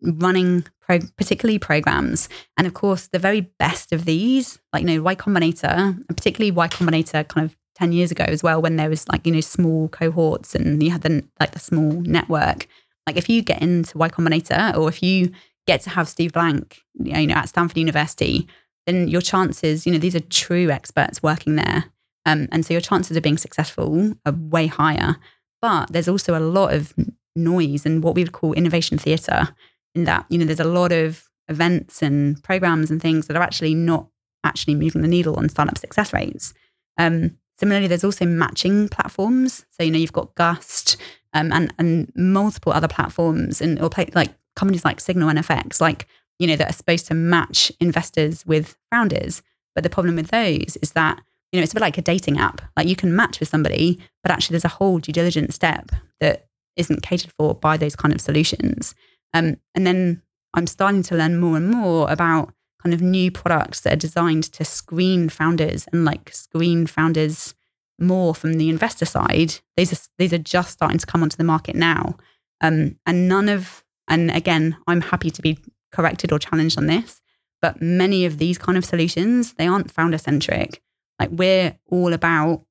[0.03, 2.29] running pro- particularly programs.
[2.57, 6.51] And of course the very best of these like you know y combinator and particularly
[6.51, 9.41] y combinator kind of 10 years ago as well when there was like you know
[9.41, 12.67] small cohorts and you had the like the small network.
[13.07, 15.31] Like if you get into y combinator or if you
[15.65, 18.45] get to have steve blank you know at stanford university
[18.85, 21.85] then your chances you know these are true experts working there.
[22.25, 25.17] Um, and so your chances of being successful are way higher.
[25.61, 26.93] But there's also a lot of
[27.35, 29.49] noise and what we would call innovation theatre
[29.95, 33.43] in that you know there's a lot of events and programs and things that are
[33.43, 34.07] actually not
[34.43, 36.53] actually moving the needle on startup success rates.
[36.97, 39.65] Um, similarly there's also matching platforms.
[39.71, 40.97] So you know you've got gust
[41.33, 46.07] um, and and multiple other platforms and or play, like companies like signal NFX like
[46.39, 49.41] you know that are supposed to match investors with founders.
[49.75, 51.19] But the problem with those is that
[51.51, 52.61] you know it's a bit like a dating app.
[52.77, 56.47] Like you can match with somebody but actually there's a whole due diligence step that
[56.75, 58.95] isn't catered for by those kind of solutions
[59.33, 60.21] um, and then
[60.53, 64.43] I'm starting to learn more and more about kind of new products that are designed
[64.43, 67.55] to screen founders and like screen founders
[67.99, 69.55] more from the investor side.
[69.77, 72.17] These are these are just starting to come onto the market now,
[72.61, 75.57] um, and none of and again, I'm happy to be
[75.91, 77.21] corrected or challenged on this,
[77.61, 80.81] but many of these kind of solutions they aren't founder centric.
[81.19, 82.63] Like we're all about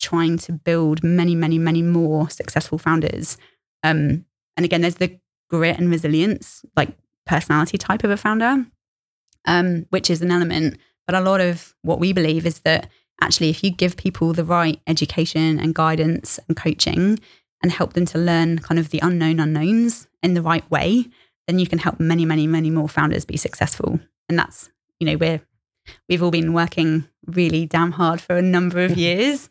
[0.00, 3.36] trying to build many, many, many more successful founders.
[3.82, 4.26] Um,
[4.56, 5.18] and again, there's the
[5.48, 6.96] grit and resilience, like
[7.26, 8.66] personality type of a founder,
[9.44, 10.78] um, which is an element.
[11.06, 12.88] But a lot of what we believe is that
[13.20, 17.18] actually, if you give people the right education and guidance and coaching
[17.62, 21.06] and help them to learn kind of the unknown unknowns in the right way,
[21.46, 24.00] then you can help many, many, many more founders be successful.
[24.28, 25.40] And that's, you know, we're,
[26.08, 29.48] we've all been working really damn hard for a number of years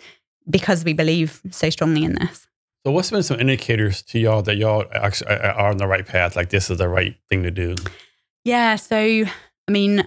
[0.50, 2.48] because we believe so strongly in this.
[2.86, 6.36] So what's been some indicators to y'all that y'all actually are on the right path?
[6.36, 7.76] Like this is the right thing to do.
[8.44, 8.76] Yeah.
[8.76, 10.03] So, I mean,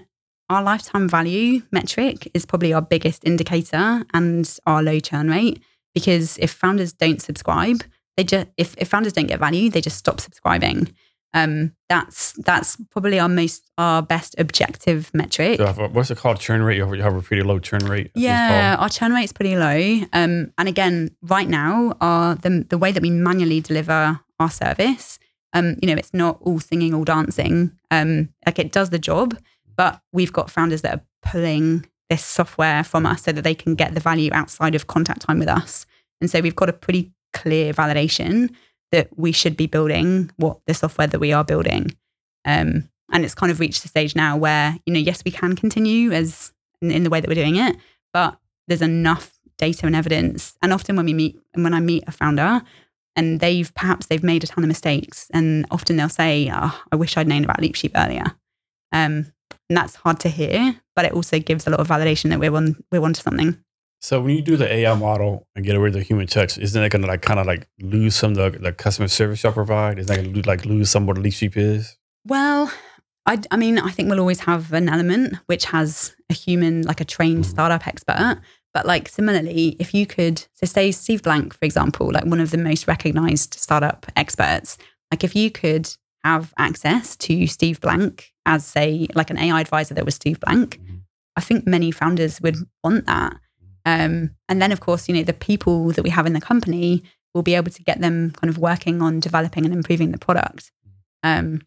[0.49, 5.61] our lifetime value metric is probably our biggest indicator and our low churn rate
[5.93, 7.83] because if founders don't subscribe,
[8.17, 10.95] they just if, if founders don't get value, they just stop subscribing.
[11.35, 15.59] Um, that's that's probably our most our best objective metric.
[15.59, 16.41] So what's it called?
[16.41, 16.77] Churn rate?
[16.77, 17.91] You have- you have a pretty low churn rate.
[17.91, 20.07] I think it's Yeah, our churn rate's pretty low.
[20.13, 25.19] Um, and again, right now, our the the way that we manually deliver our service,
[25.53, 27.73] um, you know, it's not all singing, all dancing.
[27.91, 29.37] Um, like it does the job,
[29.77, 33.75] but we've got founders that are pulling this software from us so that they can
[33.75, 35.85] get the value outside of contact time with us.
[36.23, 38.51] And so we've got a pretty clear validation
[38.93, 41.97] that we should be building what the software that we are building.
[42.45, 45.57] Um, and it's kind of reached the stage now where, you know, yes, we can
[45.57, 47.77] continue as in, in the way that we're doing it,
[48.13, 50.57] but there's enough data and evidence.
[50.63, 52.63] And often when we meet, and when I meet a founder,
[53.17, 56.97] and they've perhaps they've made a ton of mistakes, and often they'll say, oh, "I
[56.97, 58.25] wish I'd known about Leapsheep earlier,"
[58.93, 59.33] um,
[59.69, 62.55] and that's hard to hear, but it also gives a lot of validation that we're
[62.55, 63.59] on we're onto something.
[64.01, 66.81] So when you do the AI model and get rid of the human touch, isn't
[66.81, 69.53] that going to like kind of like lose some of the, the customer service y'all
[69.53, 69.99] provide?
[69.99, 71.97] Isn't that going to like lose some of what the Leap Sheep is?
[72.25, 72.73] Well,
[73.27, 77.01] I, I mean, I think we'll always have an element which has a human, like
[77.01, 77.49] a trained Mhm.
[77.51, 78.41] startup expert.
[78.73, 82.51] But like similarly, if you could, so say Steve Blank, for example, like one of
[82.53, 84.79] the most recognized startup experts,
[85.11, 85.89] like if you could
[86.23, 90.79] have access to Steve Blank as say like an AI advisor that was Steve Blank,
[90.79, 91.01] Mhm.
[91.35, 93.37] I think many founders would want that.
[93.89, 94.13] Um,
[94.49, 97.03] and then of course, you know, the people that we have in the company
[97.35, 100.71] will be able to get them kind of working on developing and improving the product.
[101.23, 101.63] Um,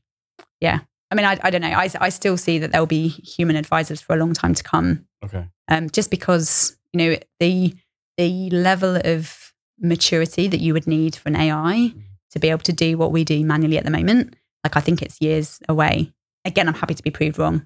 [0.60, 0.80] yeah.
[1.10, 1.70] I mean, I, I don't know.
[1.84, 5.06] I, I still see that there'll be human advisors for a long time to come
[5.24, 5.46] Okay.
[5.68, 7.76] um, just because you know the
[8.18, 11.94] the level of maturity that you would need for an AI
[12.32, 15.02] to be able to do what we do manually at the moment, like I think
[15.02, 16.12] it's years away.
[16.46, 17.66] Again, I'm happy to be proved wrong,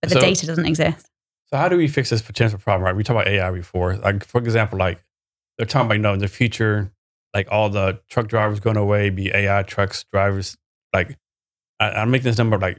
[0.00, 1.10] but the So- data doesn't exist.
[1.46, 2.84] So how do we fix this potential problem?
[2.84, 3.96] Right, we talked about AI before.
[3.96, 5.02] Like for example, like
[5.56, 6.92] they're talking about you know in the future,
[7.34, 10.56] like all the truck drivers going away, be AI trucks drivers.
[10.92, 11.18] Like
[11.80, 12.78] I, I'm making this number like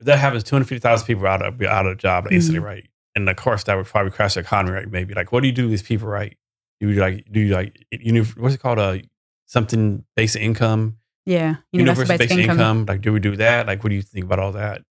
[0.00, 2.28] if that happens, two hundred fifty thousand people out of be out of a job
[2.30, 2.66] instantly, mm-hmm.
[2.66, 2.88] right?
[3.14, 4.90] And of course, that would probably crash the economy, right?
[4.90, 6.36] Maybe like what do you do with these people, right?
[6.80, 9.02] Do you like do you like you know what's it called a
[9.46, 10.98] something basic income?
[11.24, 11.56] Yeah.
[11.72, 12.86] Universal basic income.
[12.86, 13.66] Like, do we do that?
[13.66, 14.82] Like, what do you think about all that?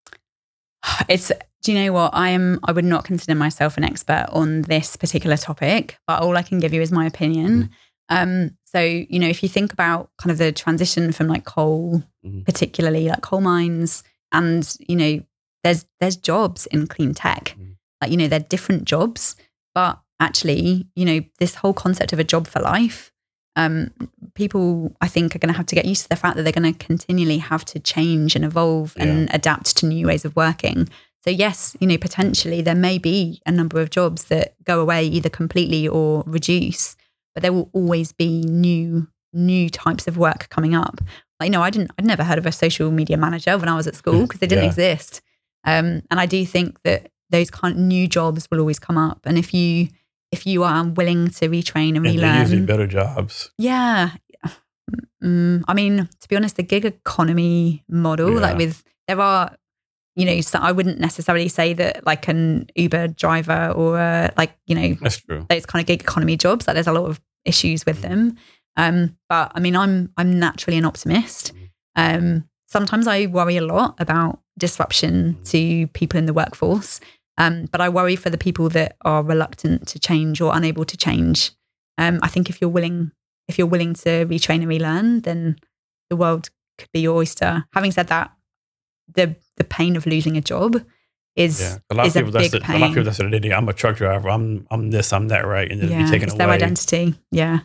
[1.09, 1.31] It's
[1.63, 4.97] do you know what I am I would not consider myself an expert on this
[4.97, 7.71] particular topic, but all I can give you is my opinion.
[8.09, 12.03] Um so, you know, if you think about kind of the transition from like coal,
[12.25, 12.45] Mhm.
[12.45, 14.03] particularly like coal mines
[14.33, 15.21] and, you know,
[15.65, 17.57] there's there's jobs in clean tech.
[17.59, 17.77] Mhm.
[18.01, 19.37] Like, you know, they're different jobs,
[19.75, 23.13] but actually, you know, this whole concept of a job for life
[23.57, 23.91] um,
[24.35, 26.53] people I think are going to have to get used to the fact that they're
[26.53, 30.89] going to continually have to change and evolve and adapt to new ways of working.
[31.25, 35.05] So yes, you know, potentially there may be a number of jobs that go away
[35.05, 36.97] either completely or reduce,
[37.35, 41.01] but there will always be new new types of work coming up.
[41.39, 43.77] Like, you know, I didn't I'd never heard of a social media manager when I
[43.77, 44.71] was at school because they didn't Yeah.
[44.71, 45.21] exist.
[45.65, 49.21] Um, and I do think that those kind of new jobs will always come up.
[49.25, 49.89] And if you
[50.33, 53.51] if you are willing to retrain and And they're usually relearn, better jobs.
[53.59, 54.11] yeah.
[55.23, 58.41] Mm, I mean, to be honest, the gig economy model, Yeah.
[58.41, 59.55] like with, there are,
[60.17, 64.57] you know, so I wouldn't necessarily say that like an Uber driver or uh, like,
[64.67, 65.47] you know, That's true.
[65.49, 68.37] those kind of gig economy jobs, like there's a lot of issues with them.
[68.77, 71.53] Um, but I mean, I'm, I'm naturally an optimist.
[71.97, 77.01] Um, sometimes I worry a lot about disruption to people in the workforce.
[77.41, 80.97] Um, but I worry for the people that are reluctant to change or unable to
[80.97, 81.53] change.
[81.97, 83.13] Um, I think if you're willing,
[83.49, 85.57] if you're willing to retrain and relearn, then
[86.11, 87.65] the world could be your oyster.
[87.73, 88.31] Having said that,
[89.15, 90.85] the the pain of losing a job
[91.35, 91.79] is Yeah.
[91.89, 93.39] A lot of is a people, that's big the, a lot of people, that's they
[93.39, 93.53] do.
[93.53, 94.29] I'm a truck driver.
[94.29, 95.71] I'm, I'm this, I'm that, right?
[95.71, 96.39] And then yeah, be taken it's away.
[96.45, 97.15] their identity.
[97.31, 97.61] Yeah,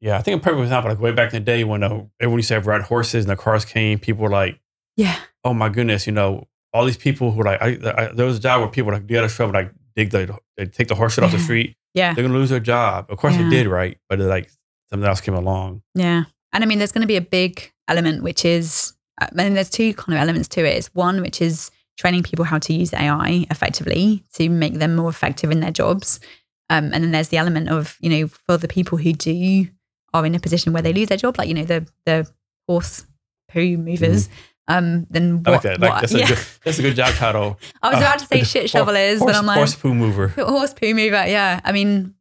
[0.00, 2.38] Yeah, I think a perfect example, like way back in the day when uh, everyone
[2.38, 4.58] used to have ride horses and the cars came, people were like,
[4.96, 8.26] yeah, oh my goodness, you know, all these people who were like, I, I, there
[8.26, 10.88] was a job where people were like, get a shovel, like dig the, they take
[10.88, 11.76] the horse shit off the street.
[11.94, 13.06] yeah, They're gonna lose their job.
[13.10, 13.44] Of course Yeah.
[13.44, 13.98] they did, right?
[14.08, 14.50] But it, like
[14.90, 15.82] something else came along.
[15.94, 16.24] yeah.
[16.54, 19.70] And I mean, there's going to be a big element, which is, I mean, there's
[19.70, 20.76] two kind of elements to it.
[20.76, 25.08] It's one, which is training people how to use AI effectively to make them more
[25.08, 26.20] effective in their jobs.
[26.68, 29.66] Um, and then there's the element of, you know, for the people who do
[30.12, 32.30] are in a position where they lose their job, like, you know, the the
[32.68, 33.06] horse
[33.50, 34.28] poo movers.
[34.68, 35.48] Um, then Mm-hmm.
[35.48, 35.80] I what, like that.
[35.80, 36.28] Like what- that's a yeah.
[36.28, 37.58] good that's a good job title.
[37.82, 40.28] I was Uh, about to say shit shovelers, horse, but I'm like horse poo mover.
[40.36, 41.26] horse poo mover.
[41.26, 42.14] Yeah, I mean,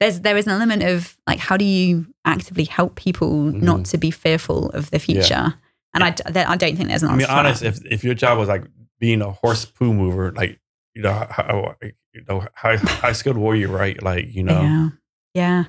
[0.00, 3.90] there's there is an element of like, how do you actively help people not Mhm.
[3.90, 5.54] to be fearful of the future?
[5.94, 7.32] And I, d- there- I don't think there's an I mean, answer.
[7.32, 8.64] honest, if if your job was like
[8.98, 10.58] being a horse poo mover, like
[10.94, 11.74] you know, how,
[12.14, 14.00] you know, high high skilled warrior, right?
[14.02, 14.88] Like you know, Yeah,
[15.34, 15.64] yeah.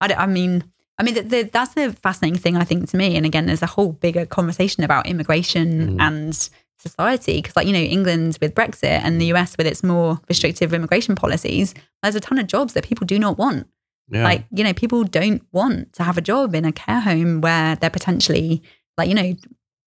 [0.00, 0.64] I, d- I mean,
[0.98, 3.16] I mean, the, the, that's the fascinating thing I think to me.
[3.16, 6.00] And again, there's a whole bigger conversation about immigration Mhm.
[6.00, 10.20] and society because, like you know, England with Brexit and the US with its more
[10.28, 13.66] restrictive immigration policies, there's a ton of jobs that people do not want.
[14.10, 17.40] yeah, Like, you know, people don't want to have a job in a care home
[17.40, 18.62] where they're potentially
[18.96, 19.34] like, you know,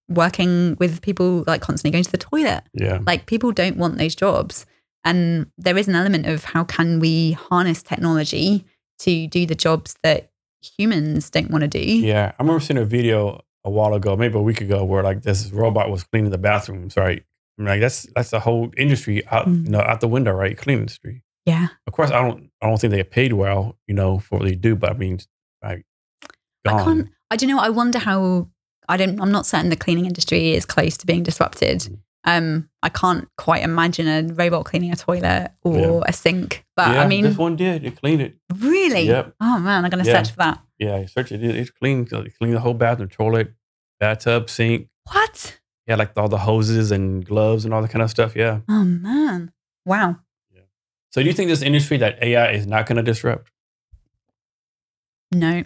[0.07, 2.63] working with people like constantly going to the toilet.
[2.73, 4.65] yeah, Like people don't want those jobs.
[5.05, 8.65] And there is an element of how can we harness technology
[8.99, 10.31] to do the jobs that
[10.77, 11.79] humans don't want to do.
[11.79, 12.31] yeah.
[12.38, 15.51] I remember seeing a video a while ago, maybe a week ago, where like this
[15.51, 17.23] robot was cleaning the bathrooms, right?
[17.57, 19.65] I mean, like that's that's the whole industry out, Mm.
[19.65, 20.57] you know, out the window, right?
[20.57, 21.23] Cleaning industry.
[21.45, 21.67] Yeah.
[21.88, 24.47] Of course, I don't I don't think they get paid well, you know, for what
[24.47, 25.19] they do, but I mean,
[25.63, 25.85] like,
[26.65, 28.49] I can't I don't know, I wonder how
[28.88, 31.79] I don't I'm not certain the cleaning industry is close to being disrupted.
[31.79, 31.97] Mm.
[32.25, 36.01] Um I can't quite imagine a robot cleaning a toilet or Yeah.
[36.06, 36.65] a sink.
[36.75, 37.85] But yeah, I mean this one did.
[37.85, 38.35] It cleaned it.
[38.56, 39.03] really?
[39.07, 39.35] Yep.
[39.41, 40.22] Oh man, I'm gonna Yeah.
[40.23, 40.61] search for that.
[40.77, 41.43] Yeah, search it.
[41.43, 43.53] It cleaned, it cleaned the whole bathroom, toilet,
[43.99, 44.88] bathtub, sink.
[45.11, 45.59] What?
[45.88, 48.35] Yeah, like all the hoses and gloves and all that kind of stuff.
[48.35, 48.59] Yeah.
[48.69, 49.51] Oh man.
[49.85, 50.17] Wow.
[50.53, 50.61] Yeah.
[51.11, 53.51] So, do you think this industry that AI is not going to disrupt?
[55.31, 55.64] No,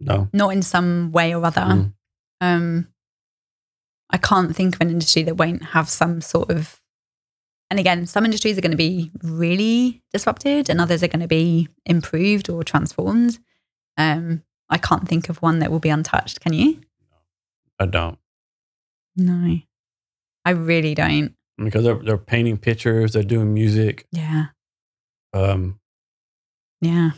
[0.00, 0.28] No.
[0.32, 1.60] not in some way or other.
[1.62, 1.92] Mm.
[2.40, 2.88] Um,
[4.10, 6.80] I can't think of an industry that won't have some sort of.
[7.70, 11.28] And again, some industries are going to be really disrupted, and others are going to
[11.28, 13.38] be improved or transformed.
[13.98, 16.40] Um, I can't think of one that will be untouched.
[16.40, 16.80] Can you?
[17.78, 18.18] I don't.
[19.16, 19.58] No,
[20.44, 21.34] I really don't.
[21.62, 24.06] Because they're, they're painting pictures, they're doing music.
[24.12, 24.46] Yeah,
[25.32, 25.80] Um,
[26.80, 27.10] yeah,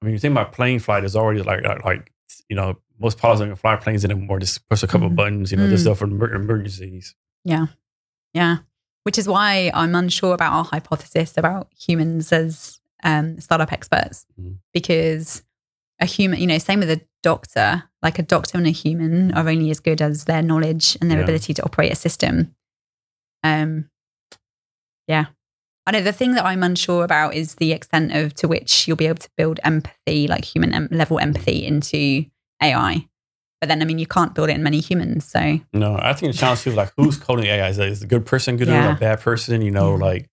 [0.00, 2.12] I mean, you think about plane flight is already like, like, like
[2.48, 4.38] you know, most pilots don't fly planes anymore.
[4.40, 5.16] Just push a couple Mhm.
[5.16, 5.84] buttons, you know, this Mm.
[5.84, 7.14] stuff for emergencies.
[7.44, 7.66] yeah.
[8.34, 8.58] Yeah.
[9.04, 14.58] Which is why I'm unsure about our hypothesis about humans as um, startup experts, Mhm.
[14.74, 15.42] because
[16.00, 19.48] a human, you know, same with a doctor, like a doctor and a human are
[19.48, 21.24] only as good as their knowledge and their Yeah.
[21.24, 22.56] ability to operate a system.
[23.44, 23.88] Um,
[25.06, 25.26] yeah.
[25.86, 28.96] I know the thing that I'm unsure about is the extent of to which you'll
[28.96, 32.26] be able to build empathy, like human em- level empathy into
[32.62, 33.06] AI.
[33.60, 35.24] But then, I mean, you can't build it in many humans.
[35.24, 37.68] So, No, I think the challenge too is like who's coding AI?
[37.68, 38.88] Is it is a good person good Yeah.
[38.88, 39.62] or a bad person?
[39.62, 40.04] You know, Yeah.
[40.04, 40.28] like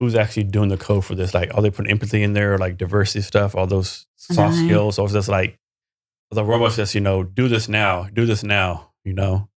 [0.00, 1.34] who's actually doing the code for this?
[1.34, 5.06] Like, are they putting empathy in there, like diversity stuff, all those soft skills, or
[5.06, 5.58] is this like
[6.30, 9.48] the robot says, you know, do this now, do this now, you know?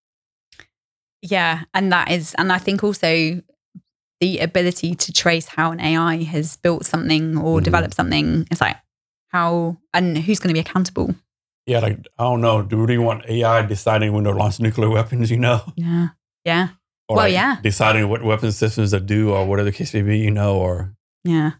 [1.22, 1.64] yeah.
[1.74, 3.42] And that is, and I think also
[4.19, 7.64] the ability to trace how an AI has built something or Mhm.
[7.64, 8.77] developed something is like
[9.30, 11.16] how, and who's going to be accountable.
[11.66, 12.61] Yeah, like I don't know.
[12.61, 15.32] Do we want AI deciding when to launch nuclear weapons?
[15.32, 16.08] You know, Yeah.
[16.45, 16.67] Yeah.
[17.08, 17.58] or Well, like yeah.
[17.61, 20.17] deciding what weapon systems to do, or whatever the case may be.
[20.19, 20.93] You know, or
[21.24, 21.51] Yeah,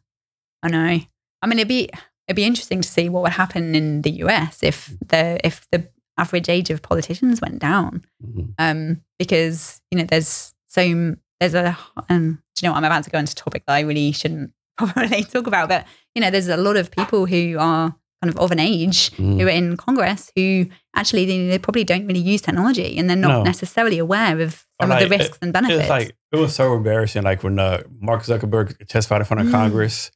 [0.62, 1.00] I know.
[1.42, 1.90] I mean, it'd be
[2.28, 5.90] it'd be interesting to see what would happen in the US if the if the
[6.18, 8.04] average age of politicians went down.
[8.26, 8.54] Mhm.
[8.60, 11.78] Um, because you know, there's so there's a
[12.10, 14.12] um, do you know what I'm about to go into a topic that I really
[14.12, 18.34] shouldn't probably talk about, but you know, there's a lot of people who are kind
[18.34, 19.40] of of an age Mhm.
[19.40, 23.18] who are in Congress who actually they, they probably don't really use technology and they're
[23.18, 23.44] not No.
[23.44, 25.82] necessarily aware of some Or of the like, risks and benefits.
[25.82, 27.24] It's like it was so embarrassing.
[27.24, 29.52] Like when uh, Mark Zuckerberg testified in front of Mm.
[29.52, 30.12] Congress.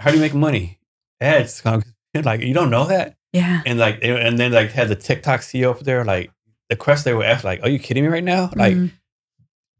[0.00, 0.78] How do you make money?
[1.20, 1.60] Ads.
[1.60, 1.90] Congress.
[2.30, 3.16] Like you don't know that.
[3.32, 6.04] yeah, And like and then like had the TikTok CEO up there.
[6.04, 6.30] Like
[6.70, 8.50] the question they were asked like, "Are you kidding me right now?
[8.54, 8.92] Like, Mhm.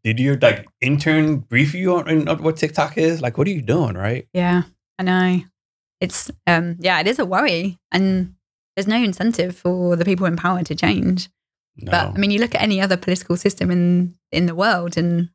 [0.02, 3.23] did your like intern brief you on, on what TikTok is?
[3.23, 3.94] Like, what are you doing?
[3.94, 4.26] Right?
[4.33, 4.62] Yeah,
[4.99, 5.42] I know.
[6.00, 8.34] It's um yeah, it is a worry and
[8.76, 11.28] there's no incentive for the people in power to change.
[11.76, 11.90] No.
[11.90, 15.31] But I mean you look at any other political system in in the world and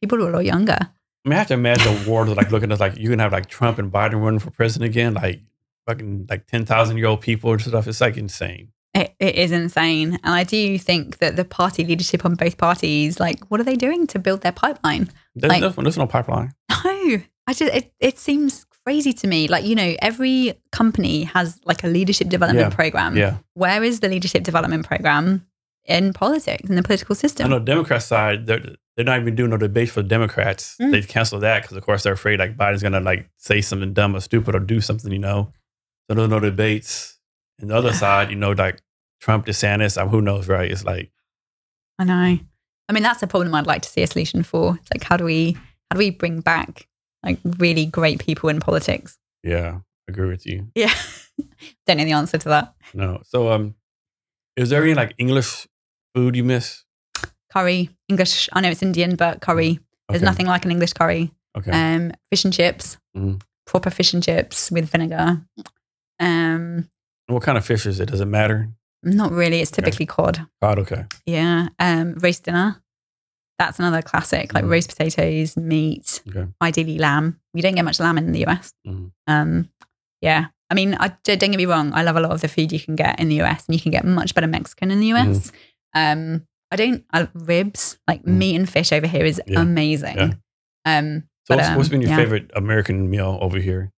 [0.00, 0.78] people are a lot younger.
[1.24, 3.46] I mean, I have to imagine is like looking at like you can have like
[3.46, 5.40] Trump and Biden running for president again, like
[5.86, 7.88] fucking like ten thousand year old people and stuff.
[7.88, 8.72] It's like insane.
[8.94, 10.20] It, it is insane.
[10.22, 13.74] And I do think that the party leadership on both parties, like, what are they
[13.74, 15.10] doing to build their pipeline?
[15.34, 16.52] There's, Like- no, there's no pipeline.
[16.84, 19.48] No, I just, it, it seems crazy to me.
[19.48, 22.74] Like, you know, every company has like a leadership development Yeah.
[22.76, 23.16] program.
[23.16, 23.38] Yeah.
[23.54, 25.46] Where is the leadership development program
[25.86, 27.44] in politics, in the political system?
[27.44, 28.62] On the Democrat side, they're,
[28.96, 30.76] they're not even doing no debate for Democrats.
[30.80, 30.92] Mm.
[30.92, 34.14] They canceled that because, of course, they're afraid like Biden's gonna like say something dumb
[34.14, 35.52] or stupid or do something, you know.
[36.08, 37.18] So there's no debates.
[37.58, 38.80] And the other side, you know, like
[39.20, 40.70] Trump, DeSantis, um, who knows, right?
[40.70, 41.10] It's like,
[41.98, 42.38] I know.
[42.88, 44.76] I mean, that's a problem I'd like to see a solution for.
[44.76, 46.86] It's like, how do we, how do we bring back
[47.24, 49.18] like really great people in politics?
[49.42, 49.78] yeah,
[50.08, 50.68] I agree with you.
[50.74, 50.92] Yeah.
[51.86, 52.74] Don't know the answer to that.
[52.94, 53.20] No.
[53.26, 53.74] So, um,
[54.56, 55.66] is there any like English
[56.14, 56.84] food you miss?
[57.52, 58.48] Curry, English.
[58.52, 59.80] I know it's Indian, but curry.
[60.08, 60.24] There's Okay.
[60.24, 61.32] nothing like an English curry.
[61.56, 61.70] Okay.
[61.70, 63.40] Um, fish and chips, Mhm.
[63.66, 65.40] proper fish and chips with vinegar.
[66.20, 66.88] Um,
[67.26, 68.10] what kind of fish is it?
[68.10, 68.68] Does it matter?
[69.06, 69.60] not really.
[69.60, 70.46] It's typically cod.
[70.62, 71.04] God, okay.
[71.26, 71.68] Yeah.
[71.78, 72.82] Um, roast dinner.
[73.58, 74.70] That's another classic, like Mhm.
[74.70, 76.48] roast potatoes, meat, Okay.
[76.60, 77.38] ideally lamb.
[77.54, 78.72] We don't get much lamb in the US.
[78.86, 79.12] Mhm.
[79.28, 79.68] Um,
[80.20, 80.46] yeah.
[80.70, 81.92] I mean, I, don't get me wrong.
[81.94, 83.80] I love a lot of the food you can get in the US, and you
[83.80, 85.52] can get much better Mexican in the US.
[85.94, 87.04] Um, I don't.
[87.12, 88.38] I, ribs, like Mm.
[88.38, 89.60] meat and fish over here, is Yeah.
[89.60, 90.16] amazing.
[90.16, 90.32] Yeah.
[90.84, 92.16] Um, So, But, what's, what's um, been your yeah.
[92.16, 93.92] favorite American meal over here?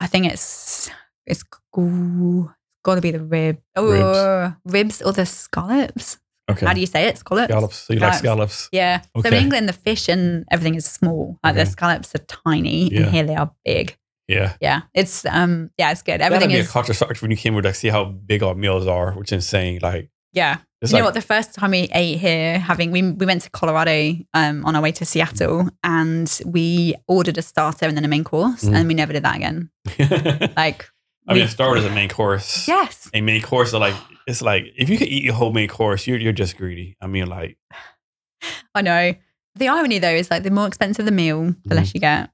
[0.00, 0.90] I think it's
[1.26, 3.60] it's got to be the rib.
[3.76, 5.02] Oh, ribs.
[5.02, 6.18] or the scallops.
[6.50, 6.66] Okay.
[6.66, 7.18] How do you say it?
[7.18, 7.50] Scallops.
[7.52, 7.76] scallops.
[7.76, 8.54] So you like Scallops.
[8.54, 8.68] scallops?
[8.72, 9.02] Yeah.
[9.22, 11.38] So in England, the fish and everything is small.
[11.44, 11.64] Like Okay.
[11.64, 13.02] the scallops are tiny, Yeah.
[13.02, 13.96] and here they are big.
[14.28, 14.54] Yeah.
[14.60, 16.20] Yeah, it's um, yeah, it's good.
[16.20, 18.42] That'd Everything be is a culture shock when you came here to see how big
[18.42, 19.78] our meals are, which is insane.
[19.82, 20.58] Like, yeah.
[20.80, 21.14] you like, know what?
[21.14, 24.80] The first time we ate here, having we we went to Colorado um, on our
[24.82, 28.74] way to Seattle, and we ordered a starter and then a main course, Mm.
[28.76, 29.70] and we never did that again.
[30.56, 30.88] Like,
[31.28, 32.66] I mean, it started as a main course.
[32.66, 33.94] yes, A main course are like,
[34.26, 36.96] it's like, if you could eat your whole main course, you're, you're just greedy.
[37.00, 37.58] I mean, like,
[38.74, 39.14] I know.
[39.54, 41.74] The irony though is like the more expensive the meal, the Mm-hmm.
[41.74, 42.30] less you get.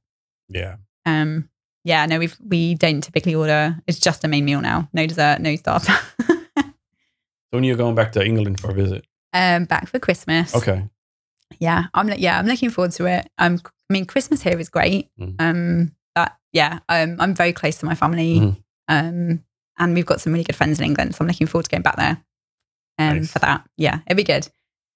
[0.48, 0.76] yeah.
[1.04, 1.48] Um,
[1.84, 3.76] yeah, no, we we don't typically order.
[3.86, 4.88] It's just a main meal now.
[4.92, 5.94] No dessert, no starter.
[7.50, 9.06] So when you're going back to England for a visit.
[9.32, 10.54] um, back for Christmas.
[10.54, 10.84] Okay.
[11.58, 12.10] Yeah, I'm.
[12.18, 13.30] Yeah, I'm looking forward to it.
[13.38, 13.58] Um,
[13.88, 15.08] I mean, Christmas here is great.
[15.18, 15.36] Mm.
[15.40, 18.40] Um, but yeah, um, I'm very close to my family.
[18.40, 18.62] Mhm.
[18.88, 19.44] Um,
[19.78, 21.82] and we've got some really good friends in England, so I'm looking forward to going
[21.82, 22.18] back there.
[22.98, 23.30] Um, Nice.
[23.32, 24.48] for that, yeah, it'd be good.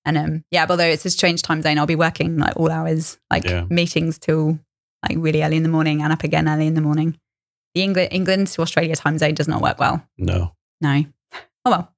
[0.05, 2.71] And um, yeah, but although it's a strange time zone, I'll be working like all
[2.71, 3.65] hours, like Yeah.
[3.71, 4.59] meetings till
[5.09, 7.17] like really early in the morning and up again early in the morning.
[7.75, 10.05] The England England to Australia time zone does not work well.
[10.19, 10.55] No.
[10.81, 11.05] No.
[11.65, 11.95] Oh well.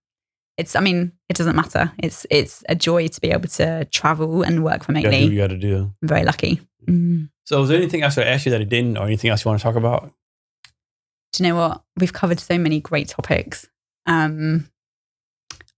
[0.59, 1.93] It's I mean, it doesn't matter.
[1.99, 5.25] It's it's a joy to be able to travel and work You gotta remotely.
[5.35, 5.93] you got to do.
[6.03, 6.61] I'm very lucky.
[6.87, 7.31] Mm.
[7.47, 9.49] So is there anything else I asked you that I didn't or anything else you
[9.49, 10.13] want to talk about?
[11.35, 11.83] Do you know what?
[11.97, 13.69] We've covered so many great topics.
[14.07, 14.69] Um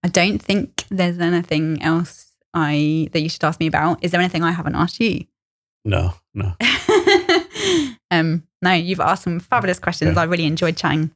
[0.03, 4.03] I don't think there's anything else I that you should ask me about.
[4.03, 5.25] Is there anything I haven't asked you?
[5.83, 6.53] No, no.
[8.11, 10.17] um no, you've asked some fabulous questions.
[10.17, 11.11] I really enjoyed chatting.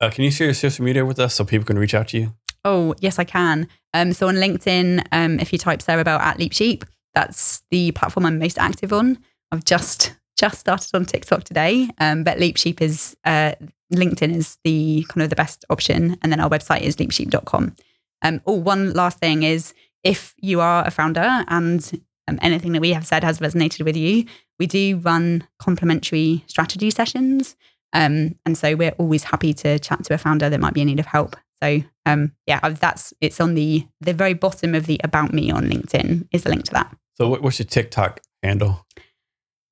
[0.00, 2.18] Uh, can you share your social media with us so people can reach out to
[2.18, 2.34] you?
[2.64, 3.68] Oh, yes, I can.
[3.94, 7.92] Um, so on LinkedIn, um, if you type Sarah Bell at Leap Sheep, that's the
[7.92, 9.18] platform I'm most active on.
[9.52, 13.52] I've just just started on TikTok today, um, but Leap Sheep is uh,
[13.94, 17.76] LinkedIn is the kind of the best option, and then our website is leapsheep.com.
[18.22, 19.72] Um, oh, one last thing is
[20.02, 23.96] if you are a founder and um, anything that we have said has resonated with
[23.96, 24.24] you,
[24.58, 27.54] we do run complimentary strategy sessions.
[27.92, 30.88] Um, and so we're always happy to chat to a founder that might be in
[30.88, 31.36] need of help.
[31.62, 35.66] So um, yeah, that's it's on the the very bottom of the about me on
[35.66, 36.96] LinkedIn is the link to that.
[37.14, 38.84] So what's your TikTok handle?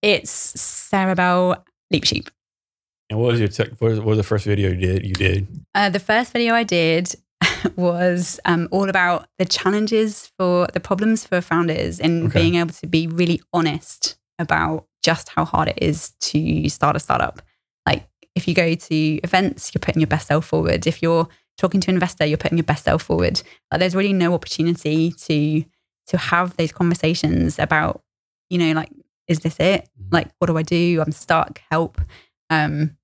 [0.03, 2.31] It's Sarah Bell Leap Sheep.
[3.11, 5.05] And what was your tic- what was, what was the first video you did?
[5.07, 5.49] You did.
[5.75, 7.15] Uh, the first video I did
[7.77, 12.41] was um, all about the challenges for the problems for founders in Okay.
[12.41, 17.01] being able to be really honest about just how hard it is to start a
[17.01, 17.43] startup.
[17.87, 20.87] Like if you go to events, you're putting your best self forward.
[20.87, 23.43] If you're talking to an investor, you're putting your best self forward.
[23.71, 25.65] Like there's really no opportunity to
[26.07, 28.03] to have those conversations about,
[28.49, 28.91] you know, like,
[29.31, 29.89] is this it?
[29.99, 30.13] Mhm.
[30.13, 31.01] Like, what do I do?
[31.01, 31.61] I'm stuck.
[31.71, 32.01] Help.
[32.51, 32.97] Um,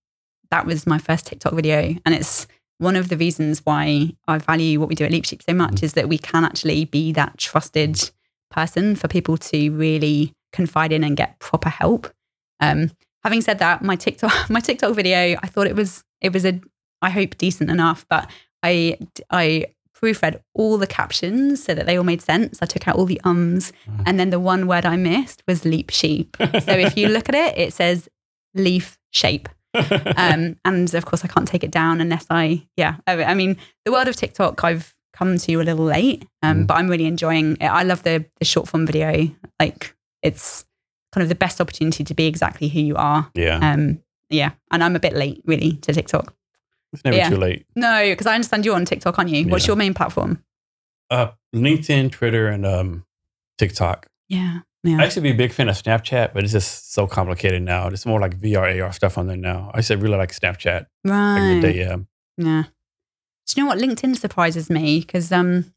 [0.51, 2.47] that was my first TikTok video, and it's
[2.79, 5.95] one of the reasons why I value what we do at Leapsheep so much is
[5.95, 8.11] that we can actually be that trusted
[8.51, 12.13] person for people to really confide in and get proper help.
[12.61, 12.91] Um,
[13.25, 16.61] having said that, my TikTok my TikTok video, I thought it was it was a
[17.03, 18.31] I hope decent enough, but
[18.63, 18.99] I
[19.31, 19.67] I
[20.03, 22.59] proofread all the captions so that they all made sense.
[22.63, 23.95] I took out all the ums, Wow.
[24.07, 26.37] and then the one word I missed was LeapSheep.
[26.63, 28.09] So if you look at it, it says
[28.55, 29.49] leaf shape.
[30.17, 32.97] Um, and of course, I can't take it down unless I, yeah.
[33.07, 36.63] I, I mean, the world of TikTok, I've come to you a little late, um,
[36.63, 36.67] Mm.
[36.67, 37.67] but I'm really enjoying it.
[37.67, 39.29] I love the, the short form video.
[39.61, 40.65] Like, it's
[41.13, 43.31] kind of the best opportunity to be exactly who you are.
[43.35, 44.01] yeah, Um,
[44.31, 44.51] yeah.
[44.71, 46.33] And I'm a bit late, really, to TikTok.
[46.93, 47.29] It's never yeah.
[47.31, 47.67] too late.
[47.77, 49.47] No, because I understand you're on TikTok, aren't you?
[49.49, 50.43] What's your main platform?
[51.11, 53.05] Uh, LinkedIn, Twitter, and um,
[53.59, 54.07] TikTok.
[54.29, 54.61] Yeah.
[54.83, 54.95] Yeah.
[54.97, 55.05] I Yeah.
[55.05, 57.89] used to be a big fan of Snapchat, but it's just so complicated now.
[57.89, 59.71] It's more like VR, AR stuff on there now.
[59.75, 61.61] I used to really like Snapchat Right.
[61.61, 61.77] day.
[61.79, 61.97] Yeah,
[62.37, 62.65] Yeah.
[63.49, 65.01] Do you know what LinkedIn surprises me?
[65.01, 65.73] Because um,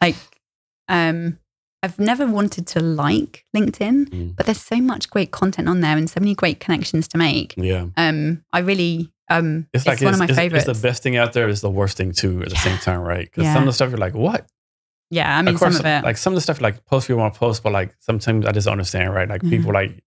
[0.00, 0.14] like
[0.88, 1.38] um,
[1.82, 4.36] I've never wanted to like LinkedIn, Mm.
[4.36, 7.54] but there's so much great content on there and so many great connections to make.
[7.56, 7.86] yeah.
[7.96, 10.66] Um, I really um, It's it's, like one it's, of my it's, favorites.
[10.66, 11.48] It's the best thing out there.
[11.48, 13.30] It's the worst thing too at the same time, right?
[13.30, 14.46] Because some of the stuff you're like, what?
[15.10, 16.04] yeah, I mean of course, some of it.
[16.04, 18.52] like some of the stuff like post people want to post, but like sometimes I
[18.52, 19.28] just understand, right?
[19.28, 20.02] Like people like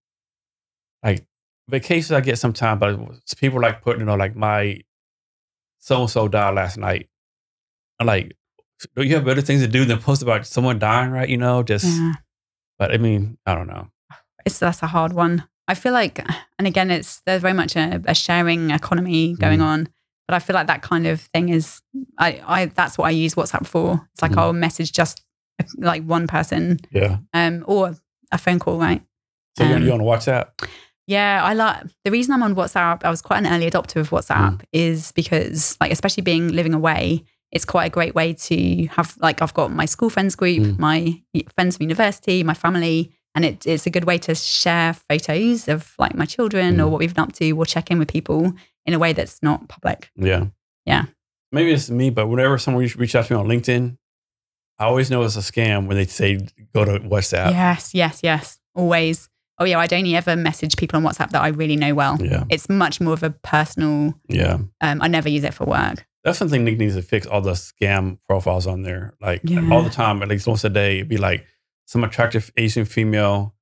[1.03, 1.24] like
[1.69, 3.00] vacations I get sometimes, but
[3.38, 4.82] people like putting, you know, like my
[5.80, 7.08] so and so died last night.
[8.00, 8.35] I'm like,
[8.95, 11.29] do you have better things to do than post about someone dying, right?
[11.29, 12.13] You know, just yeah.
[12.79, 13.89] but I mean, I don't know.
[14.45, 15.47] it's that's a hard one.
[15.67, 16.19] I feel like,
[16.57, 19.63] and again, it's there's very much a, a sharing economy going Mm.
[19.65, 19.89] on,
[20.27, 21.81] but I feel like that kind of thing is,
[22.17, 24.07] I, I that's what I use WhatsApp for.
[24.13, 24.37] It's like Mhm.
[24.39, 25.23] I'll message just
[25.77, 27.17] like one person, Yeah.
[27.33, 27.95] um, or
[28.31, 29.01] a phone call, right?
[29.57, 30.47] So you Um, you on WhatsApp?
[31.07, 33.03] Yeah, I like the reason I'm on WhatsApp.
[33.03, 34.61] I was quite an early adopter of WhatsApp Mm.
[34.73, 39.15] is because, like, especially being living away, it's quite a great way to have.
[39.19, 40.80] Like, I've got my school friends group, Mm.
[40.80, 41.21] my
[41.55, 45.93] friends from university, my family, and it, it's a good way to share photos of
[45.99, 46.91] like my children or Mm.
[46.91, 47.51] what we've been up to.
[47.51, 48.53] Or check in with people
[48.85, 50.09] in a way that's not public.
[50.15, 50.45] Yeah.
[50.85, 51.05] Yeah.
[51.51, 53.97] Maybe it's me, but whenever someone reach, reach out to me on LinkedIn,
[54.80, 56.39] I always know it's a scam when they say
[56.73, 57.51] go to WhatsApp.
[57.51, 59.30] Yes, yes, yes, always.
[59.61, 62.17] Oh yeah, I'd only ever message people on WhatsApp that I really know well.
[62.22, 62.43] Yeah.
[62.49, 64.15] It's much more of a personal.
[64.27, 64.57] Yeah.
[64.81, 66.06] Um, I never use it for work.
[66.23, 69.14] That's something Nick needs to fix all the scam profiles on there.
[69.22, 69.67] Like Yeah.
[69.72, 71.45] all the time, at least once a day, it'd be like
[71.85, 73.53] some attractive Asian female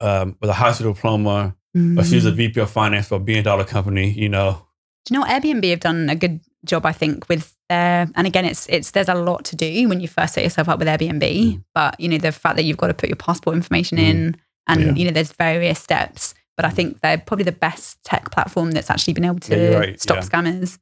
[0.00, 2.36] um, with a high school diploma, or she's a Mm.
[2.36, 4.62] VP of finance for a billion dollar company, you know.
[5.06, 8.26] Do you know what Airbnb have done a good job, I think, with their and
[8.26, 10.88] again it's it's there's a lot to do when you first set yourself up with
[10.88, 11.20] Airbnb.
[11.22, 11.64] Mm.
[11.74, 14.02] But you know, the fact that you've got to put your passport information Mm.
[14.10, 14.36] in
[14.68, 14.92] and Yeah.
[14.94, 16.34] you know, there's various steps.
[16.56, 19.76] But I think they're probably the best tech platform that's actually been able to Yeah,
[19.78, 20.00] right.
[20.00, 20.22] stop Yeah.
[20.22, 20.78] scammers.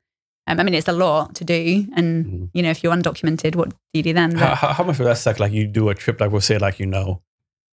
[0.47, 2.51] Um, I mean, it's a lot to do, and Mhm.
[2.55, 4.37] you know, if you're undocumented, what do you do then?
[4.37, 5.41] How, how, how much would that suck?
[5.41, 7.23] Like you do a trip, like we'll say, like, you know,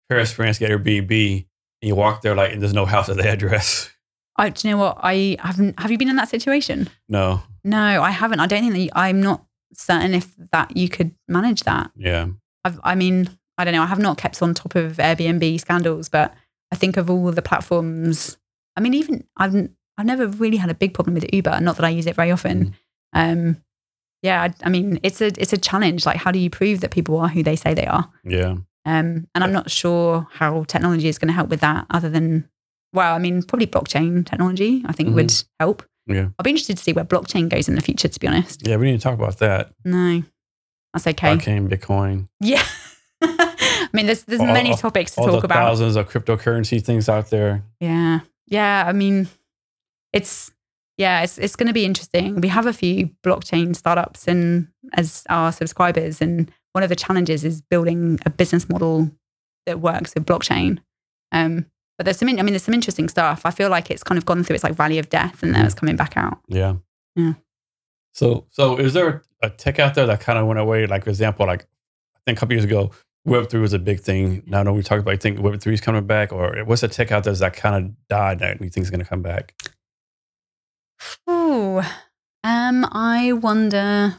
[0.09, 1.11] Paris, France, get Airbnb,
[1.83, 3.91] and you walk there, like, and there's no house at the address.
[4.37, 4.99] I, do you know what?
[5.03, 5.79] I haven't.
[5.81, 6.89] Have you been in that situation?
[7.09, 7.43] No.
[7.65, 8.41] No, I haven't.
[8.41, 11.91] I don't think that you, I'm not certain if that you could manage that.
[11.97, 12.29] Yeah.
[12.65, 13.29] I've, I mean,
[13.61, 13.83] I don't know.
[13.83, 16.35] I have not kept on top of Airbnb scandals, but
[16.73, 18.37] I think of all the platforms.
[18.77, 19.55] I mean, even I've
[19.99, 21.61] I've never really had a big problem with Uber.
[21.61, 22.75] Not that I use it very often.
[23.13, 23.59] Um,
[24.23, 26.07] yeah, I, I mean, it's a it's a challenge.
[26.07, 28.11] Like, how do you prove that people are who they say they are?
[28.25, 28.57] Yeah.
[28.87, 32.49] Um, and I'm not sure how technology is going to help with that, other than
[32.95, 34.83] well, I mean, probably blockchain technology.
[34.87, 35.15] I think Mhm.
[35.15, 35.83] would help.
[36.07, 36.29] Yeah.
[36.39, 38.09] I'll be interested to see where blockchain goes in the future.
[38.09, 38.77] To be honest, Yeah.
[38.77, 39.73] We need to talk about that.
[39.85, 40.23] no.
[40.93, 41.37] That's okay.
[41.37, 42.65] blockchain, Bitcoin, Yeah.
[43.93, 45.57] I mean, there's there's All- many topics to all talk the about.
[45.57, 47.63] thousands of cryptocurrency things out there.
[47.81, 48.21] Yeah.
[48.47, 48.85] Yeah.
[48.87, 49.29] I mean,
[50.13, 50.51] it's
[50.97, 52.41] yeah, it's it's going to be interesting.
[52.41, 57.45] We have a few blockchain startups and as our subscribers, and one of the challenges
[57.45, 59.11] is building a business model
[59.67, 60.79] that works with blockchain.
[61.33, 63.43] Um, but there's some, in- I mean, there's some interesting stuff.
[63.45, 65.65] I feel like it's kind of gone through its like valley of death, and now
[65.65, 66.39] it's coming back out.
[66.49, 66.75] Yeah.
[67.17, 67.35] Yeah.
[68.15, 70.87] So, so is there a tech out there that kind of went away?
[70.87, 72.91] Like, for example, like I think a couple years ago,
[73.27, 74.43] Web three was a big thing.
[74.47, 76.89] Now, when we talk about, I think Web three is coming back, or what's the
[76.89, 79.55] tech out there that kind of died that we think is going to come back?
[81.29, 81.81] Ooh,
[82.45, 84.17] um, I wonder.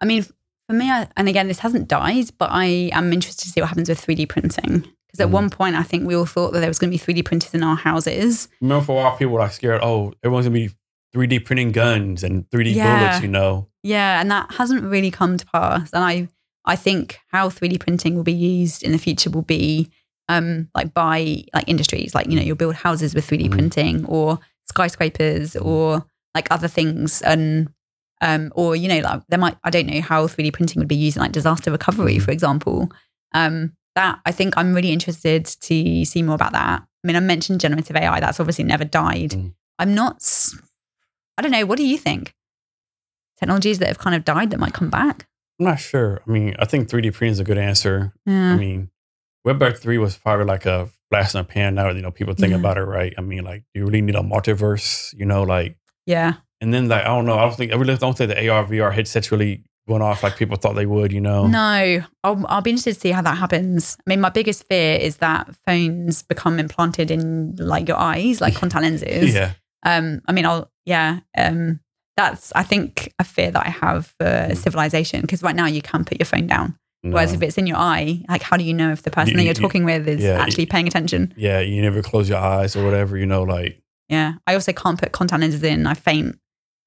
[0.00, 3.50] I mean, for me, I, and again, this hasn't died, but I am interested to
[3.50, 4.84] see what happens with 3D printing.
[5.08, 5.32] Because at Mhm.
[5.32, 7.54] one point, I think we all thought that there was going to be 3D printers
[7.54, 8.48] in our houses.
[8.60, 9.80] Remember, for a while, people were like scared.
[9.82, 10.70] Oh, everyone's gonna be
[11.14, 12.98] 3D printing guns and 3D Yeah.
[12.98, 13.22] bullets.
[13.22, 15.90] You know, Yeah, and that hasn't really come to pass.
[15.94, 16.28] And I,
[16.68, 19.90] I think how 3D printing will be used in the future will be
[20.28, 23.52] um, like by like industries, like you know, you'll build houses with 3D Mhm.
[23.52, 24.38] printing or
[24.68, 27.70] skyscrapers or like other things, and
[28.20, 30.96] um, or you know, like there might I don't know how 3D printing would be
[30.96, 32.22] used in like disaster recovery, Mhm.
[32.22, 32.92] for example.
[33.32, 36.82] Um, that I think I'm really interested to see more about that.
[36.82, 38.20] I mean, I mentioned generative AI.
[38.20, 39.30] That's obviously never died.
[39.30, 39.54] Mhm.
[39.78, 40.22] I'm not.
[41.38, 41.64] I don't know.
[41.64, 42.34] What do you think?
[43.38, 45.26] Technologies that have kind of died that might come back.
[45.58, 46.20] I'm not sure.
[46.26, 48.12] I mean, I think 3D printing is a good answer.
[48.26, 48.52] Yeah.
[48.54, 48.90] I mean,
[49.44, 51.74] Web three was probably like a flash in the pan.
[51.74, 52.58] Now you know people think Yeah.
[52.58, 53.14] about it, right?
[53.16, 55.14] I mean, like, you really need a multiverse.
[55.16, 56.34] You know, like yeah.
[56.60, 58.64] And then like I don't know, I don't think I really don't think the AR
[58.66, 61.12] VR headsets really went off like people thought they would.
[61.12, 63.96] You know, No, I'll, I'll be interested to see how that happens.
[64.06, 68.54] I mean, my biggest fear is that phones become implanted in like your eyes, like
[68.54, 69.32] contact lenses.
[69.40, 69.52] yeah,
[69.84, 71.20] Um, I mean, I'll yeah.
[71.38, 71.80] Um,
[72.18, 74.56] that's I think a fear that I have for Mm.
[74.56, 76.76] civilization because right now you can't put your phone down.
[77.02, 79.36] Whereas if it's in your eye, like how do you know if the person You-
[79.38, 81.32] that you're you- talking with is yeah, you- actually paying attention?
[81.36, 83.16] yeah, you never close your eyes or whatever.
[83.16, 84.32] You know, like Yeah.
[84.48, 85.86] I also can't put contact lenses in.
[85.86, 86.38] I faint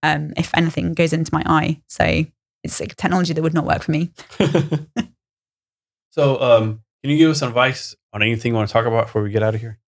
[0.03, 1.79] um, if anything goes into my eye.
[1.87, 2.25] So
[2.63, 4.11] it's like technology that would not work for me.
[6.11, 9.05] so, um, can you give us some advice on anything you want to talk about
[9.07, 9.79] before we get out of here?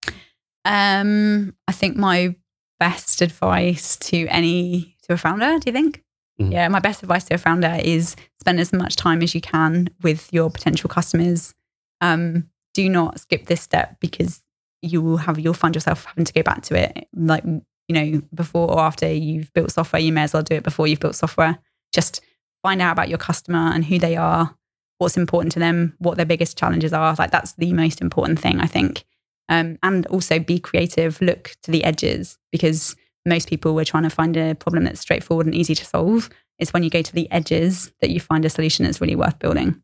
[0.66, 2.36] Um, I think my
[2.80, 6.02] best advice to any to a founder, do you think?
[6.40, 6.52] Mhm.
[6.52, 9.90] Yeah, my best advice to a founder is spend as much time as you can
[10.02, 11.54] with your potential customers.
[12.02, 14.42] Um, do not skip this step because
[14.82, 17.08] you will have you'll find yourself having to go back to it.
[17.16, 17.62] Like you
[17.96, 21.00] know, before or after you've built software, you may as well do it before you've
[21.02, 21.60] built software.
[21.92, 22.22] Just
[22.64, 24.56] find out about your customer and who they are,
[24.98, 27.14] what's important to them, what their biggest challenges are.
[27.20, 29.04] Like that's the most important thing, I think.
[29.50, 32.96] Um, and also be creative, look to the edges because
[33.26, 36.30] most people were trying to find a problem that's straightforward and easy to solve.
[36.60, 39.40] It's when you go to the edges that you find a solution that's really worth
[39.40, 39.82] building.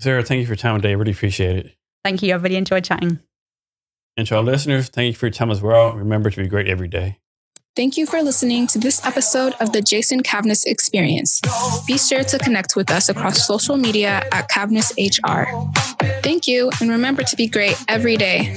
[0.00, 0.90] Sarah, thank you for your time today.
[0.90, 1.76] I really appreciate it.
[2.04, 2.34] Thank you.
[2.34, 3.20] I've really enjoyed chatting.
[4.16, 5.92] And to our listeners, thank you for your time as well.
[5.92, 7.18] Remember to be great every day.
[7.76, 11.40] Thank you for listening to this episode of the Jason Cavness Experience.
[11.88, 15.74] Be sure to connect with us across social media at CavnessHR.
[16.22, 18.56] Thank you, and remember to be great every day.